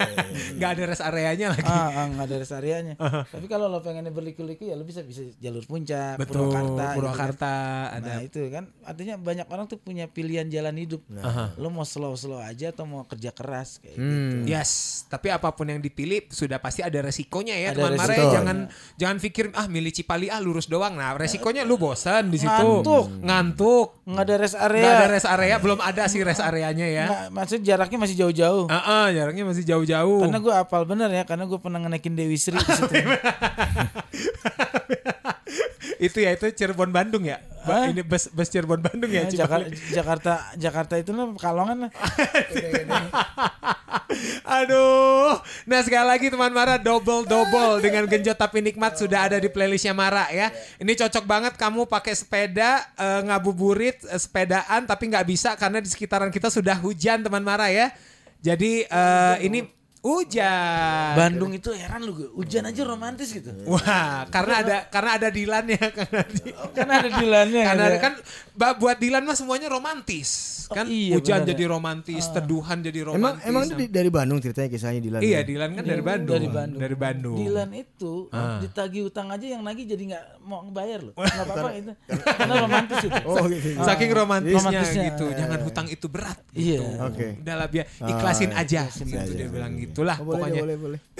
Nggak 0.56 0.70
ada 0.72 0.82
rest 0.88 1.04
areanya 1.04 1.46
lagi. 1.52 1.64
ah, 1.64 1.88
ah, 1.92 2.06
nggak 2.08 2.24
ada 2.24 2.36
rest 2.38 2.54
areanya. 2.54 2.94
Tapi 3.28 3.46
kalau 3.46 3.68
lo 3.68 3.78
pengennya 3.78 4.08
berliku-liku 4.08 4.64
ya 4.64 4.74
lo 4.74 4.82
bisa 4.82 5.04
bisa 5.04 5.20
jalur 5.36 5.60
puncak, 5.64 6.16
Betul. 6.16 6.48
Purwakarta. 6.48 6.84
gitu 6.88 6.96
Purwakarta 6.96 7.52
kan. 7.52 7.96
ada. 7.98 8.08
Nah 8.08 8.20
itu 8.22 8.40
kan 8.48 8.64
artinya 8.82 9.14
banyak 9.16 9.46
orang 9.46 9.66
tuh 9.66 9.76
punya 9.76 10.08
pilihan 10.08 10.48
jalan 10.48 10.72
hidup. 10.76 11.02
Lo 11.56 11.68
mau 11.68 11.84
slow-slow 11.84 12.40
aja 12.40 12.72
atau 12.72 12.88
mau 12.88 13.04
kerja 13.04 13.30
keras 13.30 13.76
kayak 13.78 13.96
gitu. 13.96 14.02
Hmm. 14.02 14.48
Yes, 14.48 14.70
tapi 15.06 15.28
apa 15.28 15.52
pun 15.52 15.68
yang 15.68 15.80
dipilih 15.80 16.24
sudah 16.28 16.56
pasti 16.56 16.80
ada 16.80 16.98
resikonya 16.98 17.52
ya 17.54 17.68
Ada 17.72 17.78
teman 17.78 17.92
Mara 17.92 18.06
resiko. 18.08 18.22
ya. 18.22 18.32
Jangan 18.32 18.56
jangan 18.96 19.16
pikir 19.20 19.44
ah 19.52 19.66
milih 19.68 19.92
Cipali 19.92 20.26
ah 20.28 20.40
lurus 20.40 20.66
doang. 20.66 20.94
Nah, 20.96 21.12
resikonya 21.16 21.66
lu 21.66 21.76
bosan 21.76 22.32
di 22.32 22.38
situ. 22.38 22.48
Ngantuk. 22.80 23.06
Ngantuk. 23.20 23.86
Nggak 24.08 24.24
ada 24.24 24.34
rest 24.38 24.56
area. 24.56 24.80
Nggak 24.82 24.94
ada 24.96 25.08
rest 25.10 25.28
area, 25.28 25.54
belum 25.58 25.80
ada 25.80 26.02
sih 26.08 26.20
rest 26.22 26.40
areanya 26.40 26.86
ya. 26.86 27.04
Nggak, 27.08 27.22
maksudnya 27.34 27.64
jaraknya 27.66 27.98
masih 27.98 28.16
jauh-jauh. 28.22 28.70
Ah, 28.70 29.06
ah, 29.06 29.06
jaraknya 29.10 29.42
masih 29.42 29.66
jauh-jauh. 29.66 30.22
Karena 30.22 30.38
gue 30.38 30.54
apal 30.54 30.82
bener 30.86 31.10
ya, 31.10 31.26
karena 31.26 31.44
gue 31.50 31.58
pernah 31.58 31.82
ngenaikin 31.82 32.14
Dewi 32.14 32.38
Sri 32.38 32.54
di 32.54 32.62
situ. 32.62 32.94
itu 36.02 36.18
ya 36.18 36.34
itu 36.34 36.50
Cirebon 36.50 36.90
Bandung 36.90 37.22
ya. 37.22 37.38
Hah? 37.62 37.86
Ini 37.86 38.02
bus 38.02 38.26
bus 38.34 38.50
Cirebon 38.50 38.82
Bandung 38.82 39.06
ya. 39.06 39.30
Ya. 39.30 39.46
Jakarta, 39.46 39.70
Jakarta, 39.94 40.32
Jakarta 40.58 40.94
itu 40.98 41.14
lah 41.14 41.30
Pekalongan 41.30 41.86
lah. 41.86 41.90
Aduh. 44.62 45.38
Nah 45.70 45.80
sekali 45.86 46.06
lagi 46.10 46.26
teman 46.26 46.50
Mara 46.50 46.74
double 46.82 47.22
double 47.22 47.78
dengan 47.78 48.10
genjot 48.10 48.34
tapi 48.34 48.58
nikmat 48.58 48.98
sudah 48.98 49.30
ada 49.30 49.38
di 49.38 49.46
playlistnya 49.46 49.94
Mara 49.94 50.26
ya. 50.34 50.50
Ini 50.82 50.90
cocok 50.90 51.22
banget 51.22 51.54
kamu 51.54 51.86
pakai 51.86 52.18
sepeda 52.18 52.82
eh, 52.98 53.20
ngabuburit 53.30 54.02
eh, 54.10 54.18
sepedaan 54.18 54.82
tapi 54.82 55.14
nggak 55.14 55.26
bisa 55.30 55.54
karena 55.54 55.78
di 55.78 55.86
sekitaran 55.86 56.34
kita 56.34 56.50
sudah 56.50 56.74
hujan 56.82 57.22
teman 57.22 57.46
Mara 57.46 57.70
ya. 57.70 57.94
Jadi 58.42 58.82
eh, 58.82 59.36
ini 59.46 59.62
hujan. 60.02 61.14
Bandung 61.14 61.52
itu 61.52 61.70
heran 61.70 62.02
lu, 62.02 62.12
hujan 62.34 62.64
aja 62.64 62.82
romantis 62.82 63.30
gitu. 63.30 63.54
Wah, 63.64 64.26
karena 64.28 64.54
ada 64.60 64.76
karena 64.86 65.10
ada 65.16 65.28
Dilan 65.30 65.64
ya 65.68 65.86
kan. 65.88 66.08
Karena 66.74 66.92
ada 66.98 67.10
Dilannya. 67.12 67.62
Karena 67.64 67.84
ada. 67.86 67.98
kan 67.98 68.12
buat 68.76 68.98
Dilan 68.98 69.22
mah 69.22 69.34
semuanya 69.34 69.68
romantis. 69.68 70.50
Kan 70.64 70.88
iya, 70.88 71.12
hujan 71.12 71.44
jadi 71.44 71.68
romantis, 71.68 72.32
teduhan 72.32 72.80
jadi 72.80 73.04
Emang 73.04 73.36
romantis. 73.36 73.44
emang 73.44 73.64
di- 73.76 73.92
dari 73.92 74.08
Bandung 74.08 74.40
ceritanya 74.40 74.72
kisahnya 74.72 75.00
Dilan. 75.00 75.20
Iya, 75.20 75.38
ya? 75.38 75.40
Dilan 75.44 75.70
kan 75.70 75.84
dari 75.84 76.00
Bandung. 76.02 76.32
Dari 76.32 76.48
Bandung. 76.48 76.80
Dari 76.80 76.96
Bandung. 76.96 77.36
Dilan 77.36 77.70
itu 77.76 78.12
Ah. 78.30 78.56
ditagih 78.58 79.02
utang 79.04 79.28
aja 79.28 79.44
yang 79.44 79.60
nagih 79.60 79.84
jadi 79.86 80.02
nggak 80.08 80.24
mau 80.42 80.64
ngebayar 80.64 81.00
loh. 81.02 81.14
Nggak 81.14 81.44
apa-apa 81.44 81.70
itu. 81.76 81.92
Karena 82.08 82.54
romantis 82.58 82.98
itu. 83.04 83.20
Oh 83.22 83.44
gitu. 83.44 83.68
Saking 83.84 84.10
romantisnya, 84.10 84.60
Romantisnya. 84.64 85.04
gitu. 85.12 85.26
Jangan 85.30 85.58
hutang 85.60 85.86
itu 85.86 86.06
berat. 86.08 86.38
Iya. 86.50 86.80
Gitu. 86.80 87.04
Oke. 87.04 87.26
Udahlah 87.38 87.68
biar 87.68 87.84
ikhlasin 88.00 88.50
Ah, 88.50 88.64
aja. 88.64 88.82
ikhlasin 88.88 89.06
gitu 89.06 89.20
aja. 89.20 89.34
dia 89.36 89.48
bilang 89.52 89.72
gitulah 89.92 90.16
Oh, 90.16 90.24
boleh, 90.24 90.40
pokoknya. 90.40 90.60
boleh, 90.64 90.76
boleh. 90.80 91.00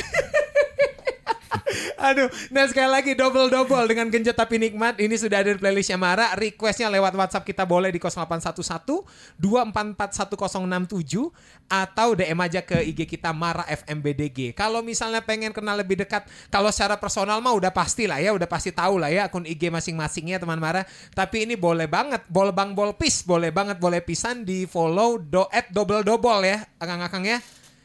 Aduh, 2.02 2.26
nah 2.50 2.66
sekali 2.66 2.90
lagi 2.90 3.12
double 3.14 3.46
double 3.46 3.86
dengan 3.86 4.10
genjot 4.10 4.34
tapi 4.34 4.58
nikmat. 4.58 4.98
Ini 4.98 5.14
sudah 5.14 5.38
ada 5.38 5.54
di 5.54 5.58
playlistnya 5.62 5.94
Mara. 5.94 6.34
Requestnya 6.34 6.90
lewat 6.90 7.14
WhatsApp 7.14 7.46
kita 7.46 7.62
boleh 7.62 7.94
di 7.94 8.02
0811 8.02 9.06
2441067 9.38 11.30
atau 11.70 12.08
DM 12.18 12.38
aja 12.42 12.58
ke 12.66 12.82
IG 12.82 13.06
kita 13.06 13.30
Mara 13.30 13.62
FMBDG. 13.70 14.50
Kalau 14.50 14.82
misalnya 14.82 15.22
pengen 15.22 15.54
kenal 15.54 15.78
lebih 15.78 16.02
dekat, 16.02 16.26
kalau 16.50 16.74
secara 16.74 16.98
personal 16.98 17.38
mah 17.38 17.54
udah 17.54 17.70
pasti 17.70 18.10
lah 18.10 18.18
ya, 18.18 18.34
udah 18.34 18.50
pasti 18.50 18.74
tahu 18.74 18.98
lah 18.98 19.08
ya 19.08 19.30
akun 19.30 19.46
IG 19.46 19.70
masing-masingnya 19.70 20.42
teman 20.42 20.58
Mara. 20.58 20.82
Tapi 21.14 21.46
ini 21.46 21.54
boleh 21.54 21.86
banget, 21.86 22.26
bol 22.26 22.50
bang 22.50 22.74
bol 22.74 22.98
pis, 22.98 23.22
boleh 23.22 23.54
banget, 23.54 23.78
boleh 23.78 24.02
pisan 24.02 24.42
di 24.42 24.66
follow 24.66 25.22
do 25.22 25.46
at 25.54 25.70
double 25.70 26.02
double 26.02 26.42
ya, 26.42 26.66
akang-akang 26.82 27.22
ya 27.30 27.38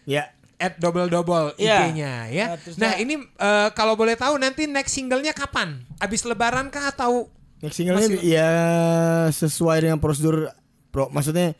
Ya. 0.08 0.32
At 0.57 0.73
double 0.77 1.05
double 1.05 1.53
Iya. 1.55 1.87
IG-nya 1.87 2.13
ya. 2.27 2.45
Nah, 2.47 2.57
Nah 2.75 2.91
nah- 2.91 2.97
ini 2.97 3.15
eh, 3.19 3.69
kalau 3.71 3.93
boleh 3.93 4.13
tahu 4.13 4.35
nanti 4.35 4.65
next 4.65 4.91
singlenya 4.91 5.31
kapan? 5.31 5.85
Abis 5.97 6.25
Lebaran 6.25 6.67
kah 6.67 6.89
atau? 6.89 7.29
Next 7.57 7.77
singlenya 7.77 8.09
Masih- 8.09 8.25
ya 8.25 8.49
sesuai 9.29 9.77
dengan 9.81 9.97
prosedur 9.97 10.49
pro, 10.89 11.09
maksudnya 11.09 11.53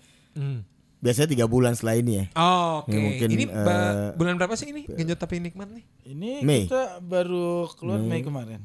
biasanya 0.98 1.30
tiga 1.30 1.46
bulan 1.46 1.74
setelah 1.74 1.96
ini 1.96 2.12
ya. 2.16 2.26
Oh, 2.34 2.82
Oke. 2.82 2.94
Ya, 2.94 3.00
mungkin, 3.00 3.28
ini 3.32 3.46
eh, 3.46 4.14
bulan 4.14 4.34
berapa 4.36 4.54
sih 4.54 4.70
ini? 4.70 4.90
Genjot 4.90 5.18
tapi 5.18 5.38
nikmat 5.38 5.70
nih. 5.70 5.86
Ini 6.08 6.32
Mei. 6.42 6.66
kita 6.66 6.98
baru 7.00 7.70
keluar 7.78 8.02
Mei 8.02 8.22
kemarin. 8.22 8.62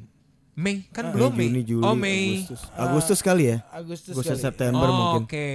Mei 0.52 0.84
kan 0.88 1.08
Mei, 1.08 1.12
belum 1.14 1.32
Mei. 1.32 1.48
Juni, 1.48 1.62
Juli, 1.64 1.82
oh 1.82 1.96
Mei. 1.96 2.20
Agustus. 2.36 2.60
Agustus 2.76 3.18
kali 3.20 3.44
ya. 3.48 3.58
Agustus, 3.72 4.12
Agustus 4.12 4.36
kali. 4.36 4.44
September 4.44 4.84
Oh, 4.84 4.92
mungkin. 4.92 5.24
Oke. 5.24 5.48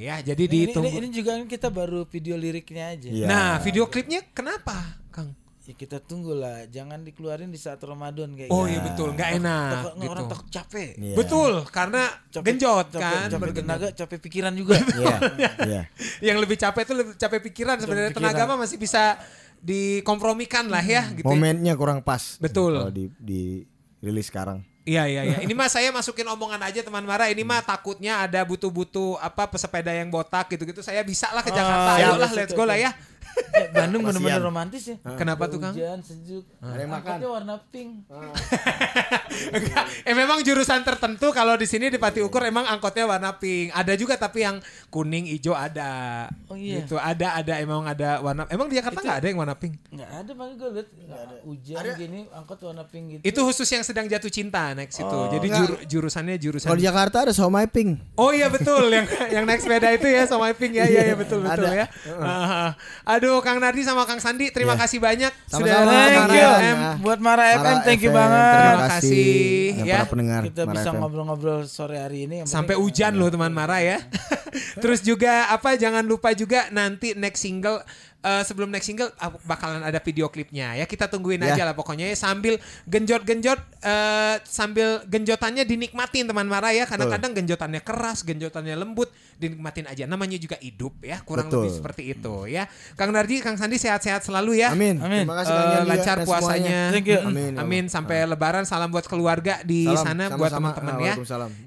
Ya 0.00 0.22
jadi 0.22 0.38
Ini, 0.38 0.52
dihitung. 0.52 0.84
ini, 0.84 0.90
ini 0.96 1.08
juga 1.10 1.30
kan 1.34 1.46
kita 1.46 1.68
baru 1.68 2.04
video 2.04 2.34
liriknya 2.34 2.84
aja. 2.92 3.08
Iya. 3.08 3.26
Nah 3.26 3.58
video 3.58 3.86
klipnya 3.86 4.22
kenapa, 4.28 4.76
Kang? 5.10 5.34
Ya 5.60 5.74
kita 5.74 5.98
tunggulah, 5.98 6.70
jangan 6.70 7.02
dikeluarin 7.02 7.50
di 7.50 7.58
saat 7.58 7.82
Ramadan 7.82 8.38
kayak 8.38 8.54
Oh 8.54 8.62
gitu. 8.62 8.70
iya 8.70 8.80
betul, 8.80 9.08
nggak 9.12 9.30
enak. 9.34 9.70
Takut- 9.74 9.94
gitu. 9.96 10.10
Orang 10.14 10.26
takut 10.30 10.48
capek. 10.48 10.88
Iya. 10.94 11.14
Betul, 11.16 11.52
karena 11.66 12.02
Capek- 12.30 12.46
genjot 12.46 12.86
capek- 12.86 13.02
kan. 13.02 13.26
Capek 13.26 13.50
tenaga, 13.52 13.86
capek 13.92 14.18
pikiran 14.22 14.52
juga. 14.54 14.78
Iya. 14.94 15.16
Iya. 15.60 15.82
Yang 16.22 16.38
lebih 16.40 16.56
capek 16.56 16.82
itu 16.86 16.94
lebih 16.94 17.12
capek 17.18 17.40
pikiran 17.42 17.76
sebenarnya 17.76 18.10
pikiran. 18.10 18.30
tenaga 18.30 18.46
mah 18.46 18.58
masih 18.62 18.78
bisa 18.78 19.18
dikompromikan 19.58 20.70
lah 20.70 20.80
ya 20.80 21.02
gitu. 21.10 21.22
ya. 21.22 21.28
Momennya 21.28 21.74
kurang 21.74 21.98
pas. 22.00 22.38
Betul. 22.38 22.78
Kalau 22.78 22.94
di 22.94 23.10
di 23.18 23.42
rilis 24.06 24.30
sekarang. 24.30 24.62
Iya 24.86 25.02
iya 25.10 25.22
iya. 25.26 25.38
Ini 25.42 25.50
mah 25.50 25.66
saya 25.66 25.90
masukin 25.90 26.22
omongan 26.30 26.62
aja 26.62 26.78
teman 26.86 27.02
Mara. 27.02 27.26
Ini 27.26 27.42
mah 27.42 27.58
takutnya 27.66 28.22
ada 28.22 28.38
butuh-butuh 28.46 29.18
apa 29.18 29.50
pesepeda 29.50 29.90
yang 29.90 30.14
botak 30.14 30.46
gitu-gitu. 30.54 30.78
Saya 30.78 31.02
bisa 31.02 31.26
lah 31.34 31.42
ke 31.42 31.50
Jakarta. 31.50 31.90
Ah, 31.90 31.98
Ayo 31.98 32.14
lah 32.14 32.30
betul, 32.30 32.38
let's 32.38 32.54
go 32.54 32.62
lah 32.62 32.78
ya. 32.78 32.94
Eh, 33.36 33.68
Bandung 33.68 34.00
Kasian. 34.00 34.16
bener-bener 34.18 34.42
romantis 34.42 34.82
ya. 34.84 34.96
Kenapa 35.14 35.44
tuh, 35.46 35.58
Kang? 35.58 35.72
Hujan, 35.72 36.00
sejuk. 36.00 36.44
Ada 36.58 36.76
yang 36.78 36.90
makan. 36.90 37.08
Angkotnya 37.10 37.28
warna 37.30 37.56
pink. 37.66 37.90
Eh 40.02 40.14
memang 40.14 40.40
jurusan 40.40 40.80
tertentu 40.80 41.28
kalau 41.30 41.54
di 41.54 41.66
sini 41.66 41.88
di 41.88 41.98
Pati 41.98 42.22
Ukur 42.22 42.40
emang 42.42 42.64
angkotnya 42.64 43.04
warna 43.04 43.34
pink. 43.34 43.68
Ada 43.70 43.92
juga 43.92 44.16
tapi 44.16 44.40
yang 44.40 44.56
kuning, 44.88 45.28
hijau 45.28 45.52
ada. 45.52 46.24
Oh, 46.46 46.56
iya. 46.56 46.80
Gitu. 46.80 46.96
Ada 46.96 47.36
ada 47.36 47.54
emang 47.58 47.84
ada 47.84 48.22
warna. 48.22 48.48
Emang 48.48 48.66
di 48.66 48.76
Jakarta 48.76 48.98
nggak 48.98 49.18
ada 49.18 49.26
yang 49.26 49.36
warna 49.36 49.52
pink? 49.54 49.76
Nggak 49.90 50.10
ada 50.14 50.30
makanya 50.32 50.56
gue 50.56 50.70
liat 50.72 50.88
hujan 51.42 51.84
gini 51.96 52.20
angkot 52.30 52.58
warna 52.62 52.84
pink 52.86 53.04
gitu. 53.10 53.22
Itu 53.26 53.40
khusus 53.44 53.68
yang 53.68 53.82
sedang 53.82 54.06
jatuh 54.06 54.30
cinta 54.30 54.72
next 54.72 54.96
itu. 54.96 55.18
Jadi 55.30 55.46
enggak. 55.46 55.60
juru- 55.60 55.80
jurusannya 55.86 56.36
jurusan 56.38 56.66
Kalau 56.66 56.78
di 56.78 56.86
Jakarta 56.86 57.16
ada 57.20 57.32
Somai 57.34 57.66
Pink. 57.66 58.00
Oh 58.16 58.30
iya 58.30 58.48
betul 58.48 58.88
yang 58.88 59.04
yang 59.28 59.44
naik 59.44 59.60
sepeda 59.60 59.90
itu 59.90 60.06
ya 60.06 60.24
sama 60.24 60.48
Pink 60.50 60.72
ya 60.72 60.86
iya 60.86 61.02
iya 61.04 61.14
betul 61.14 61.42
betul 61.42 61.66
Ada. 61.66 61.76
ya. 61.76 61.86
Ah, 62.16 62.70
Aduh 63.04 63.25
Kang 63.38 63.58
Nardi 63.58 63.82
sama 63.82 64.02
Kang 64.02 64.18
Sandi 64.18 64.48
terima 64.48 64.72
Iya. 64.72 64.82
kasih 64.82 64.98
banyak 64.98 65.32
Sama-sama, 65.44 65.66
sudah 65.78 65.78
Thank 66.06 66.18
Mara 66.18 66.34
you. 66.34 66.48
FM. 66.48 66.76
Buat 67.00 67.18
Mara 67.18 67.44
FM, 67.52 67.76
thank 67.82 68.00
you 68.00 68.08
FM, 68.08 68.16
banget. 68.16 68.44
Terima 68.52 68.86
kasih. 68.88 69.34
ya. 69.82 69.96
para 69.96 70.08
pendengar 70.08 70.40
Kita 70.42 70.62
Mara 70.62 70.74
bisa 70.74 70.88
ngobrol-ngobrol 70.92 71.60
sore 71.64 71.96
hari 71.96 72.18
ini. 72.24 72.34
Yang 72.40 72.48
Sampai 72.48 72.74
penting- 72.74 72.84
hujan 72.84 73.12
loh 73.14 73.28
teman 73.28 73.50
Mara 73.50 73.78
ya. 73.78 73.98
Terus 74.82 75.00
juga 75.00 75.48
apa 75.48 75.74
jangan 75.74 76.02
lupa 76.02 76.32
juga 76.32 76.68
nanti 76.70 77.12
next 77.12 77.40
single 77.40 77.80
eh, 78.26 78.42
sebelum 78.42 78.68
next 78.68 78.90
single 78.90 79.14
ah, 79.16 79.30
bakalan 79.46 79.80
ada 79.80 80.02
video 80.02 80.26
klipnya 80.26 80.74
ya. 80.74 80.84
Kita 80.84 81.06
tungguin 81.06 81.38
Ya. 81.38 81.54
aja 81.54 81.62
lah 81.62 81.72
pokoknya 81.72 82.10
ya 82.10 82.16
sambil 82.18 82.58
genjot-genjot 82.84 83.60
eh, 83.80 84.36
sambil 84.42 85.06
genjotannya 85.06 85.62
dinikmatin 85.62 86.26
teman 86.26 86.50
Mara 86.50 86.74
ya. 86.74 86.82
Kadang-kadang 86.84 87.30
genjotannya 87.32 87.78
keras, 87.80 88.26
genjotannya 88.26 88.74
lembut, 88.74 89.14
dinikmatin 89.38 89.86
aja. 89.86 90.04
Namanya 90.04 90.34
juga 90.36 90.58
hidup 90.58 90.98
ya, 91.00 91.22
kurang 91.22 91.46
Betul. 91.46 91.70
lebih 91.70 91.72
seperti 91.78 92.02
itu 92.10 92.34
ya. 92.50 92.66
Kang 92.98 93.14
Nardi, 93.14 93.38
Kang 93.38 93.54
Sandi 93.54 93.78
sehat-sehat 93.78 94.26
selalu 94.26 94.58
ya. 94.58 94.74
Amin. 94.74 94.98
Amin. 94.98 95.22
Terima 95.22 95.36
kasih 95.38 95.52
juga 95.54 95.78
lancar 95.86 96.16
dan 96.18 96.26
puasanya. 96.26 96.50
semuanya. 96.50 96.80
Thank 96.90 97.06
you. 97.06 97.20
Amin, 97.22 97.52
ya 97.52 97.62
Amin. 97.62 97.84
Sampai 97.86 98.26
lebaran 98.26 98.64
salam 98.66 98.90
buat 98.90 99.06
keluarga 99.06 99.62
di 99.62 99.86
Salam, 99.86 100.02
sana 100.02 100.24
buat 100.34 100.50
sama-sama. 100.50 100.74
teman-teman 100.74 100.94
ya. 101.04 101.14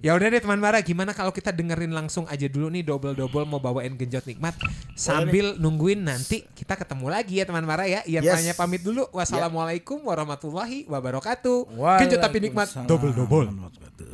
Ya 0.02 0.12
udah 0.18 0.28
deh 0.28 0.42
teman 0.42 0.60
Mara, 0.60 0.82
gimana 0.82 1.14
kalau 1.14 1.30
kita 1.30 1.54
dengerin 1.54 1.94
langsung 1.94 2.26
aja 2.26 2.50
dulu 2.50 2.68
nih 2.68 2.84
double-double 2.84 3.46
mau 3.46 3.62
bawain 3.62 3.94
genjot 3.94 4.26
nikmat 4.26 4.58
sambil 4.94 5.56
nungguin 5.56 6.04
nanti 6.04 6.49
kita 6.56 6.74
ketemu 6.76 7.06
lagi 7.08 7.34
ya 7.40 7.46
teman 7.48 7.64
Mara 7.64 7.86
ya. 7.86 8.02
Ian 8.04 8.24
Yes. 8.24 8.36
tanya 8.40 8.54
pamit 8.58 8.82
dulu. 8.84 9.08
Wassalamualaikum 9.16 10.00
warahmatullahi 10.04 10.86
wabarakatuh. 10.90 11.58
Genjot 12.04 12.20
tapi 12.20 12.38
nikmat 12.44 12.68
double-double. 12.86 13.48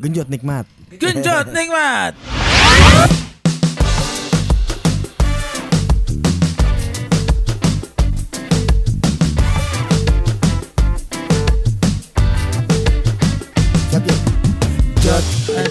Genjot 0.02 0.28
nikmat. 0.30 0.64
Genjot 0.96 1.46
nikmat. 1.52 2.12
Ya? 2.16 3.04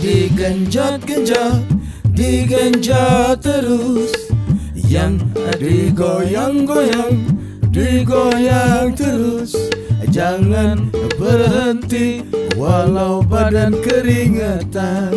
Digenjot 0.05 1.01
genjot 1.05 1.61
digenjot 2.16 3.41
terus 3.41 4.24
yang 4.86 5.17
digoyang-goyang 5.57 7.17
digoyang 7.73 8.95
terus. 8.95 9.57
Jangan 10.13 10.93
berhenti 11.19 12.23
walau 12.55 13.19
badan 13.25 13.75
keringetan. 13.83 15.11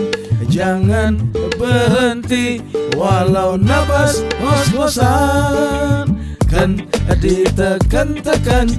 Jangan 0.48 1.20
berhenti 1.60 2.58
walau 2.96 3.54
nafas 3.54 4.24
ngos-ngosan. 4.42 6.16
Kan 6.48 6.82
ditekan-tekan 7.20 8.72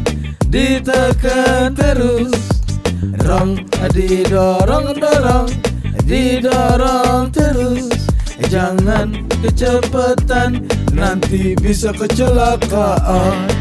ditekan 0.49 1.71
terus. 1.77 2.35
Rong 3.23 3.63
didorong 3.93 4.97
dorong 4.97 5.47
didorong 6.03 7.31
terus 7.31 7.98
jangan 8.47 9.11
kecepatan 9.43 10.63
nanti 10.95 11.59
bisa 11.59 11.91
kecelakaan. 11.91 13.51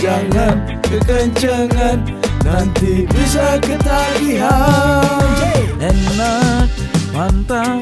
Jangan 0.00 0.80
kekencengan 0.82 2.02
nanti 2.42 3.06
bisa 3.06 3.60
ketagihan. 3.62 5.28
Enak 5.78 6.66
mantap 7.14 7.78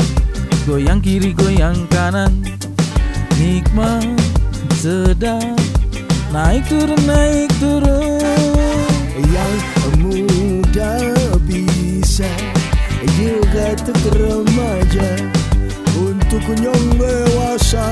goyang 0.68 1.00
kiri 1.00 1.32
goyang 1.32 1.88
kanan. 1.88 2.44
Nikmat 3.40 4.04
sedap 4.76 5.56
naik 6.34 6.66
turun 6.68 7.00
naik 7.08 7.50
turun. 7.62 8.20
Yang 9.16 9.56
muda 10.02 10.92
bisa 11.46 12.28
juga 13.16 13.76
untuk 13.76 14.02
remaja 14.14 15.41
yang 16.42 16.98
dewasa 16.98 17.86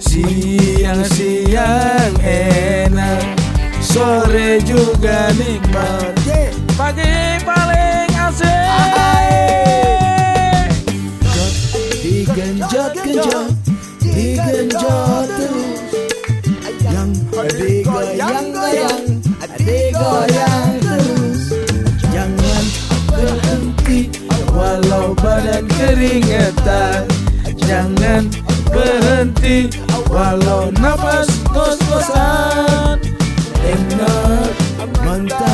siang-siang 0.00 2.16
enak 2.24 3.20
sore 3.84 4.56
juga 4.64 5.28
nikmat. 5.36 6.16
Pagi 6.80 7.36
paling 7.44 8.08
asik. 8.08 8.56
Digenjot-genjot 12.00 13.52
digenjot 14.00 15.28
terus. 15.28 15.92
Yang 16.88 17.20
digoyang-goyang 17.52 19.20
digoyang 19.60 20.77
keringetan. 25.78 27.06
Jangan 27.62 28.26
berhenti 28.74 29.70
walau 30.10 30.72
nafas 30.82 31.30
ngos-ngosan 31.52 32.98
enak 33.62 34.52
mantap 35.04 35.47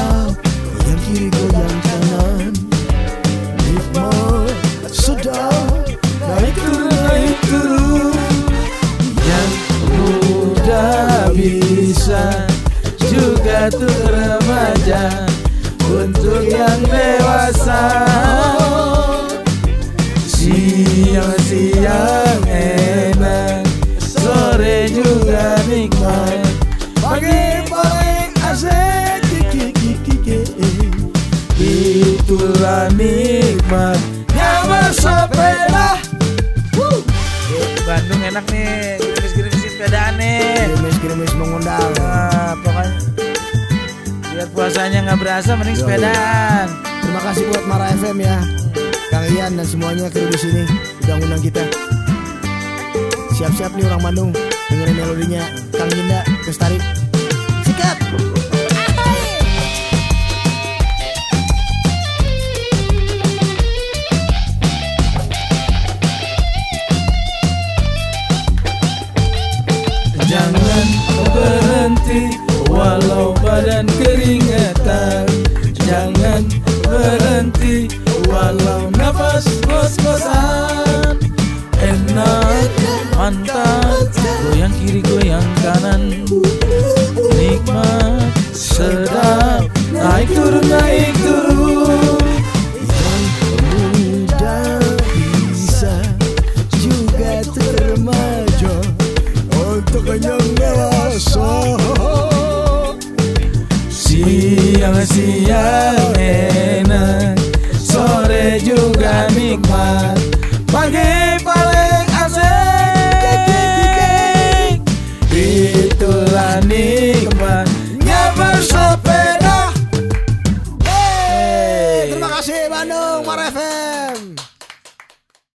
nikmatnya 32.94 34.50
bersepeda 34.66 35.88
Bandung 37.84 38.22
enak 38.24 38.44
nih 38.48 38.96
gerimis-gerimis 38.96 39.62
sepedaan 39.76 40.14
nih. 40.16 40.72
Gerimis-gerimis 40.72 41.32
mengundang. 41.36 41.90
Nah, 42.00 42.56
pokoknya. 42.64 42.96
Biar 44.32 44.48
puasanya 44.56 44.98
nggak 45.04 45.18
berasa 45.20 45.50
mending 45.52 45.78
sepedaan. 45.78 46.66
Terima 47.04 47.20
kasih 47.20 47.44
buat 47.52 47.64
Mara 47.68 47.92
FM 48.00 48.24
ya. 48.24 48.40
Kang 49.12 49.28
Ian 49.30 49.60
dan 49.60 49.66
semuanya 49.68 50.08
kru 50.08 50.26
di 50.26 50.38
sini 50.40 50.62
udah 51.04 51.14
ngundang 51.20 51.42
kita. 51.44 51.64
Siap-siap 53.36 53.76
nih 53.76 53.84
orang 53.86 54.02
Bandung 54.02 54.30
dengerin 54.72 54.96
melodinya 54.96 55.42
Kang 55.74 55.90
Dinda 55.92 56.24
Bestari 56.46 56.78
Sikat 57.66 57.98
walau 72.84 73.32
badan 73.40 73.88
keringetan. 73.96 75.24
Jangan 75.88 76.44
berhenti 76.84 77.88
walau 78.28 78.92
nafas 79.00 79.48
ngos-ngosan. 79.64 81.16
Enak, 81.80 82.68
mantap, 83.16 84.04
goyang 84.44 84.74
kiri 84.84 85.00
goyang 85.00 85.48
kanan. 85.64 86.28
Nikmat, 87.34 88.32
sedap, 88.52 89.64
naik 89.92 90.28
turun 90.32 90.64
naik 90.68 91.13